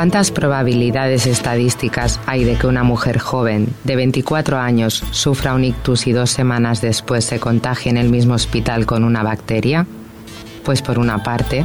¿Cuántas 0.02 0.32
probabilidades 0.32 1.28
estadísticas 1.28 2.18
hay 2.26 2.42
de 2.42 2.56
que 2.56 2.66
una 2.66 2.82
mujer 2.82 3.20
joven 3.20 3.68
de 3.84 3.94
24 3.94 4.58
años 4.58 5.04
sufra 5.12 5.54
un 5.54 5.62
ictus 5.62 6.08
y 6.08 6.12
dos 6.12 6.30
semanas 6.30 6.80
después 6.80 7.24
se 7.24 7.38
contagie 7.38 7.90
en 7.90 7.96
el 7.96 8.08
mismo 8.08 8.34
hospital 8.34 8.84
con 8.84 9.04
una 9.04 9.22
bacteria? 9.22 9.86
Pues 10.64 10.82
por 10.82 10.98
una 10.98 11.22
parte, 11.22 11.64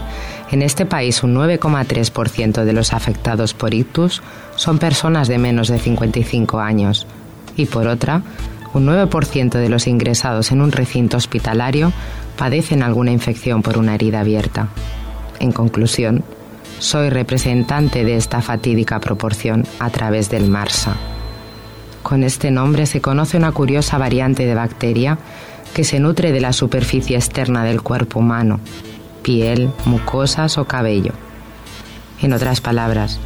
en 0.52 0.62
este 0.62 0.86
país 0.86 1.24
un 1.24 1.34
9,3% 1.34 2.64
de 2.64 2.74
los 2.74 2.94
afectados 2.94 3.56
por 3.56 3.74
ictus 3.74 4.22
son 4.56 4.78
personas 4.78 5.28
de 5.28 5.40
menos 5.40 5.68
de 5.68 5.80
55 5.80 6.60
años 6.60 7.08
y 7.56 7.66
por 7.66 7.88
otra, 7.88 8.22
un 8.76 8.86
9% 8.86 9.50
de 9.50 9.70
los 9.70 9.88
ingresados 9.88 10.52
en 10.52 10.62
un 10.62 10.72
recinto 10.72 11.18
hospitalario 11.18 11.92
padecen 12.38 12.84
alguna 12.84 13.12
infección 13.12 13.64
por 13.64 13.80
una 13.80 13.96
herida 13.96 14.20
abierta. 14.20 14.68
En 15.40 15.52
conclusión, 15.52 16.24
soy 16.80 17.10
representante 17.10 18.04
de 18.04 18.16
esta 18.16 18.42
fatídica 18.42 19.00
proporción 19.00 19.66
a 19.80 19.90
través 19.90 20.30
del 20.30 20.50
MARSA. 20.50 20.96
Con 22.04 22.24
este 22.24 22.52
nombre 22.52 22.86
se 22.86 23.02
conoce 23.02 23.38
una 23.38 23.52
curiosa 23.52 23.98
variante 23.98 24.46
de 24.46 24.56
bacteria 24.56 25.18
que 25.74 25.84
se 25.84 26.00
nutre 26.00 26.32
de 26.32 26.40
la 26.40 26.54
superficie 26.54 27.18
externa 27.18 27.64
del 27.64 27.82
cuerpo 27.82 28.20
humano, 28.20 28.60
piel, 29.22 29.72
mucosas 29.86 30.58
o 30.58 30.66
cabello. 30.66 31.14
En 32.22 32.34
otras 32.34 32.62
palabras, 32.62 33.20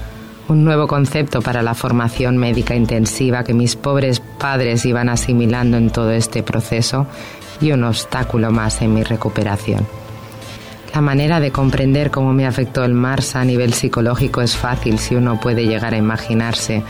un 0.48 0.66
nuevo 0.66 0.88
concepto 0.88 1.42
para 1.42 1.62
la 1.62 1.76
formación 1.76 2.38
médica 2.38 2.76
intensiva 2.76 3.44
que 3.44 3.54
mis 3.54 3.76
pobres 3.76 4.20
padres 4.20 4.86
iban 4.86 5.10
asimilando 5.10 5.78
en 5.78 5.92
todo 5.92 6.12
este 6.12 6.44
proceso 6.44 7.08
y 7.62 7.72
un 7.72 7.84
obstáculo 7.84 8.52
más 8.52 8.82
en 8.82 8.94
mi 8.94 9.04
recuperación. 9.04 10.01
La 10.94 11.00
manera 11.00 11.40
de 11.40 11.52
comprender 11.52 12.12
cómo 12.12 12.34
me 12.34 12.46
afectó 12.46 12.84
el 12.84 12.94
Mars 12.94 13.38
a 13.38 13.46
nivel 13.46 13.74
psicológico 13.74 14.42
es 14.42 14.58
fácil 14.58 15.00
si 15.00 15.16
uno 15.16 15.40
puede 15.40 15.66
llegar 15.66 15.94
a 15.94 15.98
imaginarse 15.98 16.84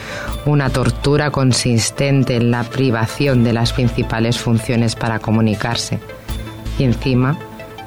una 0.46 0.72
tortura 0.72 1.30
consistente 1.30 2.36
en 2.36 2.50
la 2.50 2.64
privación 2.64 3.44
de 3.44 3.54
las 3.54 3.74
principales 3.74 4.40
funciones 4.40 4.96
para 4.96 5.20
comunicarse. 5.20 6.00
Y 6.80 6.84
encima 6.84 7.38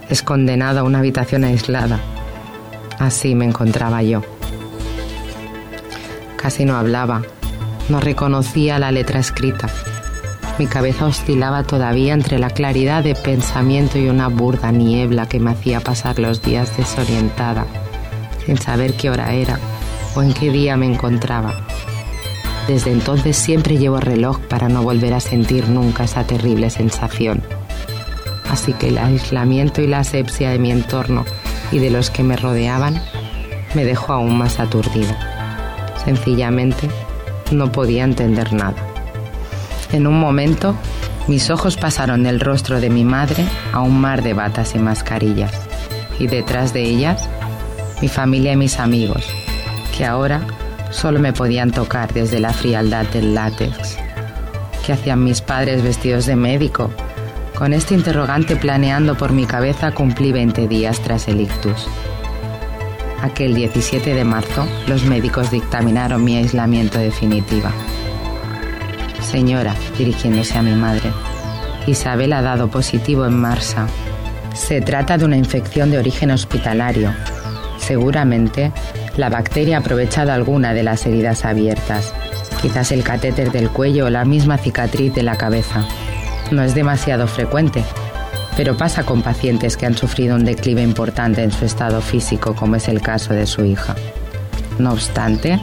es 0.08 0.22
condenado 0.22 0.80
a 0.80 0.82
una 0.84 1.00
habitación 1.00 1.42
aislada. 1.42 1.98
Así 3.00 3.34
me 3.34 3.44
encontraba 3.44 4.00
yo. 4.04 4.22
Casi 6.36 6.64
no 6.64 6.76
hablaba, 6.76 7.22
no 7.88 8.00
reconocía 8.00 8.78
la 8.78 8.92
letra 8.92 9.18
escrita 9.18 9.68
mi 10.58 10.66
cabeza 10.68 11.06
oscilaba 11.06 11.64
todavía 11.64 12.14
entre 12.14 12.38
la 12.38 12.50
claridad 12.50 13.02
de 13.02 13.16
pensamiento 13.16 13.98
y 13.98 14.08
una 14.08 14.28
burda 14.28 14.70
niebla 14.70 15.28
que 15.28 15.40
me 15.40 15.50
hacía 15.50 15.80
pasar 15.80 16.20
los 16.20 16.42
días 16.42 16.76
desorientada, 16.76 17.66
sin 18.46 18.56
saber 18.56 18.94
qué 18.94 19.10
hora 19.10 19.32
era 19.32 19.58
o 20.14 20.22
en 20.22 20.32
qué 20.32 20.50
día 20.50 20.76
me 20.76 20.86
encontraba. 20.86 21.54
Desde 22.68 22.92
entonces 22.92 23.36
siempre 23.36 23.78
llevo 23.78 23.98
reloj 23.98 24.38
para 24.40 24.68
no 24.68 24.82
volver 24.82 25.14
a 25.14 25.20
sentir 25.20 25.68
nunca 25.68 26.04
esa 26.04 26.24
terrible 26.24 26.70
sensación. 26.70 27.42
Así 28.48 28.72
que 28.74 28.88
el 28.88 28.98
aislamiento 28.98 29.82
y 29.82 29.88
la 29.88 29.98
asepsia 29.98 30.50
de 30.50 30.60
mi 30.60 30.70
entorno 30.70 31.24
y 31.72 31.78
de 31.78 31.90
los 31.90 32.10
que 32.10 32.22
me 32.22 32.36
rodeaban 32.36 33.02
me 33.74 33.84
dejó 33.84 34.12
aún 34.12 34.38
más 34.38 34.60
aturdida. 34.60 35.18
Sencillamente 36.04 36.88
no 37.50 37.72
podía 37.72 38.04
entender 38.04 38.52
nada. 38.52 38.93
En 39.94 40.08
un 40.08 40.18
momento, 40.18 40.74
mis 41.28 41.50
ojos 41.50 41.76
pasaron 41.76 42.24
del 42.24 42.40
rostro 42.40 42.80
de 42.80 42.90
mi 42.90 43.04
madre 43.04 43.44
a 43.72 43.78
un 43.78 44.00
mar 44.00 44.24
de 44.24 44.34
batas 44.34 44.74
y 44.74 44.80
mascarillas, 44.80 45.52
y 46.18 46.26
detrás 46.26 46.72
de 46.72 46.82
ellas, 46.82 47.28
mi 48.02 48.08
familia 48.08 48.54
y 48.54 48.56
mis 48.56 48.80
amigos, 48.80 49.24
que 49.96 50.04
ahora 50.04 50.40
solo 50.90 51.20
me 51.20 51.32
podían 51.32 51.70
tocar 51.70 52.12
desde 52.12 52.40
la 52.40 52.52
frialdad 52.52 53.06
del 53.06 53.36
látex. 53.36 53.96
¿Qué 54.84 54.94
hacían 54.94 55.22
mis 55.22 55.40
padres 55.40 55.84
vestidos 55.84 56.26
de 56.26 56.34
médico? 56.34 56.90
Con 57.56 57.72
este 57.72 57.94
interrogante 57.94 58.56
planeando 58.56 59.16
por 59.16 59.30
mi 59.30 59.46
cabeza 59.46 59.92
cumplí 59.92 60.32
20 60.32 60.66
días 60.66 60.98
tras 61.02 61.28
el 61.28 61.40
ictus. 61.40 61.86
Aquel 63.22 63.54
17 63.54 64.12
de 64.12 64.24
marzo, 64.24 64.66
los 64.88 65.04
médicos 65.04 65.52
dictaminaron 65.52 66.24
mi 66.24 66.36
aislamiento 66.36 66.98
definitivo. 66.98 67.68
Señora, 69.34 69.74
dirigiéndose 69.98 70.56
a 70.56 70.62
mi 70.62 70.76
madre, 70.76 71.10
Isabel 71.88 72.34
ha 72.34 72.40
dado 72.40 72.68
positivo 72.68 73.26
en 73.26 73.36
Marsa. 73.36 73.88
Se 74.54 74.80
trata 74.80 75.18
de 75.18 75.24
una 75.24 75.36
infección 75.36 75.90
de 75.90 75.98
origen 75.98 76.30
hospitalario. 76.30 77.12
Seguramente 77.80 78.70
la 79.16 79.30
bacteria 79.30 79.78
ha 79.78 79.80
aprovechado 79.80 80.30
alguna 80.32 80.72
de 80.72 80.84
las 80.84 81.04
heridas 81.04 81.44
abiertas, 81.44 82.14
quizás 82.62 82.92
el 82.92 83.02
catéter 83.02 83.50
del 83.50 83.70
cuello 83.70 84.06
o 84.06 84.10
la 84.10 84.24
misma 84.24 84.56
cicatriz 84.56 85.12
de 85.12 85.24
la 85.24 85.36
cabeza. 85.36 85.84
No 86.52 86.62
es 86.62 86.76
demasiado 86.76 87.26
frecuente, 87.26 87.82
pero 88.56 88.76
pasa 88.76 89.02
con 89.02 89.22
pacientes 89.22 89.76
que 89.76 89.86
han 89.86 89.96
sufrido 89.96 90.36
un 90.36 90.44
declive 90.44 90.82
importante 90.82 91.42
en 91.42 91.50
su 91.50 91.64
estado 91.64 92.00
físico, 92.02 92.54
como 92.54 92.76
es 92.76 92.86
el 92.86 93.02
caso 93.02 93.34
de 93.34 93.46
su 93.46 93.64
hija. 93.64 93.96
No 94.78 94.92
obstante, 94.92 95.58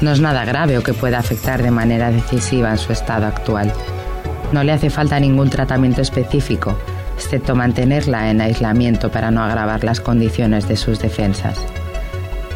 no 0.00 0.12
es 0.12 0.20
nada 0.20 0.44
grave 0.44 0.78
o 0.78 0.82
que 0.82 0.94
pueda 0.94 1.18
afectar 1.18 1.62
de 1.62 1.70
manera 1.70 2.10
decisiva 2.10 2.70
en 2.70 2.78
su 2.78 2.92
estado 2.92 3.26
actual. 3.26 3.72
No 4.52 4.62
le 4.62 4.72
hace 4.72 4.90
falta 4.90 5.20
ningún 5.20 5.50
tratamiento 5.50 6.02
específico, 6.02 6.78
excepto 7.16 7.54
mantenerla 7.54 8.30
en 8.30 8.40
aislamiento 8.40 9.10
para 9.10 9.30
no 9.30 9.42
agravar 9.42 9.84
las 9.84 10.00
condiciones 10.00 10.68
de 10.68 10.76
sus 10.76 10.98
defensas. 11.00 11.58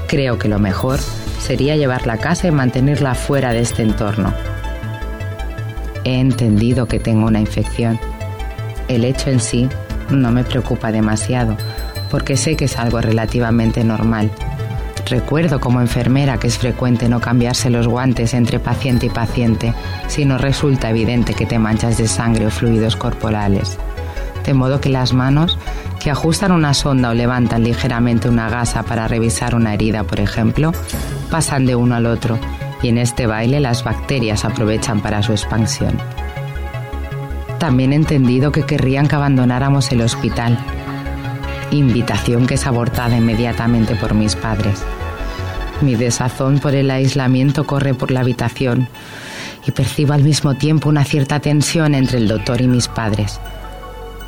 Creo 0.07 0.39
que 0.39 0.49
lo 0.49 0.59
mejor 0.59 1.01
sería 1.41 1.77
llevarla 1.77 2.15
a 2.15 2.19
casa 2.19 2.49
y 2.49 2.51
mantenerla 2.51 3.15
fuera 3.15 3.53
de 3.53 3.61
este 3.61 3.83
entorno. 3.83 4.33
He 6.05 6.21
entendido 6.21 6.87
que 6.87 7.01
tengo 7.01 7.27
una 7.27 7.41
infección. 7.41 7.99
El 8.89 9.05
hecho 9.05 9.31
en 9.31 9.41
sí 9.41 9.69
no 10.11 10.31
me 10.31 10.45
preocupa 10.45 10.93
demasiado, 10.93 11.57
porque 12.11 12.37
sé 12.37 12.57
que 12.57 12.65
es 12.65 12.79
algo 12.79 13.01
relativamente 13.01 13.85
normal 13.85 14.31
Recuerdo 15.11 15.59
como 15.59 15.81
enfermera 15.81 16.39
que 16.39 16.49
es 16.49 16.59
frecuente 16.59 17.09
no 17.09 17.21
cambiarse 17.21 17.71
los 17.71 17.89
guantes 17.89 18.35
entre 18.35 18.59
paciente 18.59 19.07
y 19.07 19.11
paciente 19.11 19.73
si 20.07 20.27
no 20.27 20.37
resulta 20.37 20.91
evidente 20.91 21.33
que 21.33 21.47
te 21.47 21.59
manchas 21.59 21.97
de 21.97 22.07
sangre 22.07 22.47
o 22.47 22.51
fluidos 22.51 22.95
corporales. 22.95 23.79
De 24.45 24.53
modo 24.53 24.81
que 24.81 24.91
las 24.91 25.15
manos 25.15 25.59
que 25.99 26.11
ajustan 26.11 26.53
una 26.53 26.75
sonda 26.75 27.11
o 27.11 27.15
levantan 27.15 27.65
ligeramente 27.65 28.29
una 28.29 28.51
gasa 28.51 28.83
para 28.83 29.09
revisar 29.09 29.55
una 29.55 29.73
herida, 29.73 30.05
por 30.05 30.21
ejemplo, 30.21 30.73
pasan 31.31 31.65
de 31.65 31.75
uno 31.75 31.95
al 31.95 32.07
otro 32.07 32.39
y 32.83 32.89
en 32.89 32.99
este 32.99 33.27
baile 33.27 33.61
las 33.61 33.85
bacterias 33.85 34.45
aprovechan 34.45 35.01
para 35.01 35.23
su 35.23 35.33
expansión. 35.33 35.99
También 37.59 37.93
he 37.93 37.97
entendido 37.97 38.53
que 38.53 38.63
querrían 38.63 39.09
que 39.09 39.17
abandonáramos 39.17 39.91
el 39.91 40.03
hospital, 40.03 40.59
invitación 41.71 42.47
que 42.47 42.55
es 42.55 42.67
abortada 42.67 43.17
inmediatamente 43.17 43.95
por 43.95 44.15
mis 44.15 44.37
padres. 44.37 44.83
Mi 45.81 45.95
desazón 45.95 46.59
por 46.59 46.75
el 46.75 46.91
aislamiento 46.91 47.65
corre 47.65 47.95
por 47.95 48.11
la 48.11 48.21
habitación 48.21 48.89
y 49.67 49.71
percibo 49.71 50.13
al 50.15 50.25
mismo 50.25 50.55
tiempo 50.55 50.89
una 50.89 51.05
cierta 51.05 51.41
tensión 51.41 51.95
entre 51.95 52.19
el 52.19 52.29
doctor 52.29 52.61
y 52.61 52.67
mis 52.67 52.89
padres. 52.89 53.41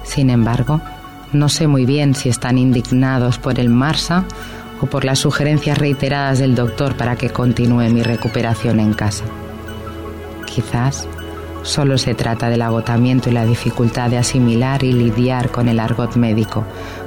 Sin 0.05 0.31
embargo, 0.31 0.81
no 1.33 1.49
sé 1.49 1.67
muy 1.67 1.87
bien 1.87 2.15
si 2.15 2.29
están 2.29 2.59
indignados 2.59 3.39
por 3.39 3.59
el 3.59 3.69
Marsa 3.69 4.25
o 4.81 4.87
por 4.87 5.05
las 5.05 5.19
sugerencias 5.19 5.79
reiteradas 5.79 6.39
del 6.39 6.55
doctor 6.55 6.97
para 6.97 7.17
que 7.17 7.31
continúe 7.31 7.89
mi 7.91 8.03
recuperación 8.03 8.81
en 8.81 8.95
casa. 8.95 9.25
Quizás 10.47 11.07
solo 11.63 11.99
se 11.99 12.15
trata 12.15 12.49
del 12.49 12.63
agotamiento 12.63 13.29
y 13.29 13.33
la 13.33 13.45
dificultad 13.45 14.11
de 14.11 14.19
asimilar 14.19 14.83
y 14.83 14.93
lidiar 14.93 15.51
con 15.51 15.69
el 15.69 15.79
argot 15.79 16.17
médico, 16.17 16.65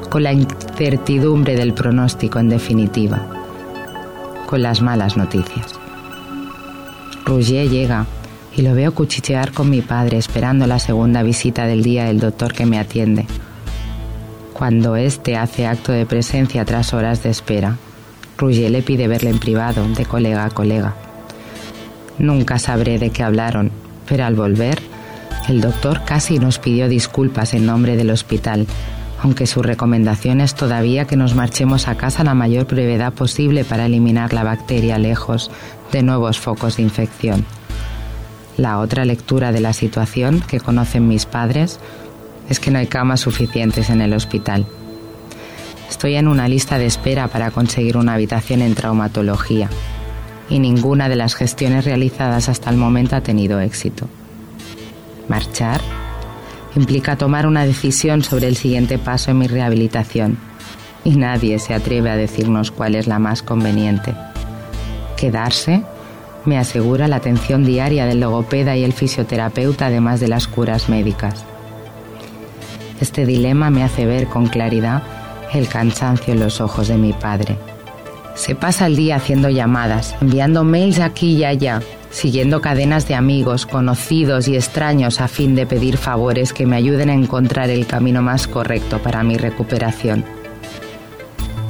con 0.09 0.23
la 0.23 0.33
incertidumbre 0.33 1.55
del 1.55 1.73
pronóstico 1.73 2.39
en 2.39 2.49
definitiva 2.49 3.43
con 4.53 4.61
las 4.61 4.83
malas 4.83 5.17
noticias. 5.17 5.79
Rouget 7.25 7.71
llega 7.71 8.05
y 8.55 8.61
lo 8.61 8.75
veo 8.75 8.93
cuchichear 8.93 9.51
con 9.51 9.67
mi 9.69 9.81
padre 9.81 10.19
esperando 10.19 10.67
la 10.67 10.77
segunda 10.77 11.23
visita 11.23 11.65
del 11.65 11.81
día 11.81 12.05
del 12.05 12.19
doctor 12.19 12.53
que 12.53 12.67
me 12.67 12.77
atiende. 12.77 13.25
Cuando 14.53 14.95
éste 14.95 15.37
hace 15.37 15.65
acto 15.65 15.91
de 15.91 16.05
presencia 16.05 16.65
tras 16.65 16.93
horas 16.93 17.23
de 17.23 17.31
espera, 17.31 17.77
Rouget 18.37 18.69
le 18.69 18.83
pide 18.83 19.07
verle 19.07 19.31
en 19.31 19.39
privado, 19.39 19.87
de 19.87 20.05
colega 20.05 20.45
a 20.45 20.51
colega. 20.51 20.93
Nunca 22.19 22.59
sabré 22.59 22.99
de 22.99 23.09
qué 23.09 23.23
hablaron, 23.23 23.71
pero 24.07 24.25
al 24.25 24.35
volver, 24.35 24.79
el 25.49 25.61
doctor 25.61 26.03
casi 26.05 26.37
nos 26.37 26.59
pidió 26.59 26.87
disculpas 26.87 27.55
en 27.55 27.65
nombre 27.65 27.97
del 27.97 28.11
hospital 28.11 28.67
aunque 29.23 29.47
su 29.47 29.63
recomendación 29.63 30.41
es 30.41 30.53
todavía 30.53 31.05
que 31.05 31.15
nos 31.15 31.33
marchemos 31.33 31.87
a 31.87 31.95
casa 31.95 32.25
la 32.25 32.33
mayor 32.33 32.65
brevedad 32.65 33.13
posible 33.13 33.63
para 33.63 33.85
eliminar 33.85 34.33
la 34.33 34.43
bacteria 34.43 34.97
lejos 34.97 35.49
de 35.93 36.03
nuevos 36.03 36.39
focos 36.39 36.75
de 36.75 36.83
infección. 36.83 37.45
La 38.57 38.79
otra 38.79 39.05
lectura 39.05 39.53
de 39.53 39.61
la 39.61 39.71
situación 39.71 40.41
que 40.41 40.59
conocen 40.59 41.07
mis 41.07 41.25
padres 41.25 41.79
es 42.49 42.59
que 42.59 42.69
no 42.69 42.79
hay 42.79 42.87
camas 42.87 43.21
suficientes 43.21 43.89
en 43.89 44.01
el 44.01 44.13
hospital. 44.13 44.65
Estoy 45.89 46.15
en 46.15 46.27
una 46.27 46.49
lista 46.49 46.77
de 46.77 46.85
espera 46.85 47.29
para 47.29 47.49
conseguir 47.51 47.95
una 47.95 48.15
habitación 48.15 48.61
en 48.61 48.75
traumatología. 48.75 49.69
y 50.49 50.59
ninguna 50.59 51.07
de 51.07 51.15
las 51.15 51.35
gestiones 51.35 51.85
realizadas 51.85 52.49
hasta 52.49 52.69
el 52.69 52.75
momento 52.75 53.15
ha 53.15 53.21
tenido 53.21 53.61
éxito. 53.61 54.09
Marchar 55.29 55.79
implica 56.75 57.15
tomar 57.15 57.45
una 57.45 57.65
decisión 57.65 58.23
sobre 58.23 58.47
el 58.47 58.55
siguiente 58.55 58.97
paso 58.97 59.31
en 59.31 59.39
mi 59.39 59.47
rehabilitación 59.47 60.37
y 61.03 61.15
nadie 61.15 61.59
se 61.59 61.73
atreve 61.73 62.09
a 62.09 62.15
decirnos 62.15 62.71
cuál 62.71 62.95
es 62.95 63.07
la 63.07 63.19
más 63.19 63.43
conveniente. 63.43 64.13
Quedarse 65.17 65.83
me 66.45 66.57
asegura 66.57 67.07
la 67.07 67.17
atención 67.17 67.63
diaria 67.63 68.05
del 68.05 68.19
logopeda 68.19 68.75
y 68.75 68.83
el 68.83 68.93
fisioterapeuta 68.93 69.87
además 69.87 70.19
de 70.19 70.27
las 70.27 70.47
curas 70.47 70.89
médicas. 70.89 71.45
Este 72.99 73.25
dilema 73.25 73.69
me 73.69 73.83
hace 73.83 74.05
ver 74.05 74.27
con 74.27 74.47
claridad 74.47 75.03
el 75.53 75.67
cansancio 75.67 76.33
en 76.33 76.39
los 76.39 76.61
ojos 76.61 76.87
de 76.87 76.97
mi 76.97 77.13
padre. 77.13 77.57
Se 78.35 78.55
pasa 78.55 78.87
el 78.87 78.95
día 78.95 79.17
haciendo 79.17 79.49
llamadas, 79.49 80.15
enviando 80.19 80.63
mails 80.63 80.99
aquí 80.99 81.35
y 81.35 81.45
allá, 81.45 81.81
siguiendo 82.09 82.61
cadenas 82.61 83.07
de 83.07 83.15
amigos, 83.15 83.65
conocidos 83.65 84.47
y 84.47 84.55
extraños 84.55 85.21
a 85.21 85.27
fin 85.27 85.55
de 85.55 85.65
pedir 85.65 85.97
favores 85.97 86.51
que 86.51 86.65
me 86.65 86.75
ayuden 86.75 87.09
a 87.09 87.13
encontrar 87.13 87.69
el 87.69 87.85
camino 87.85 88.21
más 88.21 88.47
correcto 88.47 88.99
para 88.99 89.23
mi 89.23 89.37
recuperación. 89.37 90.25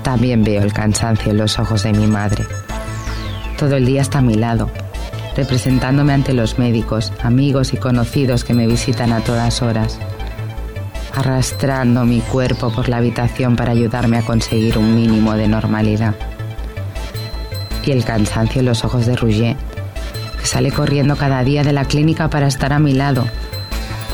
También 0.03 0.43
veo 0.43 0.63
el 0.63 0.73
cansancio 0.73 1.31
en 1.31 1.37
los 1.37 1.59
ojos 1.59 1.83
de 1.83 1.93
mi 1.93 2.07
madre. 2.07 2.45
Todo 3.57 3.75
el 3.75 3.85
día 3.85 4.01
está 4.01 4.19
a 4.19 4.21
mi 4.21 4.35
lado, 4.35 4.69
representándome 5.35 6.13
ante 6.13 6.33
los 6.33 6.59
médicos, 6.59 7.11
amigos 7.21 7.73
y 7.73 7.77
conocidos 7.77 8.43
que 8.43 8.53
me 8.53 8.67
visitan 8.67 9.11
a 9.11 9.19
todas 9.19 9.61
horas, 9.61 9.99
arrastrando 11.13 12.05
mi 12.05 12.19
cuerpo 12.19 12.71
por 12.71 12.89
la 12.89 12.97
habitación 12.97 13.55
para 13.55 13.71
ayudarme 13.71 14.17
a 14.17 14.25
conseguir 14.25 14.77
un 14.77 14.95
mínimo 14.95 15.33
de 15.33 15.47
normalidad. 15.47 16.15
Y 17.85 17.91
el 17.91 18.05
cansancio 18.05 18.59
en 18.59 18.65
los 18.65 18.85
ojos 18.85 19.05
de 19.05 19.15
Rouget, 19.15 19.57
que 20.39 20.45
sale 20.45 20.71
corriendo 20.71 21.17
cada 21.17 21.43
día 21.43 21.63
de 21.63 21.73
la 21.73 21.85
clínica 21.85 22.29
para 22.29 22.47
estar 22.47 22.71
a 22.71 22.79
mi 22.79 22.93
lado, 22.93 23.25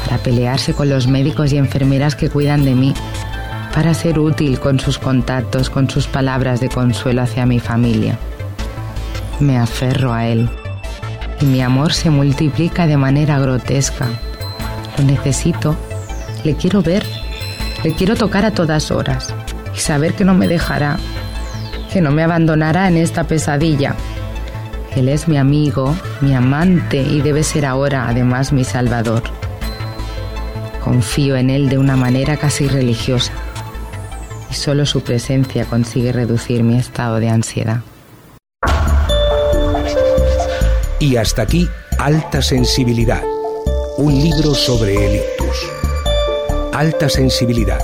para 0.04 0.18
pelearse 0.18 0.74
con 0.74 0.90
los 0.90 1.08
médicos 1.08 1.54
y 1.54 1.58
enfermeras 1.58 2.16
que 2.16 2.30
cuidan 2.30 2.66
de 2.66 2.74
mí, 2.74 2.94
para 3.74 3.94
ser 3.94 4.18
útil 4.18 4.60
con 4.60 4.80
sus 4.80 4.98
contactos, 4.98 5.70
con 5.70 5.90
sus 5.90 6.08
palabras 6.08 6.60
de 6.60 6.70
consuelo 6.70 7.22
hacia 7.22 7.46
mi 7.46 7.60
familia. 7.60 8.18
Me 9.40 9.58
aferro 9.58 10.14
a 10.14 10.26
él 10.26 10.50
y 11.40 11.46
mi 11.46 11.62
amor 11.62 11.94
se 11.94 12.10
multiplica 12.10 12.88
de 12.88 12.98
manera 12.98 13.40
grotesca. 13.40 14.08
Lo 14.98 15.04
necesito, 15.04 15.76
le 16.44 16.56
quiero 16.56 16.82
ver, 16.82 17.06
le 17.84 17.94
quiero 17.94 18.16
tocar 18.16 18.46
a 18.46 18.52
todas 18.52 18.90
horas 18.92 19.34
y 19.76 19.80
saber 19.80 20.14
que 20.16 20.26
no 20.26 20.34
me 20.34 20.48
dejará, 20.48 20.98
que 21.92 22.02
no 22.02 22.12
me 22.12 22.24
abandonará 22.24 22.88
en 22.88 22.98
esta 22.98 23.24
pesadilla. 23.26 23.96
Él 24.96 25.10
es 25.10 25.28
mi 25.28 25.38
amigo, 25.38 25.96
mi 26.22 26.34
amante 26.34 27.02
y 27.02 27.22
debe 27.22 27.44
ser 27.44 27.66
ahora 27.66 28.08
además 28.08 28.52
mi 28.54 28.64
salvador. 28.64 29.24
Confío 30.84 31.36
en 31.36 31.50
él 31.50 31.70
de 31.70 31.78
una 31.78 31.96
manera 31.96 32.38
casi 32.38 32.68
religiosa 32.68 33.34
y 34.50 34.54
solo 34.54 34.86
su 34.86 35.02
presencia 35.02 35.66
consigue 35.66 36.12
reducir 36.12 36.64
mi 36.64 36.78
estado 36.78 37.20
de 37.20 37.30
ansiedad. 37.30 37.82
Y 41.00 41.16
hasta 41.16 41.44
aquí, 41.44 41.68
Alta 41.98 42.42
Sensibilidad, 42.42 43.24
un 43.98 44.14
libro 44.14 44.54
sobre 44.54 44.96
el 44.96 45.16
ictus. 45.16 45.70
Alta 46.74 47.08
Sensibilidad, 47.10 47.80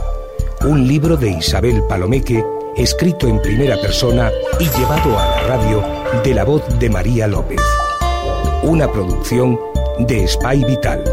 un 0.62 0.88
libro 0.88 1.16
de 1.16 1.30
Isabel 1.32 1.82
Palomeque, 1.88 2.44
escrito 2.76 3.28
en 3.28 3.42
primera 3.42 3.78
persona 3.78 4.32
y 4.60 4.66
llevado 4.78 5.18
a 5.18 5.26
la 5.26 5.48
radio 5.48 5.84
de 6.24 6.34
la 6.34 6.44
voz 6.44 6.64
de 6.78 6.90
María 6.90 7.28
López. 7.28 7.62
Una 8.64 8.92
producción 8.92 9.58
de 10.00 10.28
Spy 10.28 10.66
Vital. 10.66 11.04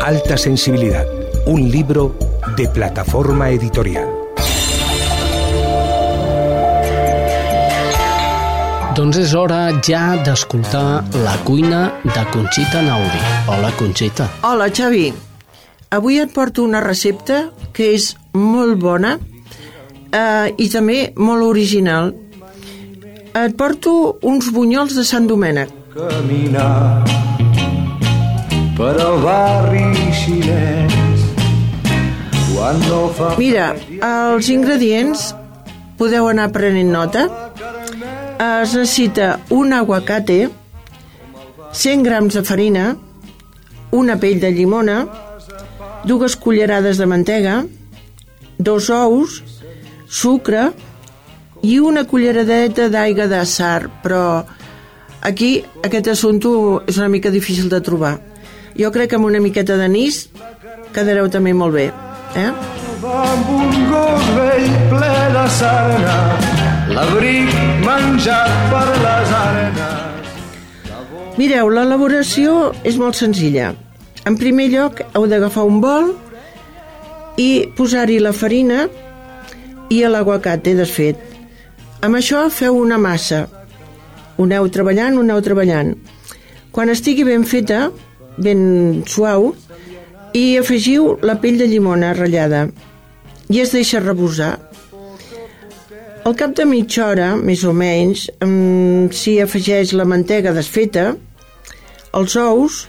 Alta 0.00 0.36
Sensibilidad, 0.36 1.06
un 1.46 1.70
libro 1.70 2.14
de 2.56 2.68
plataforma 2.68 3.50
editorial. 3.50 4.08
Doncs 8.92 9.16
és 9.16 9.30
hora 9.32 9.70
ja 9.80 10.18
d'escoltar 10.20 11.00
la 11.24 11.32
cuina 11.46 11.94
de 12.04 12.24
Conxita 12.28 12.82
Naudi. 12.84 13.22
Hola, 13.48 13.70
Conxita. 13.78 14.26
Hola, 14.44 14.66
Xavi. 14.68 15.06
Avui 15.88 16.18
et 16.20 16.34
porto 16.34 16.60
una 16.60 16.82
recepta 16.84 17.46
que 17.72 17.94
és 17.96 18.10
molt 18.36 18.76
bona 18.82 19.14
eh, 20.12 20.52
i 20.56 20.68
també 20.72 21.12
molt 21.16 21.48
original. 21.48 22.12
Et 23.32 23.56
porto 23.56 24.18
uns 24.28 24.50
bunyols 24.52 24.94
de 24.96 25.04
Sant 25.08 25.26
Domènec. 25.28 25.72
Caminar 25.96 27.04
per 28.76 28.94
al 29.00 29.18
barri 29.20 29.84
xinès 30.16 31.24
quan 32.52 32.80
no 32.88 33.06
fa... 33.16 33.32
Mira, 33.40 33.72
els 34.00 34.48
ingredients 34.52 35.32
podeu 36.00 36.28
anar 36.30 36.50
prenent 36.54 36.92
nota. 36.92 37.26
Es 38.42 38.72
necessita 38.74 39.36
un 39.54 39.72
aguacate, 39.76 40.48
100 41.72 42.02
grams 42.04 42.36
de 42.36 42.42
farina, 42.44 42.86
una 43.92 44.16
pell 44.20 44.40
de 44.42 44.50
llimona, 44.52 45.04
dues 46.08 46.36
cullerades 46.36 46.98
de 46.98 47.06
mantega, 47.06 47.60
dos 48.58 48.90
ous, 48.90 49.42
sucre 50.12 50.68
i 51.64 51.78
una 51.80 52.04
culleradeta 52.04 52.90
d'aigua 52.92 53.28
de 53.30 53.40
sar, 53.48 53.88
però 54.04 54.42
aquí 55.22 55.54
aquest 55.86 56.12
assumpte 56.12 56.52
és 56.90 57.00
una 57.00 57.08
mica 57.08 57.32
difícil 57.32 57.70
de 57.72 57.80
trobar. 57.80 58.18
Jo 58.76 58.92
crec 58.92 59.12
que 59.12 59.20
amb 59.20 59.28
una 59.28 59.40
miqueta 59.40 59.78
d'anís 59.80 60.26
quedareu 60.92 61.30
també 61.32 61.56
molt 61.56 61.74
bé. 61.78 61.90
Eh? 62.36 62.50
amb 63.02 63.48
un 63.50 63.72
gos 63.90 64.26
vell 64.36 64.68
ple 64.90 65.14
de 65.34 65.42
sarna 65.56 66.18
l'abric 66.94 67.50
menjat 67.82 68.52
per 68.70 68.86
les 69.04 69.32
arenes 69.38 69.98
Mireu, 71.40 71.70
l'elaboració 71.72 72.72
és 72.84 72.98
molt 73.00 73.16
senzilla. 73.16 73.70
En 74.28 74.36
primer 74.36 74.66
lloc, 74.68 75.00
heu 75.16 75.24
d'agafar 75.26 75.64
un 75.64 75.78
bol 75.80 76.10
i 77.40 77.72
posar-hi 77.74 78.18
la 78.20 78.34
farina 78.36 78.84
i 79.92 80.00
l'aguacate 80.08 80.74
desfet. 80.78 81.18
Amb 82.02 82.18
això 82.18 82.46
feu 82.50 82.78
una 82.80 82.98
massa. 82.98 83.44
Ho 84.36 84.46
aneu 84.48 84.68
treballant, 84.72 85.18
ho 85.18 85.24
aneu 85.26 85.42
treballant. 85.44 85.92
Quan 86.72 86.90
estigui 86.90 87.26
ben 87.28 87.44
feta, 87.44 87.90
ben 88.38 89.02
suau, 89.06 89.52
i 90.32 90.56
afegiu 90.56 91.18
la 91.20 91.36
pell 91.40 91.58
de 91.60 91.68
llimona 91.68 92.14
ratllada 92.16 92.66
i 93.52 93.60
es 93.60 93.72
deixa 93.76 94.00
reposar. 94.00 94.54
Al 96.24 96.36
cap 96.38 96.54
de 96.56 96.64
mitja 96.64 97.08
hora, 97.10 97.32
més 97.36 97.64
o 97.66 97.72
menys, 97.76 98.28
s'hi 99.18 99.34
afegeix 99.42 99.92
la 99.98 100.06
mantega 100.08 100.54
desfeta, 100.54 101.10
els 102.14 102.36
ous 102.38 102.84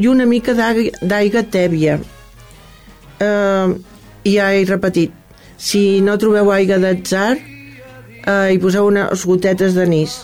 i 0.00 0.08
una 0.08 0.26
mica 0.26 0.54
d'aigua 0.56 1.44
tèbia. 1.52 1.98
Eh, 3.20 3.68
ja 4.32 4.48
he 4.56 4.64
repetit, 4.64 5.12
si 5.60 6.00
no 6.00 6.16
trobeu 6.16 6.48
aigua 6.54 6.80
d'atzar, 6.80 7.36
eh, 7.36 8.48
hi 8.52 8.58
poseu 8.62 8.88
unes 8.88 9.24
gotetes 9.28 9.76
d'anís. 9.76 10.22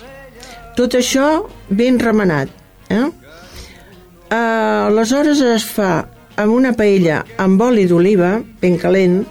Tot 0.76 0.97
això 0.97 1.45
ben 1.68 2.01
remenat. 2.01 2.49
Eh? 2.89 3.05
Eh, 3.05 4.37
aleshores 4.37 5.43
es 5.45 5.68
fa 5.68 6.07
amb 6.41 6.53
una 6.53 6.72
paella 6.76 7.22
amb 7.41 7.61
oli 7.61 7.87
d'oliva, 7.89 8.41
ben 8.61 8.76
calent, 8.80 9.22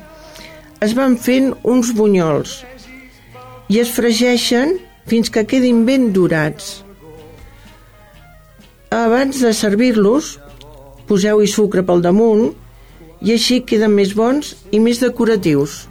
es 0.81 0.93
van 0.93 1.17
fent 1.17 1.53
uns 1.63 1.91
bunyols 1.97 2.59
i 3.73 3.79
es 3.81 3.89
fregeixen 3.93 4.75
fins 5.09 5.31
que 5.33 5.45
quedin 5.49 5.85
ben 5.85 6.11
dorats. 6.13 6.83
Abans 8.93 9.41
de 9.41 9.51
servir-los, 9.53 10.35
poseu-hi 11.09 11.49
sucre 11.49 11.83
pel 11.85 12.01
damunt 12.05 12.51
i 13.25 13.33
així 13.33 13.61
queden 13.65 13.93
més 13.97 14.13
bons 14.17 14.53
i 14.71 14.81
més 14.81 15.01
decoratius. 15.01 15.85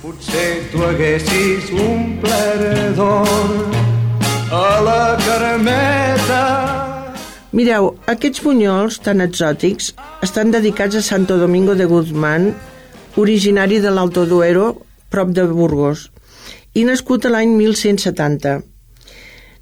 Potser 0.00 0.62
tu 0.72 0.80
haguessis 0.80 1.66
un 1.76 2.14
ple 2.22 2.84
d'or 2.96 3.28
a 4.56 4.68
la 4.86 5.02
carmeta 5.20 6.44
Mireu, 7.52 7.90
aquests 8.08 8.40
bunyols 8.46 9.00
tan 9.04 9.20
exòtics 9.20 9.90
estan 10.24 10.54
dedicats 10.54 10.96
a 10.96 11.02
Santo 11.04 11.36
Domingo 11.36 11.74
de 11.74 11.84
Guzmán, 11.90 12.52
originari 13.18 13.80
de 13.82 13.90
l'Alto 13.90 14.24
Duero, 14.30 14.68
prop 15.10 15.34
de 15.34 15.44
Burgos, 15.50 16.06
i 16.78 16.86
nascut 16.86 17.26
a 17.26 17.34
l'any 17.34 17.56
1170. 17.58 18.60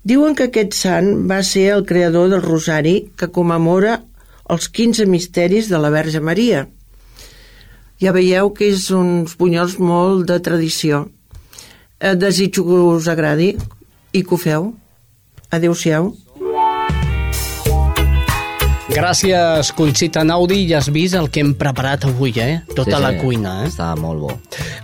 Diuen 0.04 0.36
que 0.36 0.50
aquest 0.52 0.76
sant 0.76 1.24
va 1.30 1.40
ser 1.42 1.70
el 1.74 1.86
creador 1.88 2.28
del 2.30 2.44
rosari 2.44 2.98
que 3.16 3.32
commemora 3.32 4.02
els 4.52 4.68
15 4.68 5.08
misteris 5.08 5.72
de 5.72 5.80
la 5.80 5.90
Verge 5.90 6.20
Maria. 6.20 6.66
Ja 7.98 8.12
veieu 8.14 8.52
que 8.54 8.68
és 8.70 8.88
uns 8.94 9.34
bunyols 9.38 9.78
molt 9.82 10.28
de 10.30 10.38
tradició. 10.38 11.08
Eh, 11.98 12.14
desitjo 12.14 12.62
que 12.64 12.78
us 12.94 13.08
agradi 13.10 13.56
i 14.12 14.22
que 14.22 14.34
ho 14.34 14.38
feu. 14.38 14.72
Adéu-siau. 15.50 16.12
Gràcies, 18.88 19.68
Conxita 19.76 20.22
Naudi, 20.24 20.62
ja 20.70 20.78
has 20.80 20.88
vist 20.90 21.14
el 21.18 21.28
que 21.30 21.42
hem 21.42 21.52
preparat 21.58 22.06
avui, 22.08 22.32
eh? 22.40 22.62
Tota 22.72 22.96
Sí, 22.96 23.02
la 23.02 23.10
sí, 23.12 23.18
cuina, 23.20 23.52
eh? 23.62 23.68
Està 23.68 23.90
molt 24.00 24.22
bo. 24.22 24.32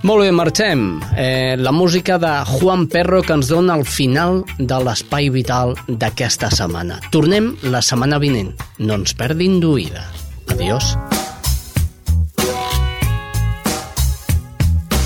Molt 0.02 0.26
bé, 0.26 0.28
marxem. 0.30 0.84
Eh, 1.16 1.56
la 1.56 1.72
música 1.72 2.18
de 2.18 2.34
Juan 2.52 2.86
Perro 2.86 3.22
que 3.22 3.32
ens 3.32 3.48
dona 3.48 3.78
el 3.78 3.86
final 3.86 4.42
de 4.58 4.82
l'espai 4.84 5.30
vital 5.30 5.74
d'aquesta 5.88 6.50
setmana. 6.50 7.00
Tornem 7.10 7.54
la 7.62 7.80
setmana 7.80 8.20
vinent. 8.20 8.52
No 8.78 9.00
ens 9.00 9.16
perdin 9.16 9.60
d'oïda. 9.62 10.04
Adiós. 10.52 10.96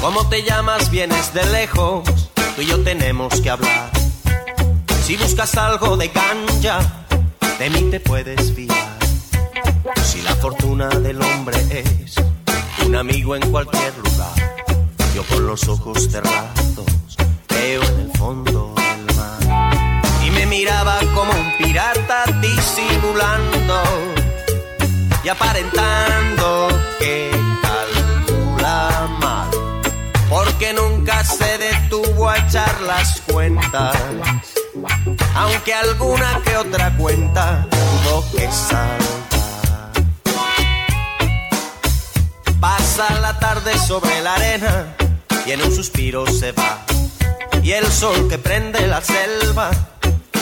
¿Cómo 0.01 0.29
te 0.29 0.43
llamas? 0.43 0.91
Vienes 0.91 1.35
de 1.35 1.45
lejos, 1.47 2.05
tú 2.55 2.63
y 2.63 2.67
yo 2.67 2.83
tenemos 2.85 3.41
que 3.41 3.51
hablar. 3.51 3.91
Si 5.03 5.17
buscas 5.17 5.57
algo 5.57 5.97
de 5.97 6.09
ganja, 6.09 6.79
de 7.59 7.71
mí 7.71 7.91
te 7.91 7.99
puedes 7.99 8.53
fiar. 8.53 8.99
Si 10.05 10.23
la 10.23 10.37
fortuna 10.37 10.89
del 10.89 11.21
hombre 11.21 11.59
es 11.71 12.15
un 12.87 12.95
amigo 12.95 13.35
en 13.35 13.51
cualquier 13.51 13.93
lugar, 13.99 14.35
yo 15.15 15.25
con 15.25 15.47
los 15.47 15.67
ojos 15.69 16.09
cerrados 16.09 17.17
veo 17.49 17.83
en 17.83 18.01
el 18.01 18.13
fondo 18.17 18.75
del 18.77 19.17
mar. 19.17 20.03
Y 20.25 20.31
me 20.31 20.47
miraba 20.47 21.01
como 21.15 21.33
un 21.33 21.57
pirata 21.59 22.25
disimulando 22.41 23.83
y 25.25 25.29
aparentando 25.29 26.69
que 26.99 27.38
porque 30.29 30.73
nunca 30.73 31.25
se 31.25 31.59
detuvo 31.59 32.29
a 32.29 32.37
echar 32.39 32.81
las 32.83 33.21
cuentas, 33.23 33.97
aunque 35.35 35.73
alguna 35.73 36.41
que 36.45 36.57
otra 36.57 36.95
cuenta 36.97 37.67
tuvo 37.71 38.25
que 38.33 38.51
saltar. 38.51 39.09
Pasa 42.61 43.21
la 43.21 43.39
tarde 43.39 43.79
sobre 43.79 44.21
la 44.21 44.35
arena 44.35 44.97
y 45.47 45.53
en 45.53 45.63
un 45.63 45.75
suspiro 45.75 46.27
se 46.27 46.53
va, 46.53 46.85
y 47.63 47.73
el 47.73 47.87
sol 47.87 48.29
que 48.29 48.39
prende 48.39 48.87
la 48.87 49.01
selva 49.01 49.71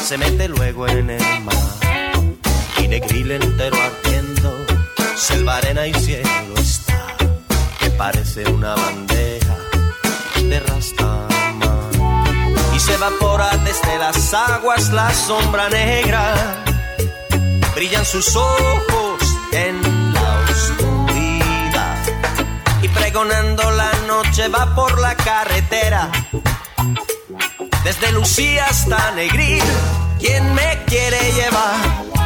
se 0.04 0.18
mete 0.18 0.48
luego 0.48 0.88
en 0.88 1.10
el 1.10 1.40
mar, 1.42 1.54
y 2.78 2.88
negril 2.88 3.32
entero 3.32 3.76
ardiendo, 3.80 4.52
selva, 5.16 5.58
arena 5.58 5.86
y 5.86 5.94
cielo 5.94 6.54
está, 6.56 7.16
que 7.78 7.90
parece 7.90 8.48
una 8.48 8.74
bandera 8.74 9.25
y 12.74 12.80
se 12.80 12.94
evapora 12.94 13.50
desde 13.58 13.98
las 13.98 14.32
aguas 14.32 14.90
la 14.90 15.12
sombra 15.12 15.68
negra. 15.68 16.34
Brillan 17.74 18.04
sus 18.04 18.34
ojos 18.34 19.22
en 19.52 20.14
la 20.14 20.44
oscuridad 20.50 21.96
y 22.80 22.88
pregonando 22.88 23.70
la 23.72 23.92
noche 24.06 24.48
va 24.48 24.74
por 24.74 24.98
la 24.98 25.14
carretera. 25.14 26.10
Desde 27.84 28.12
Lucía 28.12 28.66
hasta 28.66 29.10
Negril, 29.12 29.62
¿quién 30.18 30.54
me 30.54 30.84
quiere 30.86 31.20
llevar? 31.32 32.25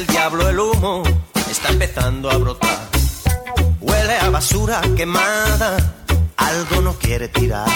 Del 0.00 0.06
diablo 0.06 0.48
el 0.48 0.58
humo 0.58 1.02
está 1.50 1.68
empezando 1.68 2.30
a 2.30 2.36
brotar. 2.38 2.88
Huele 3.80 4.16
a 4.18 4.30
basura 4.30 4.80
quemada, 4.96 5.76
algo 6.36 6.80
no 6.80 6.94
quiere 6.94 7.28
tirar. 7.28 7.68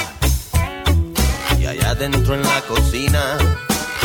Y 1.59 1.67
allá 1.67 1.95
dentro 1.95 2.35
en 2.35 2.43
la 2.43 2.61
cocina, 2.63 3.37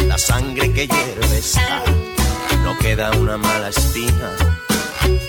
la 0.05 0.17
sangre 0.17 0.74
que 0.74 0.88
hierve 0.88 1.38
está. 1.38 1.84
No 2.63 2.78
queda 2.80 3.11
una 3.11 3.38
mala 3.38 3.70
espina 3.70 4.30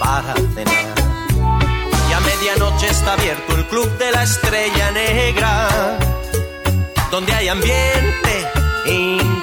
para 0.00 0.34
cenar. 0.54 0.94
Y 2.08 2.12
a 2.12 2.20
medianoche 2.20 2.88
está 2.88 3.12
abierto 3.12 3.54
el 3.54 3.66
club 3.66 3.88
de 3.98 4.10
la 4.10 4.22
estrella 4.24 4.90
negra, 4.90 5.98
donde 7.10 7.32
hay 7.34 7.48
ambiente 7.48 8.46
internacional. 8.86 9.39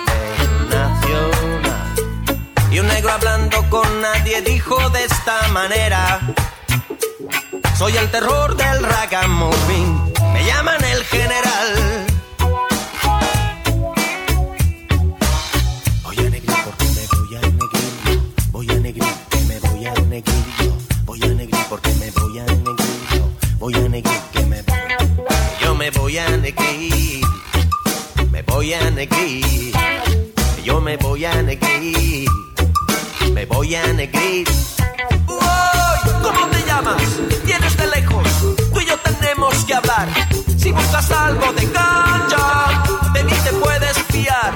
Y 2.77 2.79
un 2.79 2.87
negro 2.89 3.11
hablando 3.11 3.67
con 3.71 4.01
nadie 4.01 4.39
dijo 4.43 4.77
de 4.91 5.03
esta 5.03 5.47
manera: 5.47 6.19
Soy 7.75 7.97
el 7.97 8.07
terror 8.11 8.55
del 8.55 8.83
ragamuffin, 8.83 10.13
me 10.31 10.45
llaman 10.45 10.83
el 10.83 11.03
general. 11.05 12.05
Voy 16.03 16.19
a 16.19 16.29
negrir 16.29 16.55
porque 16.65 16.85
me 16.85 17.07
voy 17.17 17.35
a 17.35 17.41
negrir. 17.41 18.21
Voy 18.51 18.69
a 18.69 18.73
negrir 18.75 19.13
que 19.31 19.39
me 19.39 19.59
voy 19.59 19.85
a 19.87 19.93
negrir. 19.93 20.73
Voy 21.05 21.23
a 21.23 21.27
negrir 21.29 21.65
porque 21.69 21.93
me 21.95 22.11
voy 22.11 22.37
a 22.37 22.43
negrir. 22.45 23.23
Voy 23.57 23.73
a 23.73 23.89
negrir 23.89 24.21
que 24.33 24.45
me 24.45 24.61
voy. 24.61 24.77
Yo 25.63 25.73
me 25.73 25.89
voy 25.89 26.17
a 26.19 26.29
negrir. 26.29 27.25
Me 28.29 28.43
voy 28.43 28.73
a 28.75 28.91
negrir. 28.91 29.73
Yo 30.63 30.79
me 30.79 30.95
voy 30.97 31.25
a 31.25 31.41
negrir 31.41 32.46
me 33.37 33.45
voy 33.45 33.75
a 33.75 33.93
negrir. 33.93 34.47
¡Uy! 35.27 36.11
¿Cómo 36.23 36.47
te 36.47 36.59
llamas? 36.65 37.03
Vienes 37.45 37.77
de 37.77 37.85
lejos, 37.85 38.27
tú 38.73 38.79
y 38.79 38.85
yo 38.87 38.97
tenemos 38.97 39.53
que 39.65 39.75
hablar. 39.75 40.07
Si 40.57 40.71
buscas 40.71 41.11
algo 41.11 41.53
de 41.53 41.71
cancha, 41.71 42.43
de 43.13 43.23
mí 43.25 43.33
te 43.43 43.51
puedes 43.63 43.95
fiar. 44.09 44.53